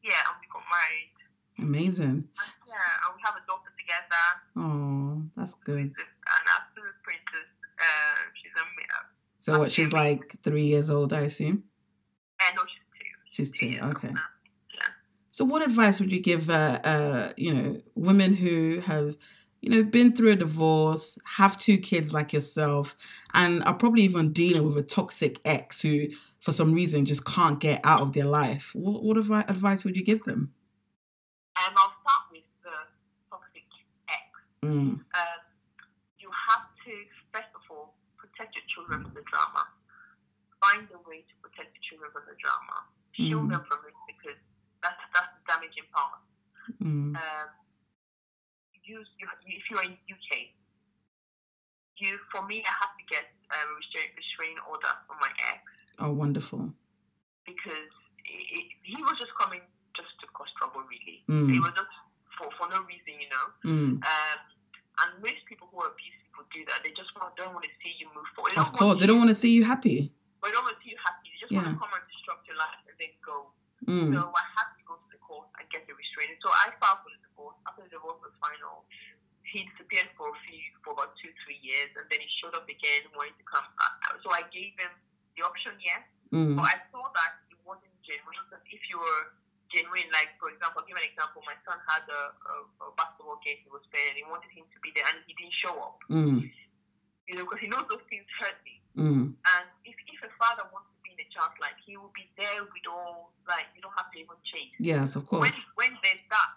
yeah, 0.06 0.22
and 0.30 0.36
we 0.42 0.46
got 0.54 0.64
married. 0.72 1.16
Amazing. 1.60 2.28
And 2.28 2.52
yeah, 2.68 3.02
and 3.06 3.10
we 3.16 3.20
have 3.24 3.36
a 3.40 3.44
daughter 3.48 3.72
together. 3.86 4.26
Oh, 4.58 5.24
that's 5.38 5.54
good. 5.64 5.78
An 5.78 6.46
absolute 6.50 6.98
princess. 7.04 7.50
Uh, 7.78 8.18
she's 8.34 8.52
a 8.58 8.66
So 9.40 9.60
what? 9.60 9.72
She's 9.72 9.94
like 9.94 10.42
three 10.44 10.66
years 10.66 10.90
old, 10.90 11.14
I 11.14 11.22
assume. 11.22 11.64
uh, 12.40 12.56
no, 12.56 12.64
she's 12.66 12.82
two. 12.98 13.06
She's 13.32 13.52
two. 13.52 13.68
years 13.68 13.84
Okay. 13.96 14.10
Yeah. 14.10 14.82
So, 15.30 15.46
what 15.46 15.62
advice 15.62 16.00
would 16.00 16.12
you 16.12 16.20
give, 16.22 16.50
uh, 16.50 16.80
uh, 16.84 17.34
you 17.38 17.54
know, 17.54 17.82
women 17.94 18.36
who 18.36 18.80
have, 18.80 19.16
you 19.62 19.70
know, 19.70 19.84
been 19.84 20.16
through 20.16 20.32
a 20.32 20.36
divorce, 20.36 21.20
have 21.36 21.58
two 21.60 21.78
kids 21.78 22.14
like 22.14 22.34
yourself, 22.34 22.96
and 23.34 23.64
are 23.66 23.74
probably 23.74 24.04
even 24.04 24.32
dealing 24.32 24.66
with 24.66 24.78
a 24.78 24.82
toxic 24.84 25.40
ex 25.46 25.82
who, 25.82 26.08
for 26.40 26.52
some 26.52 26.74
reason, 26.74 27.06
just 27.06 27.26
can't 27.26 27.60
get 27.60 27.82
out 27.84 28.02
of 28.02 28.14
their 28.14 28.26
life? 28.26 28.72
What, 28.74 29.04
what 29.04 29.18
advice 29.50 29.84
would 29.84 29.98
you 29.98 30.04
give 30.04 30.24
them? 30.24 30.54
Um, 31.58 31.74
I'll 31.78 31.94
start 32.02 32.32
with 32.32 32.44
the 32.64 32.70
toxic 33.30 33.64
ex. 34.10 34.24
Mm, 34.66 34.98
Um, 35.14 35.42
you 36.18 36.30
have 36.34 36.66
to, 36.86 36.94
first 37.32 37.52
of 37.54 37.62
all, 37.70 37.94
protect 38.18 38.56
your 38.58 38.66
children 38.74 39.04
from 39.06 39.14
the 39.14 39.22
drama. 39.30 39.64
Find 40.62 40.90
a 40.90 41.00
way 41.08 41.22
to 41.22 41.36
protect 41.46 41.74
the 41.78 41.82
children 41.86 42.10
from 42.12 42.26
the 42.26 42.36
drama. 42.42 42.78
Shield 43.14 43.46
Mm. 43.48 43.50
them 43.54 43.64
from 43.70 43.80
it 43.88 43.94
because 44.10 44.40
that's 44.82 45.00
that's 45.14 45.30
the 45.38 45.44
damaging 45.48 45.88
part. 45.94 46.20
mm, 46.82 47.14
Um, 47.16 47.48
use 48.84 49.08
you, 49.18 49.28
if 49.48 49.64
you're 49.70 49.82
in 49.86 49.98
UK, 50.10 50.54
you 51.98 52.18
for 52.32 52.42
me, 52.46 52.62
I 52.66 52.74
have 52.82 52.94
to 52.98 53.04
get 53.10 53.26
a 53.50 53.58
restraint, 53.78 54.12
restraining 54.18 54.60
order 54.70 54.92
from 55.08 55.18
my 55.22 55.32
ex 55.54 55.62
oh, 56.00 56.12
wonderful. 56.12 56.74
because 57.46 57.90
it, 58.26 58.46
it, 58.52 58.66
he 58.84 58.98
was 59.02 59.16
just 59.18 59.32
coming 59.40 59.62
just 59.96 60.12
to 60.22 60.28
cause 60.36 60.50
trouble, 60.60 60.82
really. 60.90 61.24
Mm. 61.30 61.56
It 61.56 61.62
was 61.62 61.72
just 61.74 61.94
for, 62.36 62.50
for 62.60 62.68
no 62.68 62.84
reason, 62.84 63.16
you 63.22 63.30
know. 63.32 63.46
Mm, 63.64 63.92
Um, 64.04 64.38
and 65.04 65.10
most 65.24 65.42
people 65.50 65.68
who 65.72 65.82
are 65.84 65.92
abusive 65.92 66.30
will 66.38 66.48
do 66.52 66.62
that. 66.72 66.84
They 66.84 66.92
just 66.96 67.12
want, 67.16 67.36
don't 67.36 67.52
want 67.56 67.66
to 67.68 67.74
see 67.84 67.94
you 68.00 68.08
move 68.16 68.28
forward. 68.36 68.54
They 68.56 68.62
of 68.62 68.72
course, 68.72 68.96
they 69.00 69.08
don't 69.08 69.20
want 69.20 69.32
to 69.34 69.40
see 69.40 69.52
you 69.52 69.64
happy. 69.68 70.12
They 70.44 70.52
don't 70.54 70.64
want 70.64 70.78
to 70.78 70.82
see 70.86 70.94
you 70.94 71.00
happy. 71.02 71.28
They 71.34 71.40
just 71.42 71.52
Yeah. 71.52 71.64
want 71.66 71.76
to 71.76 71.80
come 71.82 71.92
and 71.96 72.04
disrupt 72.12 72.44
your 72.48 72.58
life 72.60 72.80
and 72.88 72.96
then 73.02 73.12
go. 73.26 73.52
Mm, 73.90 74.14
So 74.16 74.22
I 74.34 74.46
had 74.56 74.70
to 74.78 74.84
go 74.88 74.96
to 74.98 75.08
the 75.14 75.20
court 75.22 75.48
and 75.60 75.66
get 75.74 75.86
the 75.90 75.94
restraining. 75.98 76.38
So 76.42 76.50
I 76.54 76.74
filed 76.82 77.02
for 77.06 77.12
the 77.14 77.22
divorce. 77.22 77.58
After 77.68 77.84
the 77.86 77.92
divorce 77.98 78.18
was 78.24 78.34
final, 78.42 78.86
he 79.46 79.66
disappeared 79.74 80.10
for 80.18 80.34
a 80.34 80.38
few, 80.48 80.64
for 80.82 80.98
about 80.98 81.14
two, 81.22 81.30
three 81.46 81.60
years, 81.62 81.94
and 81.98 82.06
then 82.10 82.18
he 82.24 82.30
showed 82.42 82.54
up 82.58 82.66
again, 82.66 83.06
wanting 83.14 83.38
to 83.38 83.46
come. 83.46 83.66
So 84.26 84.34
I 84.34 84.42
gave 84.50 84.74
him 84.82 84.90
the 85.38 85.46
option, 85.46 85.78
yes, 85.78 86.02
mm, 86.34 86.58
but 86.58 86.66
I 86.66 86.78
saw 86.90 87.06
that 87.14 87.46
it 87.54 87.60
wasn't 87.62 87.94
genuine. 88.02 88.34
Because 88.50 88.66
if 88.74 88.82
you 88.90 88.98
were 88.98 89.24
genuine, 89.76 90.08
like 90.16 90.32
for 90.40 90.48
example, 90.48 90.80
I'll 90.80 90.88
give 90.88 90.96
an 90.96 91.04
example. 91.04 91.44
My 91.44 91.60
son 91.68 91.76
had 91.84 92.08
a, 92.08 92.22
a, 92.32 92.54
a 92.88 92.96
basketball 92.96 93.38
game 93.44 93.60
he 93.60 93.68
was 93.68 93.84
playing, 93.92 94.16
and 94.16 94.18
he 94.18 94.24
wanted 94.24 94.48
him 94.56 94.64
to 94.72 94.80
be 94.80 94.96
there, 94.96 95.04
and 95.12 95.20
he 95.28 95.36
didn't 95.36 95.52
show 95.60 95.76
up. 95.76 96.00
mm, 96.08 96.40
You 97.28 97.34
know, 97.36 97.44
because 97.44 97.60
he 97.60 97.68
knows 97.68 97.84
those 97.92 98.06
things 98.08 98.24
hurt 98.40 98.56
me. 98.64 98.80
mm, 98.96 99.24
And 99.36 99.66
if, 99.84 99.98
if 100.08 100.20
a 100.24 100.32
father 100.40 100.64
wants 100.72 100.88
to 100.96 100.98
be 101.04 101.12
in 101.12 101.20
a 101.20 101.28
child's 101.34 101.60
life, 101.60 101.76
he 101.84 102.00
will 102.00 102.14
be 102.16 102.24
there 102.40 102.64
with 102.64 102.86
all, 102.88 103.36
like, 103.44 103.68
you 103.76 103.84
don't 103.84 103.96
have 104.00 104.08
to 104.14 104.18
even 104.24 104.40
chase. 104.48 104.72
yes, 104.80 105.20
of 105.20 105.28
course. 105.28 105.60
when 105.76 105.92
there's 106.00 106.24
that 106.32 106.50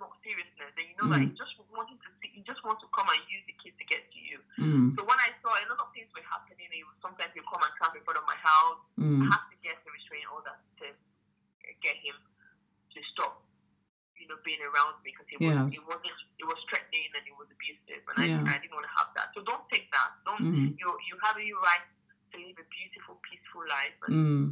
not 0.00 0.14
seriousness, 0.24 0.72
then 0.74 0.88
you 0.90 0.96
know 0.98 1.06
that 1.12 1.22
Mm. 1.22 1.30
he 1.30 1.38
just 1.38 1.54
wanting 1.70 1.94
to 2.02 2.10
see, 2.18 2.30
he 2.34 2.42
just 2.42 2.58
wants 2.66 2.82
to 2.82 2.88
come 2.90 3.06
and 3.06 3.22
use 3.30 3.44
the 3.46 3.54
kid 3.62 3.70
to 3.78 3.84
get 3.86 4.02
to 4.10 4.18
you. 4.18 4.38
Mm, 4.58 4.98
So 4.98 5.06
when 5.06 5.14
I 5.22 5.30
saw 5.44 5.54
a 5.54 5.62
lot 5.70 5.78
of 5.78 5.94
things 5.94 6.10
were 6.10 6.26
happening, 6.26 6.66
he 6.74 6.82
was, 6.82 6.96
sometimes 6.98 7.30
he'll 7.38 7.46
come 7.46 7.62
and 7.62 7.70
camp 7.78 7.94
in 7.94 8.02
front 8.02 8.18
of 8.18 8.26
my 8.26 8.34
house. 8.40 8.82
I 8.98 9.02
mm, 9.06 9.22
have 9.30 9.46
to 9.52 9.56
get 9.62 9.78
a 9.78 9.90
restraining 9.94 10.26
order 10.34 10.54
to 10.82 10.86
get 11.82 11.96
him 12.02 12.14
to 13.02 13.06
stop, 13.10 13.42
you 14.14 14.30
know, 14.30 14.38
being 14.46 14.62
around 14.62 15.02
me 15.02 15.10
because 15.10 15.26
he 15.26 15.36
was, 15.42 15.74
it 15.74 15.82
wasn't, 15.82 16.14
it 16.38 16.46
was 16.46 16.58
threatening 16.70 17.10
and 17.18 17.24
it 17.26 17.34
was 17.34 17.50
abusive, 17.50 18.02
and 18.06 18.16
Yeah. 18.22 18.46
I, 18.46 18.54
I 18.54 18.56
didn't 18.62 18.78
want 18.78 18.86
to 18.86 18.94
have 18.94 19.10
that. 19.18 19.34
So 19.34 19.42
don't 19.42 19.66
take 19.74 19.90
that. 19.90 20.10
Don't 20.22 20.38
mm, 20.46 20.78
you 20.78 20.88
you 21.10 21.14
have 21.26 21.34
your 21.42 21.58
right 21.58 21.82
to 22.30 22.36
live 22.38 22.54
a 22.62 22.66
beautiful, 22.70 23.18
peaceful 23.26 23.66
life, 23.66 23.98
and 24.06 24.14
mm, 24.14 24.44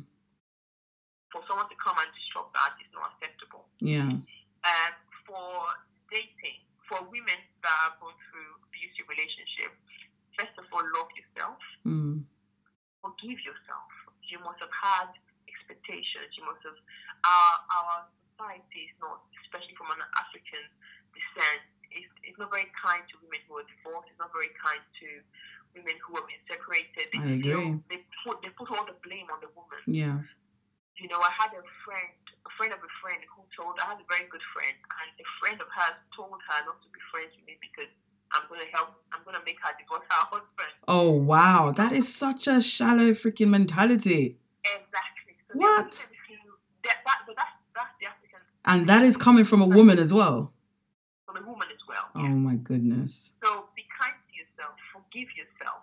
for 1.30 1.40
someone 1.46 1.70
to 1.70 1.78
come 1.78 1.94
and 1.94 2.10
disrupt 2.18 2.50
that 2.58 2.74
is 2.82 2.90
not 2.90 3.14
acceptable. 3.14 3.70
yes. 3.78 4.26
Um, 4.66 4.92
for 5.24 5.70
dating, 6.12 6.60
for 6.90 7.00
women 7.08 7.38
that 7.62 7.76
are 7.86 7.94
going 8.02 8.18
through 8.28 8.50
abusive 8.66 9.06
relationship, 9.08 9.72
first 10.36 10.52
of 10.58 10.66
all, 10.74 10.82
love 10.98 11.08
yourself, 11.16 11.56
Mm, 11.86 12.26
forgive 13.00 13.38
yourself. 13.46 13.88
You 14.26 14.36
must 14.44 14.60
have 14.60 14.74
had 14.74 15.08
expectations. 15.48 16.34
You 16.36 16.44
must 16.44 16.60
have. 16.66 16.76
Our 17.24 17.52
our 17.72 17.94
society 18.40 18.88
is 18.88 18.94
not, 19.04 19.20
especially 19.44 19.76
from 19.76 19.92
an 19.92 20.00
African 20.16 20.64
descent, 21.12 21.60
it's, 21.92 22.08
it's 22.24 22.38
not 22.40 22.48
very 22.48 22.70
kind 22.72 23.04
to 23.12 23.20
women 23.20 23.44
who 23.44 23.60
are 23.60 23.66
divorced. 23.68 24.08
It's 24.08 24.16
not 24.22 24.32
very 24.32 24.48
kind 24.56 24.80
to 24.80 25.08
women 25.76 25.96
who 26.00 26.16
have 26.16 26.24
been 26.24 26.40
separated. 26.48 27.04
They 27.12 27.20
I 27.20 27.36
feel- 27.36 27.60
agree. 27.60 27.84
They 27.92 28.00
put 28.24 28.40
they 28.40 28.50
put 28.56 28.72
all 28.72 28.86
the 28.88 28.96
blame 29.04 29.28
on 29.28 29.44
the 29.44 29.50
woman. 29.52 29.80
yes. 29.86 30.32
you 30.96 31.08
know, 31.08 31.20
I 31.20 31.32
had 31.36 31.52
a 31.56 31.62
friend, 31.84 32.12
a 32.44 32.50
friend 32.56 32.72
of 32.76 32.80
a 32.80 32.92
friend 33.00 33.20
who 33.32 33.40
told, 33.56 33.76
I 33.80 33.88
had 33.92 34.00
a 34.00 34.08
very 34.08 34.28
good 34.32 34.44
friend, 34.52 34.72
and 34.76 35.08
a 35.16 35.26
friend 35.40 35.56
of 35.60 35.68
hers 35.72 35.96
told 36.16 36.36
her 36.36 36.58
not 36.68 36.76
to 36.84 36.88
be 36.92 37.00
friends 37.12 37.32
with 37.36 37.44
me 37.48 37.56
because 37.60 37.88
I'm 38.36 38.44
going 38.52 38.60
to 38.62 38.70
help, 38.72 38.94
I'm 39.12 39.24
going 39.24 39.34
to 39.36 39.44
make 39.44 39.56
her 39.64 39.72
divorce 39.80 40.04
her 40.12 40.24
husband. 40.30 40.72
Oh 40.86 41.10
wow, 41.10 41.72
that 41.76 41.92
is 41.92 42.06
such 42.12 42.46
a 42.46 42.60
shallow 42.60 43.10
freaking 43.16 43.48
mentality. 43.50 44.36
Exactly. 44.62 45.34
So 45.48 45.56
What? 45.58 45.90
they 45.90 46.36
wanted 46.36 46.46
to- 46.46 46.58
That, 46.84 46.98
that, 47.08 47.18
but 47.26 47.34
that's, 47.36 47.48
that's 47.48 47.48
the 47.48 47.48
African, 47.48 47.59
And 48.70 48.88
that 48.88 49.02
is 49.02 49.16
coming 49.16 49.44
from 49.44 49.60
a 49.60 49.66
woman 49.66 49.98
as 49.98 50.12
well. 50.14 50.52
from 51.26 51.36
a 51.42 51.46
woman 51.46 51.68
as 51.72 51.82
well. 51.88 52.06
Oh 52.14 52.28
my 52.48 52.54
goodness. 52.56 53.32
So 53.42 53.66
be 53.76 53.82
kind 53.98 54.14
to 54.28 54.32
yourself, 54.40 54.74
forgive 54.94 55.28
yourself. 55.36 55.82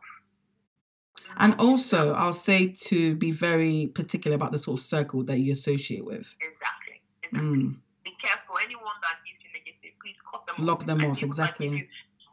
And 1.38 1.54
also. 1.60 2.14
I'll 2.14 2.34
say 2.34 2.74
to 2.90 3.16
be 3.16 3.32
very 3.32 3.88
particular 3.94 4.36
about 4.36 4.52
the 4.52 4.60
sort 4.60 4.80
of 4.80 4.84
circle 4.86 5.24
that 5.26 5.38
you 5.40 5.52
associate 5.54 6.06
with. 6.06 6.34
Exactly. 6.40 6.98
exactly. 7.24 7.60
Mm, 7.60 7.78
Be 8.04 8.14
careful. 8.24 8.56
Anyone 8.64 8.98
that 9.04 9.20
gives 9.28 9.40
you 9.44 9.52
negative, 9.54 9.94
please 10.02 10.18
cut 10.30 10.48
them 10.48 10.64
Lock 10.66 10.82
off. 10.82 10.88
them 10.88 11.00
And 11.04 11.12
off, 11.12 11.22
exactly. 11.24 11.68
you- 11.70 11.88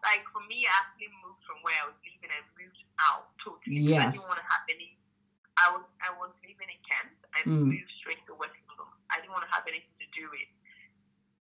like 0.04 0.20
for 0.36 0.44
me, 0.52 0.68
I 0.68 0.72
actually 0.84 1.08
moved 1.24 1.40
from 1.48 1.58
where 1.64 1.74
I 1.80 1.88
was 1.88 1.96
living 2.04 2.28
and 2.28 2.44
moved 2.60 2.76
out 3.00 3.24
totally. 3.40 3.88
because 3.88 4.04
I 4.04 4.12
didn't 4.12 4.28
want 4.28 4.40
to 4.44 4.48
have 4.52 4.64
any. 4.68 4.88
I 5.56 5.66
was 5.72 5.84
I 6.04 6.10
was 6.20 6.32
living 6.44 6.68
in 6.68 6.80
Kent 6.84 7.14
and 7.34 7.44
Mm. 7.48 7.72
moved 7.72 7.88
straight 8.04 8.20
to 8.28 8.34
West 8.36 8.52
London. 8.68 8.84
I 9.08 9.20
didn't 9.24 9.32
want 9.32 9.48
to 9.48 9.52
have 9.56 9.64
anything 9.64 9.93
do 10.14 10.24
with 10.30 10.50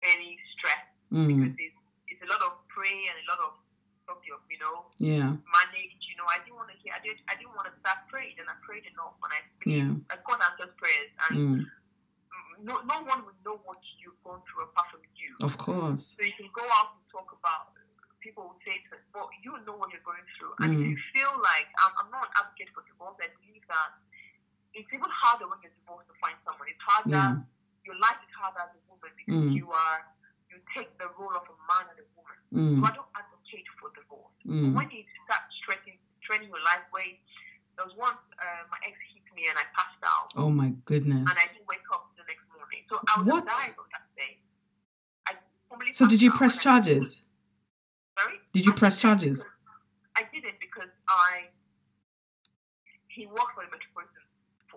any 0.01 0.39
stress 0.57 0.81
mm, 1.13 1.27
because 1.27 1.53
it's, 1.59 1.77
it's 2.09 2.23
a 2.25 2.29
lot 2.31 2.41
of 2.41 2.57
pray 2.71 3.05
and 3.11 3.17
a 3.21 3.27
lot 3.29 3.41
of 3.43 3.53
you 4.51 4.59
know 4.59 4.91
yeah, 4.99 5.31
manage. 5.39 6.01
You 6.03 6.19
know, 6.19 6.27
I 6.27 6.43
didn't 6.43 6.59
want 6.59 6.67
to 6.67 6.77
hear. 6.83 6.91
I 6.91 6.99
didn't. 6.99 7.23
I 7.31 7.39
didn't 7.39 7.55
want 7.55 7.71
to 7.71 7.75
start 7.79 8.03
praying, 8.11 8.35
and 8.35 8.47
I 8.51 8.59
prayed 8.59 8.83
enough, 8.91 9.15
and 9.23 9.31
I 9.31 9.39
yeah, 9.63 9.91
I 10.11 10.19
God 10.27 10.43
answers 10.43 10.75
prayers, 10.75 11.11
and 11.31 11.31
mm, 11.31 11.57
no 12.59 12.83
no 12.83 12.97
one 13.07 13.23
will 13.23 13.39
know 13.47 13.57
what 13.63 13.79
you've 14.03 14.19
gone 14.27 14.43
through 14.51 14.67
apart 14.67 14.91
from 14.91 15.03
you. 15.15 15.31
of 15.39 15.55
course. 15.55 16.19
So 16.19 16.27
you 16.27 16.35
can 16.35 16.51
go 16.51 16.67
out 16.75 16.99
and 16.99 17.07
talk 17.07 17.31
about. 17.31 17.71
People 18.19 18.53
will 18.53 18.61
say 18.61 18.77
to 18.85 19.01
but 19.17 19.25
you 19.41 19.49
know 19.65 19.73
what 19.81 19.89
you're 19.89 20.05
going 20.05 20.21
through. 20.37 20.53
And 20.61 20.77
if 20.77 20.81
you 20.85 20.93
feel 21.09 21.33
like 21.41 21.65
I'm, 21.81 22.05
I'm 22.05 22.09
not 22.13 22.29
an 22.29 22.37
advocate 22.37 22.69
for 22.69 22.85
divorce, 22.85 23.17
I 23.17 23.33
believe 23.33 23.65
that 23.65 23.97
it's 24.77 24.85
even 24.93 25.09
harder 25.09 25.49
when 25.49 25.57
you're 25.65 25.73
divorced 25.73 26.05
to 26.05 26.13
find 26.21 26.37
someone. 26.45 26.69
It's 26.69 26.85
harder. 26.85 27.09
Yeah. 27.09 27.41
Your 27.85 27.97
like 27.97 28.19
is 28.23 28.33
harder 28.37 28.61
as 28.67 28.71
a 28.77 28.81
woman 28.89 29.11
because 29.17 29.41
Mm. 29.49 29.55
you 29.57 29.71
are 29.71 29.99
you 30.51 30.59
take 30.75 30.91
the 30.99 31.07
role 31.17 31.31
of 31.35 31.47
a 31.47 31.55
man 31.69 31.87
and 31.91 31.99
a 32.03 32.07
woman. 32.15 32.37
Mm. 32.51 32.75
So 32.77 32.85
I 32.85 32.91
don't 32.95 33.11
advocate 33.15 33.65
for 33.79 33.89
divorce. 33.95 34.35
Mm. 34.45 34.73
When 34.75 34.87
you 34.91 35.03
start 35.25 35.43
stressing, 35.63 35.97
training 36.21 36.49
your 36.51 36.59
life 36.61 36.83
way, 36.91 37.23
there 37.79 37.85
was 37.87 37.95
once 37.95 38.19
uh, 38.37 38.63
my 38.69 38.77
ex 38.83 38.99
hit 39.15 39.23
me 39.33 39.47
and 39.47 39.57
I 39.57 39.63
passed 39.73 40.03
out, 40.03 40.27
Oh 40.35 40.51
my 40.51 40.75
goodness. 40.83 41.23
and 41.23 41.37
I 41.39 41.47
didn't 41.47 41.65
wake 41.71 41.87
up 41.93 42.11
the 42.19 42.23
next 42.27 42.43
morning. 42.51 42.83
So 42.91 42.99
I 43.07 43.13
was 43.23 43.27
What? 43.31 43.47
dying 43.47 43.75
on 43.79 43.87
that 43.95 44.05
day. 44.19 44.43
I 45.25 45.31
So 45.93 46.05
did 46.05 46.21
you 46.21 46.31
press 46.35 46.57
charges? 46.59 47.23
Sorry? 48.19 48.37
Did 48.51 48.65
you 48.67 48.73
I 48.73 48.75
press 48.75 48.99
charges? 49.01 49.39
because- 49.39 49.51
I 50.19 50.23
didn't 50.33 50.59
because 50.59 50.91
I 51.07 51.49
he 53.07 53.25
worked 53.27 53.55
for 53.55 53.63
the 53.65 53.71
Metropolitan. 53.71 54.23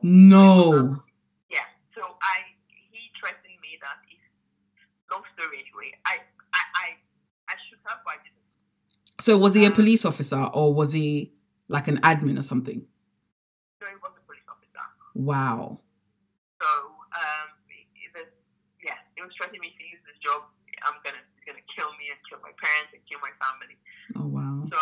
No. 0.02 1.02
Yeah. 1.50 1.66
So 1.94 2.02
I 2.22 2.54
he 2.90 3.10
threatened 3.18 3.58
me 3.62 3.78
that 3.82 3.98
if 4.10 4.22
long 5.10 5.22
story. 5.84 6.00
I 6.06 6.16
I 6.52 6.62
I, 6.74 6.86
I 7.48 7.54
should 7.68 7.78
have 7.84 7.98
but 8.04 8.14
I 8.14 8.16
didn't. 8.22 8.44
So 9.20 9.38
was 9.38 9.54
he 9.54 9.64
a 9.64 9.70
police 9.70 10.04
officer 10.04 10.42
or 10.52 10.72
was 10.74 10.92
he 10.92 11.32
like 11.68 11.88
an 11.88 11.98
admin 11.98 12.38
or 12.38 12.42
something? 12.42 12.86
So 13.80 13.86
he 13.86 13.96
was 14.02 14.12
a 14.16 14.24
police 14.26 14.44
officer. 14.48 14.84
Wow. 15.14 15.80
So 16.60 16.68
um 17.14 17.48
it 17.68 18.10
was, 18.14 18.28
yeah, 18.82 18.98
he 19.16 19.22
was 19.22 19.30
threatening 19.36 19.60
me 19.60 19.68
if 19.72 19.78
he 19.78 19.84
loses 19.94 20.06
his 20.14 20.20
job, 20.24 20.42
I'm 20.84 20.98
gonna 21.04 21.20
he's 21.36 21.44
gonna 21.46 21.64
kill 21.72 21.90
me 22.00 22.10
and 22.10 22.18
kill 22.28 22.40
my 22.42 22.52
parents 22.58 22.90
and 22.96 23.00
kill 23.06 23.20
my 23.22 23.32
family. 23.38 23.76
Oh 24.18 24.28
wow. 24.28 24.66
So 24.72 24.80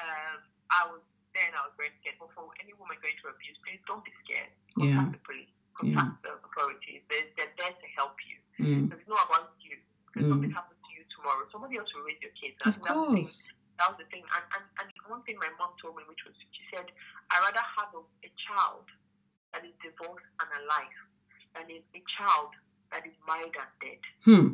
um, 0.00 0.38
I 0.70 0.82
was 0.92 1.02
then 1.34 1.52
I 1.52 1.68
was 1.68 1.74
very 1.76 1.92
scared. 2.00 2.16
But 2.22 2.32
for 2.32 2.48
any 2.62 2.72
woman 2.80 2.96
going 3.04 3.12
through 3.20 3.36
abuse, 3.36 3.58
please 3.60 3.80
don't 3.84 4.00
be 4.06 4.12
scared. 4.24 4.52
Contact 4.72 4.88
Yeah. 4.88 5.12
the 5.12 5.20
police. 5.26 5.52
Contact 5.76 6.16
the 6.24 6.32
authorities. 6.40 7.04
They're, 7.12 7.28
they're 7.36 7.52
there 7.60 7.76
to 7.76 7.88
help 7.92 8.16
you. 8.24 8.36
Mm. 8.56 8.88
It's 8.88 9.04
not 9.04 9.28
about 9.28 9.52
you. 9.60 9.76
Because 10.16 10.32
Mm. 10.32 10.40
something 10.40 10.50
happens 10.56 10.80
to 10.80 10.90
you 10.96 11.04
tomorrow, 11.12 11.44
somebody 11.52 11.76
else 11.76 11.92
will 11.92 12.08
raise 12.08 12.16
your 12.24 12.32
kids. 12.32 12.56
Of 12.64 12.72
And 12.72 12.74
thing- 12.80 13.20
course. 13.20 13.52
That 13.76 13.92
was 13.92 13.98
the 14.00 14.08
thing. 14.08 14.24
And, 14.24 14.44
and, 14.56 14.64
and 14.80 14.88
one 15.12 15.20
thing 15.28 15.36
my 15.36 15.52
mom 15.60 15.76
told 15.76 15.92
me, 16.00 16.02
which 16.08 16.24
was, 16.24 16.32
she 16.56 16.64
said, 16.72 16.88
I'd 17.28 17.44
rather 17.44 17.60
have 17.60 17.92
a, 17.92 18.00
a 18.24 18.30
child 18.48 18.88
that 19.52 19.60
is 19.68 19.76
divorced 19.84 20.24
and 20.40 20.48
alive 20.64 20.96
than 21.52 21.68
a, 21.68 21.84
a 21.92 22.00
child 22.16 22.56
that 22.88 23.04
is 23.04 23.12
married 23.28 23.52
and 23.52 23.72
dead. 23.84 24.00
Hmm. 24.24 24.48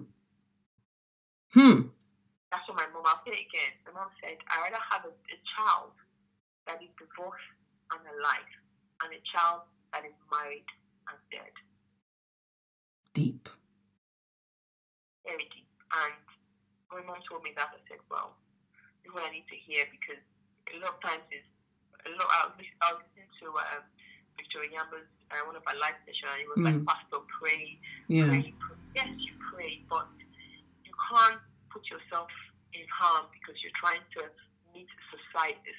Hmm. 1.55 1.79
That's 2.51 2.67
what 2.67 2.83
my 2.83 2.91
mom, 2.91 3.07
I'll 3.07 3.23
say 3.23 3.31
it 3.39 3.47
again. 3.47 3.73
My 3.87 4.03
mom 4.03 4.11
said, 4.19 4.43
I'd 4.51 4.67
rather 4.67 4.83
have 4.91 5.07
a, 5.07 5.15
a 5.15 5.39
child 5.55 5.95
that 6.67 6.83
is 6.83 6.91
divorced 6.99 7.47
and 7.95 8.03
alive 8.19 8.51
and 9.07 9.15
a 9.15 9.23
child 9.31 9.71
that 9.95 10.03
is 10.03 10.19
married 10.27 10.67
and 11.07 11.19
dead. 11.31 11.55
Deep. 13.15 13.47
Very. 15.25 15.47
And 15.93 16.17
my 16.91 17.03
mom 17.05 17.21
told 17.29 17.45
me 17.45 17.53
that, 17.57 17.73
I 17.73 17.81
said, 17.89 18.01
well, 18.09 18.35
this 19.03 19.11
is 19.11 19.15
what 19.15 19.29
I 19.29 19.33
need 19.33 19.47
to 19.53 19.59
hear 19.59 19.85
because 19.93 20.21
a 20.73 20.77
lot 20.81 20.97
of 20.97 21.01
times 21.05 21.25
is 21.31 21.45
a 22.09 22.11
lot. 22.17 22.29
I 22.33 22.41
was, 22.57 22.67
I 22.81 22.89
was 22.97 23.03
listening 23.13 23.31
to 23.45 23.47
um, 23.55 23.85
Victoria 24.41 24.73
Yamba's 24.81 25.09
uh, 25.31 25.41
one 25.49 25.57
of 25.57 25.65
our 25.69 25.77
live 25.77 25.97
sessions, 26.05 26.29
and 26.33 26.41
it 26.45 26.49
was 26.49 26.61
like, 26.65 26.77
Mm. 26.81 26.89
Pastor, 26.89 27.21
pray, 27.41 27.77
Yeah. 28.09 28.29
pray, 28.29 28.53
pray. 28.61 28.77
Yes, 28.97 29.11
you 29.21 29.33
pray, 29.53 29.81
but 29.89 30.09
you 30.85 30.93
can't 31.09 31.41
put 31.73 31.85
yourself 31.89 32.29
in 32.77 32.85
harm 32.89 33.29
because 33.33 33.57
you're 33.65 33.77
trying 33.81 34.05
to 34.21 34.29
meet 34.77 34.89
society, 35.13 35.73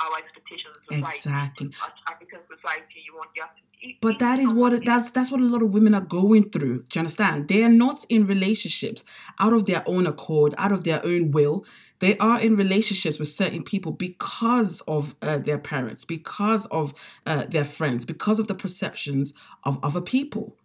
our 0.00 0.18
expectations 0.18 0.76
of 0.76 0.82
society. 0.94 1.16
Exactly. 1.16 1.66
As 1.82 1.90
African 2.12 2.40
society, 2.48 2.98
you 3.06 3.14
want 3.16 3.30
you 3.36 3.42
have 3.42 3.54
to. 3.54 3.62
But 4.00 4.18
that 4.18 4.40
is 4.40 4.52
what 4.52 4.84
that's 4.84 5.10
that's 5.12 5.30
what 5.30 5.40
a 5.40 5.44
lot 5.44 5.62
of 5.62 5.72
women 5.72 5.94
are 5.94 6.00
going 6.00 6.50
through. 6.50 6.84
Do 6.88 6.98
you 6.98 7.00
understand? 7.00 7.46
They 7.48 7.62
are 7.62 7.68
not 7.68 8.04
in 8.08 8.26
relationships 8.26 9.04
out 9.38 9.52
of 9.52 9.66
their 9.66 9.84
own 9.86 10.04
accord, 10.06 10.54
out 10.58 10.72
of 10.72 10.82
their 10.82 11.04
own 11.04 11.30
will. 11.30 11.64
They 12.00 12.16
are 12.18 12.40
in 12.40 12.56
relationships 12.56 13.18
with 13.18 13.28
certain 13.28 13.62
people 13.62 13.92
because 13.92 14.80
of 14.82 15.14
uh, 15.22 15.38
their 15.38 15.58
parents, 15.58 16.04
because 16.04 16.66
of 16.66 16.92
uh, 17.26 17.46
their 17.46 17.64
friends, 17.64 18.04
because 18.04 18.38
of 18.40 18.46
the 18.48 18.54
perceptions 18.54 19.32
of 19.64 19.78
other 19.82 20.00
people. 20.00 20.56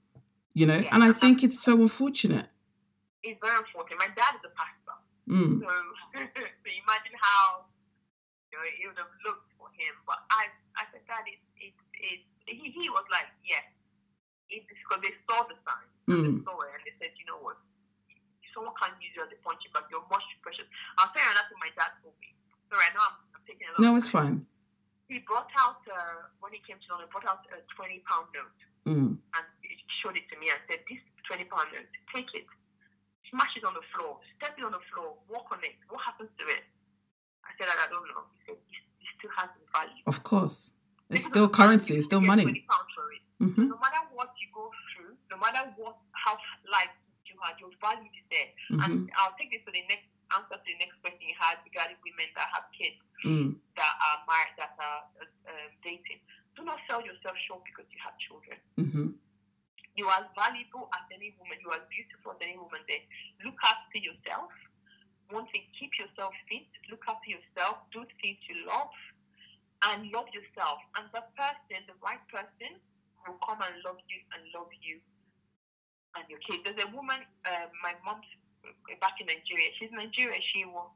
You 0.56 0.66
know, 0.68 0.84
and 0.92 1.04
I 1.04 1.12
think 1.12 1.44
it's 1.44 1.60
so 1.60 1.74
unfortunate. 1.82 2.48
It's 3.24 3.40
very 3.42 3.58
unfortunate. 3.58 4.00
My 4.00 4.10
dad 4.16 4.36
is 4.36 4.42
a 4.46 4.54
pastor. 4.54 4.96
Mm, 5.30 5.62
So, 5.62 5.70
so 6.20 6.70
imagine 6.84 7.16
how 7.22 7.66
you 8.54 8.62
know 8.62 8.70
it 8.70 8.86
would 8.86 9.02
have 9.02 9.14
looked 9.26 9.50
for 9.58 9.66
him. 9.74 9.98
But 10.06 10.22
I, 10.30 10.46
I 10.78 10.86
said, 10.94 11.02
Dad, 11.10 11.26
it, 11.26 11.42
it, 11.58 11.74
it, 11.98 12.22
he, 12.46 12.70
he 12.70 12.86
was 12.94 13.02
like, 13.10 13.26
yes, 13.42 13.66
it's 14.54 14.70
because 14.70 15.02
they 15.02 15.14
saw 15.26 15.42
the 15.50 15.58
sign, 15.66 15.90
and 16.14 16.22
they 16.22 16.34
Mm. 16.38 16.46
saw 16.46 16.54
it, 16.62 16.70
and 16.78 16.82
they 16.86 16.94
said, 17.02 17.18
you 17.18 17.26
know 17.26 17.42
what, 17.42 17.58
someone 18.54 18.78
can't 18.78 18.94
use 19.02 19.10
you 19.18 19.26
as 19.26 19.34
a 19.34 19.40
punching 19.42 19.74
bag. 19.74 19.90
You're 19.90 20.06
much 20.14 20.22
too 20.30 20.38
precious. 20.46 20.70
I'll 21.02 21.10
tell 21.10 21.26
you 21.26 21.34
that's 21.34 21.50
what 21.50 21.58
my 21.66 21.74
dad 21.74 21.98
told 22.06 22.14
me. 22.22 22.30
Sorry, 22.70 22.86
I 22.86 22.94
know 22.94 23.02
I'm, 23.02 23.18
I'm 23.34 23.44
taking 23.50 23.66
a 23.66 23.74
lot. 23.74 23.82
no, 23.82 23.98
it's 23.98 24.06
fine. 24.14 24.46
He 25.10 25.18
brought 25.26 25.50
out 25.58 25.82
uh, 25.90 26.30
when 26.38 26.54
he 26.54 26.62
came 26.62 26.78
to 26.78 26.86
London, 26.94 27.10
he 27.10 27.14
brought 27.14 27.26
out 27.26 27.42
a 27.50 27.58
twenty 27.74 28.06
pound 28.06 28.30
note 28.38 28.54
Mm, 28.84 29.16
and 29.16 29.46
he 29.64 29.74
showed 30.04 30.20
it 30.20 30.28
to 30.28 30.36
me 30.38 30.52
and 30.52 30.60
said, 30.68 30.84
This 30.92 31.00
20 31.32 31.48
pound 31.48 31.72
note, 31.72 31.88
take 32.12 32.28
it, 32.36 32.44
smash 33.32 33.56
it 33.56 33.64
on 33.64 33.72
the 33.74 33.86
floor, 33.96 34.20
step 34.36 34.54
it 34.60 34.64
on 34.68 34.76
the 34.76 34.84
floor, 34.92 35.16
walk 35.32 35.48
on 35.56 35.64
it. 35.64 35.74
What 35.88 36.04
happens 36.04 36.28
to 36.36 36.44
it? 36.52 36.68
I 37.46 37.52
said, 37.58 37.68
I 37.70 37.88
don't 37.92 38.08
know. 38.10 38.24
He 38.34 38.40
said, 38.48 38.58
It, 38.58 38.84
still 39.20 39.32
has 39.38 39.50
value. 39.72 40.04
of 40.08 40.24
course, 40.24 40.74
it's 41.10 41.24
Because 41.24 41.32
still 41.32 41.48
currency, 41.50 41.94
it's 41.96 42.08
still 42.12 42.22
money. 42.24 42.44
20 42.44 42.66
pounds 42.68 42.92
for 42.96 43.08
it. 43.14 43.24
hmm 43.40 43.68
No 43.72 43.78
matter 43.80 44.02
what 44.16 44.32
you 44.42 44.48
go 44.56 44.68
through, 44.92 45.14
no 45.32 45.38
matter 45.40 45.64
what, 45.80 45.96
how 46.12 46.36
life 46.72 46.92
you 47.28 47.36
had, 47.44 47.56
your 47.60 47.72
value 47.80 48.10
is 48.12 48.26
there. 48.32 48.50
hmm 48.72 48.82
And 48.84 48.94
I'll 49.20 49.36
take 49.40 49.52
this 49.52 49.64
to 49.68 49.72
the 49.72 49.84
next 49.88 50.08
answer 50.34 50.58
to 50.58 50.66
the 50.66 50.78
next 50.82 50.98
question 51.04 51.24
you 51.30 51.38
had 51.38 51.62
regarding 51.64 52.00
women 52.04 52.28
that 52.36 52.48
have 52.56 52.66
kids 52.76 52.98
Mm, 53.24 53.56
that 53.80 53.94
are 54.04 54.20
married, 54.28 54.52
that 54.60 54.76
are 54.76 55.00
uh, 55.16 55.24
um, 55.48 55.72
dating. 55.80 56.20
Do 56.60 56.68
not 56.68 56.76
sell 56.92 57.00
yourself 57.00 57.40
short 57.48 57.64
because 57.64 57.88
you 57.88 57.96
have 58.04 58.12
children. 58.20 58.60
hmm 58.76 59.16
You 59.96 60.12
are 60.12 60.20
as 60.26 60.30
valuable 60.36 60.92
as 60.92 61.08
any 61.08 61.32
woman. 61.40 61.56
You 61.64 61.72
are 61.72 61.80
as 61.80 61.88
beautiful 61.88 62.36
as 62.36 62.40
any 62.44 62.60
woman 62.60 62.84
there. 62.90 63.00
Look 63.48 63.56
after 63.64 63.96
yourself. 63.96 64.52
One 65.32 65.48
thing, 65.52 65.64
keep 65.78 65.92
yourself 65.98 66.34
fit. 66.50 66.68
Look 66.92 67.04
after 67.08 67.30
yourself. 67.32 67.78
Do 67.92 68.04
things 68.22 68.38
you 68.50 68.66
love. 68.68 68.92
And 69.84 70.12
love 70.12 70.28
yourself. 70.32 70.80
And 70.96 71.08
the 71.12 71.24
person, 71.36 71.84
the 71.88 71.98
right 72.04 72.22
person, 72.32 72.80
will 73.28 73.40
come 73.44 73.60
and 73.64 73.76
love 73.84 74.00
you 74.08 74.20
and 74.36 74.42
love 74.56 74.72
you 74.84 75.00
and 76.16 76.24
your 76.30 76.40
kids. 76.44 76.64
There's 76.64 76.80
a 76.84 76.90
woman, 76.96 77.20
uh, 77.44 77.68
my 77.82 77.96
mom's 78.06 78.28
uh, 78.64 78.96
back 79.02 79.20
in 79.20 79.28
Nigeria. 79.28 79.72
She's 79.80 79.92
Nigerian. 79.92 80.40
She 80.54 80.64
was, 80.68 80.88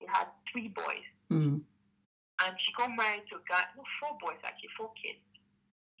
she 0.00 0.06
had 0.08 0.28
three 0.50 0.68
boys 0.68 1.06
mm, 1.30 1.60
and 2.42 2.52
she 2.58 2.72
got 2.76 2.90
married 2.92 3.22
to 3.30 3.38
a 3.38 3.44
guy, 3.46 3.64
no, 3.78 3.84
four 4.02 4.18
boys 4.20 4.40
actually, 4.44 4.72
four 4.76 4.90
kids. 4.98 5.20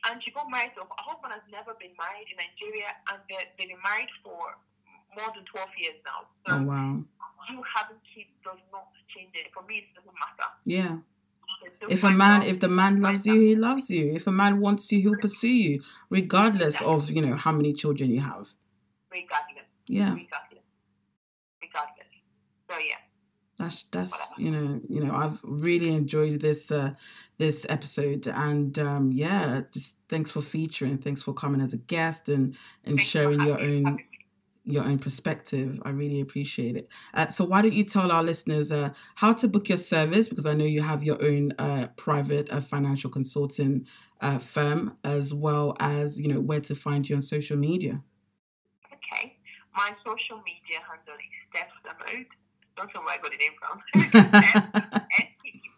And 0.04 0.18
she 0.24 0.34
got 0.34 0.50
married 0.50 0.74
to, 0.74 0.82
her 0.82 1.04
husband 1.06 1.32
has 1.32 1.46
never 1.48 1.78
been 1.78 1.94
married 1.94 2.26
in 2.26 2.36
Nigeria, 2.42 2.90
and 3.08 3.22
they- 3.30 3.46
they've 3.56 3.70
been 3.70 3.80
married 3.86 4.10
for 4.24 4.58
more 5.14 5.30
than 5.32 5.44
12 5.46 5.70
years 5.78 5.94
now. 6.04 6.26
So 6.44 6.58
Oh 6.58 6.62
wow. 6.66 6.98
You 7.50 7.62
having 7.74 7.96
kids 8.14 8.30
does 8.44 8.58
not 8.72 8.88
change 9.14 9.32
it. 9.34 9.52
For 9.54 9.62
me, 9.64 9.78
it 9.78 9.94
doesn't 9.94 10.14
matter. 10.14 10.48
Yeah. 10.64 10.98
If 11.88 12.02
a 12.04 12.10
man, 12.10 12.42
if 12.42 12.60
the 12.60 12.68
man 12.68 13.00
loves 13.00 13.26
you, 13.26 13.38
he 13.40 13.54
loves 13.56 13.90
you. 13.90 14.12
If 14.14 14.26
a 14.26 14.32
man 14.32 14.60
wants 14.60 14.90
you, 14.90 15.00
he'll 15.00 15.16
pursue 15.16 15.48
you, 15.48 15.82
regardless 16.10 16.80
of 16.82 17.10
you 17.10 17.22
know 17.22 17.36
how 17.36 17.52
many 17.52 17.72
children 17.72 18.10
you 18.10 18.20
have. 18.20 18.50
regardless, 19.10 19.66
Yeah, 19.86 20.14
regardless, 20.14 20.64
regardless. 21.60 22.08
So 22.68 22.74
yeah, 22.78 23.00
that's 23.58 23.84
that's 23.90 24.16
you 24.38 24.50
know 24.50 24.80
you 24.88 25.04
know 25.04 25.14
I've 25.14 25.38
really 25.42 25.90
enjoyed 25.94 26.40
this 26.40 26.70
uh, 26.70 26.94
this 27.38 27.66
episode, 27.68 28.26
and 28.28 28.76
um, 28.78 29.12
yeah, 29.12 29.62
just 29.72 29.96
thanks 30.08 30.30
for 30.30 30.42
featuring, 30.42 30.98
thanks 30.98 31.22
for 31.22 31.32
coming 31.34 31.60
as 31.60 31.72
a 31.72 31.78
guest 31.78 32.28
and 32.28 32.56
and 32.84 32.96
Thanks 32.96 33.10
sharing 33.10 33.40
your 33.42 33.60
own. 33.60 33.98
Your 34.64 34.84
own 34.84 34.98
perspective. 34.98 35.80
I 35.84 35.90
really 35.90 36.20
appreciate 36.20 36.76
it. 36.76 36.88
Uh, 37.14 37.28
so 37.28 37.44
why 37.44 37.62
don't 37.62 37.72
you 37.72 37.84
tell 37.84 38.12
our 38.12 38.22
listeners 38.22 38.70
uh, 38.70 38.90
how 39.16 39.32
to 39.34 39.48
book 39.48 39.68
your 39.68 39.78
service? 39.78 40.28
Because 40.28 40.46
I 40.46 40.54
know 40.54 40.64
you 40.64 40.82
have 40.82 41.02
your 41.02 41.22
own 41.22 41.52
uh, 41.58 41.88
private 41.96 42.50
uh, 42.50 42.60
financial 42.60 43.10
consulting 43.10 43.86
uh, 44.20 44.38
firm, 44.38 44.96
as 45.02 45.34
well 45.34 45.76
as 45.80 46.20
you 46.20 46.28
know 46.28 46.40
where 46.40 46.60
to 46.60 46.74
find 46.76 47.08
you 47.08 47.16
on 47.16 47.22
social 47.22 47.56
media. 47.56 48.02
Okay. 48.86 49.36
My 49.74 49.90
social 50.04 50.38
media 50.46 50.78
handle 50.86 51.18
is 51.18 51.32
Steph 51.50 51.72
Lamode. 51.82 52.30
Don't 52.76 52.94
know 52.94 53.02
where 53.02 53.14
I 53.14 53.20
got 53.20 53.32
the 53.32 53.40
name 53.42 53.56
from. 53.58 53.82
S-T-E-P-H-L-A-M-O-D-E, 55.22 55.68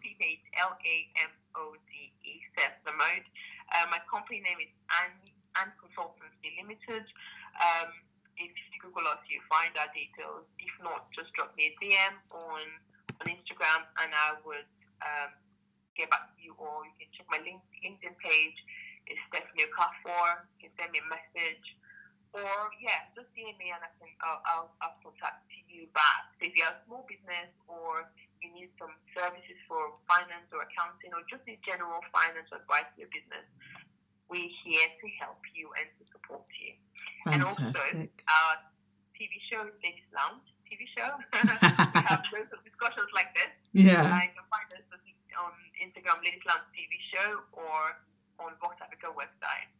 Steph 2.53 2.77
Lamode. 2.85 3.25
Uh, 3.73 3.89
my 3.89 3.99
company 4.07 4.39
name 4.45 4.61
is 4.61 4.69
Ann, 4.93 5.11
Ann 5.57 5.73
Consultancy 5.81 6.53
Limited. 6.61 7.03
Um, 7.59 7.91
if 8.37 8.51
you 8.51 8.77
Google 8.83 9.07
us, 9.07 9.21
you 9.27 9.39
find 9.47 9.71
our 9.79 9.89
details. 9.95 10.45
If 10.59 10.73
not, 10.83 11.09
just 11.15 11.33
drop 11.33 11.55
me 11.55 11.71
a 11.71 11.73
DM 11.79 12.13
on, 12.35 12.63
on 13.19 13.25
Instagram. 13.27 13.45
Instagram 13.55 13.87
and 14.03 14.11
I 14.11 14.35
would 14.43 14.67
um, 15.01 15.31
get 15.95 16.11
back 16.11 16.27
to 16.35 16.39
you, 16.43 16.53
or 16.59 16.83
you 16.83 16.93
can 16.99 17.09
check 17.15 17.27
my 17.31 17.39
link, 17.39 17.63
LinkedIn 17.79 18.15
page. 18.19 18.57
It's 19.07 19.21
Stephanie 19.31 19.69
Okafor. 19.71 20.43
You 20.59 20.67
can 20.67 20.71
send 20.75 20.89
me 20.91 20.99
a 20.99 21.07
message, 21.07 21.65
or 22.35 22.73
yeah, 22.83 23.07
just 23.15 23.31
DM 23.31 23.55
me 23.55 23.71
and 23.71 23.79
I 23.79 23.89
can 23.95 24.11
I'll, 24.19 24.41
I'll, 24.43 24.69
I'll 24.83 24.97
contact 24.99 25.47
you 25.71 25.87
back. 25.95 26.35
So 26.41 26.49
if 26.49 26.53
you 26.57 26.67
have 26.67 26.81
a 26.81 26.83
small 26.89 27.07
business 27.07 27.51
or 27.69 28.11
you 28.43 28.51
need 28.51 28.71
some 28.75 28.91
services 29.15 29.55
for 29.69 29.95
finance 30.09 30.51
or 30.51 30.67
accounting 30.67 31.15
or 31.15 31.23
just 31.31 31.47
in 31.47 31.55
general 31.63 32.03
finance 32.11 32.51
advice 32.51 32.89
for 32.91 33.07
your 33.07 33.11
business, 33.13 33.45
we're 34.27 34.51
here 34.65 34.89
to 34.89 35.07
help 35.21 35.39
you 35.55 35.71
and 35.79 35.87
to 36.01 36.03
support 36.11 36.43
you. 36.59 36.75
Fantastic. 37.25 37.33
And 37.33 37.43
also, 37.43 37.81
our 38.29 38.53
TV 39.17 39.33
show, 39.49 39.65
Ladies 39.81 40.09
Lounge 40.13 40.45
TV 40.69 40.85
show, 40.93 41.09
we 41.33 42.05
have 42.05 42.21
loads 42.33 42.53
of 42.53 42.61
discussions 42.61 43.09
like 43.17 43.33
this. 43.33 43.51
Yeah. 43.73 44.05
Uh, 44.05 44.23
you 44.23 44.33
can 44.37 44.47
find 44.47 44.69
us 44.77 44.85
on 45.35 45.51
Instagram, 45.81 46.21
Ladies 46.23 46.45
Lounge 46.47 46.69
TV 46.71 46.95
show, 47.11 47.43
or 47.51 47.97
on 48.39 48.53
Vox 48.61 48.77
Africa 48.79 49.09
website. 49.11 49.73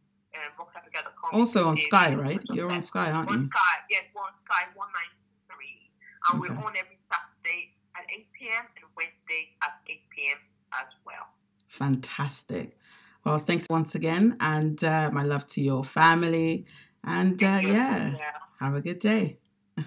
VoxAfrica.com. 0.58 1.30
Also 1.32 1.66
on 1.68 1.76
Sky, 1.76 2.14
right? 2.14 2.40
You're 2.52 2.70
on 2.70 2.82
Sky, 2.82 3.10
aren't 3.10 3.30
on 3.30 3.40
you? 3.40 3.46
Sky, 3.46 3.74
yes, 3.90 4.04
we're 4.14 4.22
on 4.22 4.36
Sky 4.44 4.68
193. 4.74 5.90
And 6.28 6.40
we're 6.40 6.64
on 6.64 6.76
every 6.76 6.98
Saturday 7.08 7.72
at 7.96 8.04
8 8.04 8.26
p.m. 8.38 8.64
and 8.76 8.86
Wednesday 8.96 9.56
at 9.62 9.80
8 9.88 9.96
p.m. 10.14 10.38
as 10.72 10.92
well. 11.04 11.26
Fantastic. 11.68 12.76
Well, 13.24 13.38
thanks 13.38 13.66
once 13.68 13.94
again, 13.94 14.36
and 14.40 14.82
uh, 14.84 15.10
my 15.12 15.22
love 15.22 15.46
to 15.48 15.60
your 15.60 15.82
family. 15.82 16.66
And 17.06 17.40
uh, 17.42 17.60
yeah, 17.62 18.18
have 18.58 18.74
a 18.74 18.80
good 18.80 18.98
day. 18.98 19.38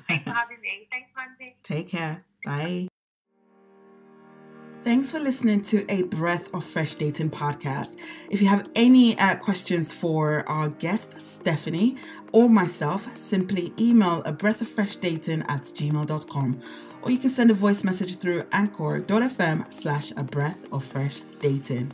Thanks 0.07 0.23
for 0.23 0.31
having 0.31 0.61
me. 0.61 0.87
Thanks, 0.89 1.09
Mandy. 1.15 1.57
Take 1.63 1.89
care. 1.89 2.23
Bye. 2.45 2.87
Thanks 4.85 5.11
for 5.11 5.19
listening 5.19 5.61
to 5.63 5.85
a 5.91 6.03
Breath 6.03 6.53
of 6.53 6.63
Fresh 6.63 6.95
Dating 6.95 7.29
podcast. 7.29 7.97
If 8.29 8.41
you 8.41 8.47
have 8.47 8.69
any 8.75 9.19
uh, 9.19 9.35
questions 9.35 9.93
for 9.93 10.47
our 10.47 10.69
guest, 10.69 11.19
Stephanie, 11.21 11.97
or 12.31 12.47
myself, 12.47 13.15
simply 13.17 13.73
email 13.77 14.23
a 14.23 14.31
breath 14.31 14.61
of 14.61 14.69
fresh 14.69 14.95
dating 14.95 15.43
at 15.43 15.63
gmail.com 15.63 16.59
or 17.01 17.11
you 17.11 17.17
can 17.17 17.29
send 17.29 17.49
a 17.49 17.53
voice 17.53 17.83
message 17.83 18.17
through 18.17 18.43
anchor.fm 18.51 19.73
slash 19.73 20.11
a 20.17 20.23
breath 20.23 20.65
of 20.71 20.83
fresh 20.83 21.21
dating. 21.39 21.91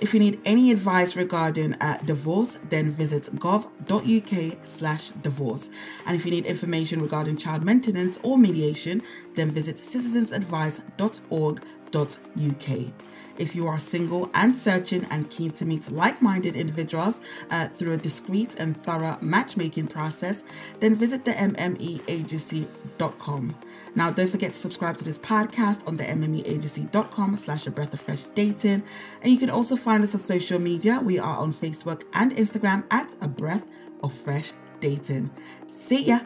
If 0.00 0.12
you 0.12 0.20
need 0.20 0.40
any 0.44 0.72
advice 0.72 1.16
regarding 1.16 1.74
uh, 1.74 1.98
divorce, 2.04 2.58
then 2.68 2.90
visit 2.92 3.24
gov.uk 3.36 4.66
slash 4.66 5.10
divorce. 5.22 5.70
And 6.06 6.16
if 6.16 6.24
you 6.24 6.30
need 6.30 6.46
information 6.46 7.00
regarding 7.00 7.36
child 7.36 7.64
maintenance 7.64 8.18
or 8.22 8.36
mediation, 8.36 9.02
then 9.34 9.50
visit 9.50 9.76
citizensadvice.org 9.76 11.62
uk. 11.94 12.92
If 13.38 13.54
you 13.54 13.68
are 13.68 13.78
single 13.78 14.28
and 14.34 14.56
searching 14.56 15.04
and 15.10 15.30
keen 15.30 15.52
to 15.52 15.64
meet 15.64 15.92
like 15.92 16.20
minded 16.20 16.56
individuals 16.56 17.20
uh, 17.50 17.68
through 17.68 17.92
a 17.92 17.96
discreet 17.96 18.56
and 18.58 18.76
thorough 18.76 19.16
matchmaking 19.20 19.86
process, 19.86 20.42
then 20.80 20.96
visit 20.96 21.24
the 21.24 21.30
mmeagency.com. 21.32 23.54
Now, 23.94 24.10
don't 24.10 24.28
forget 24.28 24.52
to 24.52 24.58
subscribe 24.58 24.98
to 24.98 25.04
this 25.04 25.16
podcast 25.18 25.86
on 25.86 25.96
the 25.96 26.04
mmeagency.com 26.04 27.36
slash 27.36 27.66
a 27.66 27.70
breath 27.70 27.94
of 27.94 28.00
fresh 28.00 28.22
dating. 28.34 28.82
And 29.22 29.32
you 29.32 29.38
can 29.38 29.48
also 29.50 29.76
find 29.76 30.02
us 30.02 30.14
on 30.14 30.20
social 30.20 30.58
media. 30.58 31.00
We 31.02 31.18
are 31.18 31.36
on 31.36 31.54
Facebook 31.54 32.02
and 32.12 32.32
Instagram 32.32 32.84
at 32.90 33.14
a 33.20 33.28
breath 33.28 33.66
of 34.02 34.12
fresh 34.12 34.52
dating. 34.80 35.30
See 35.68 36.04
ya. 36.04 36.20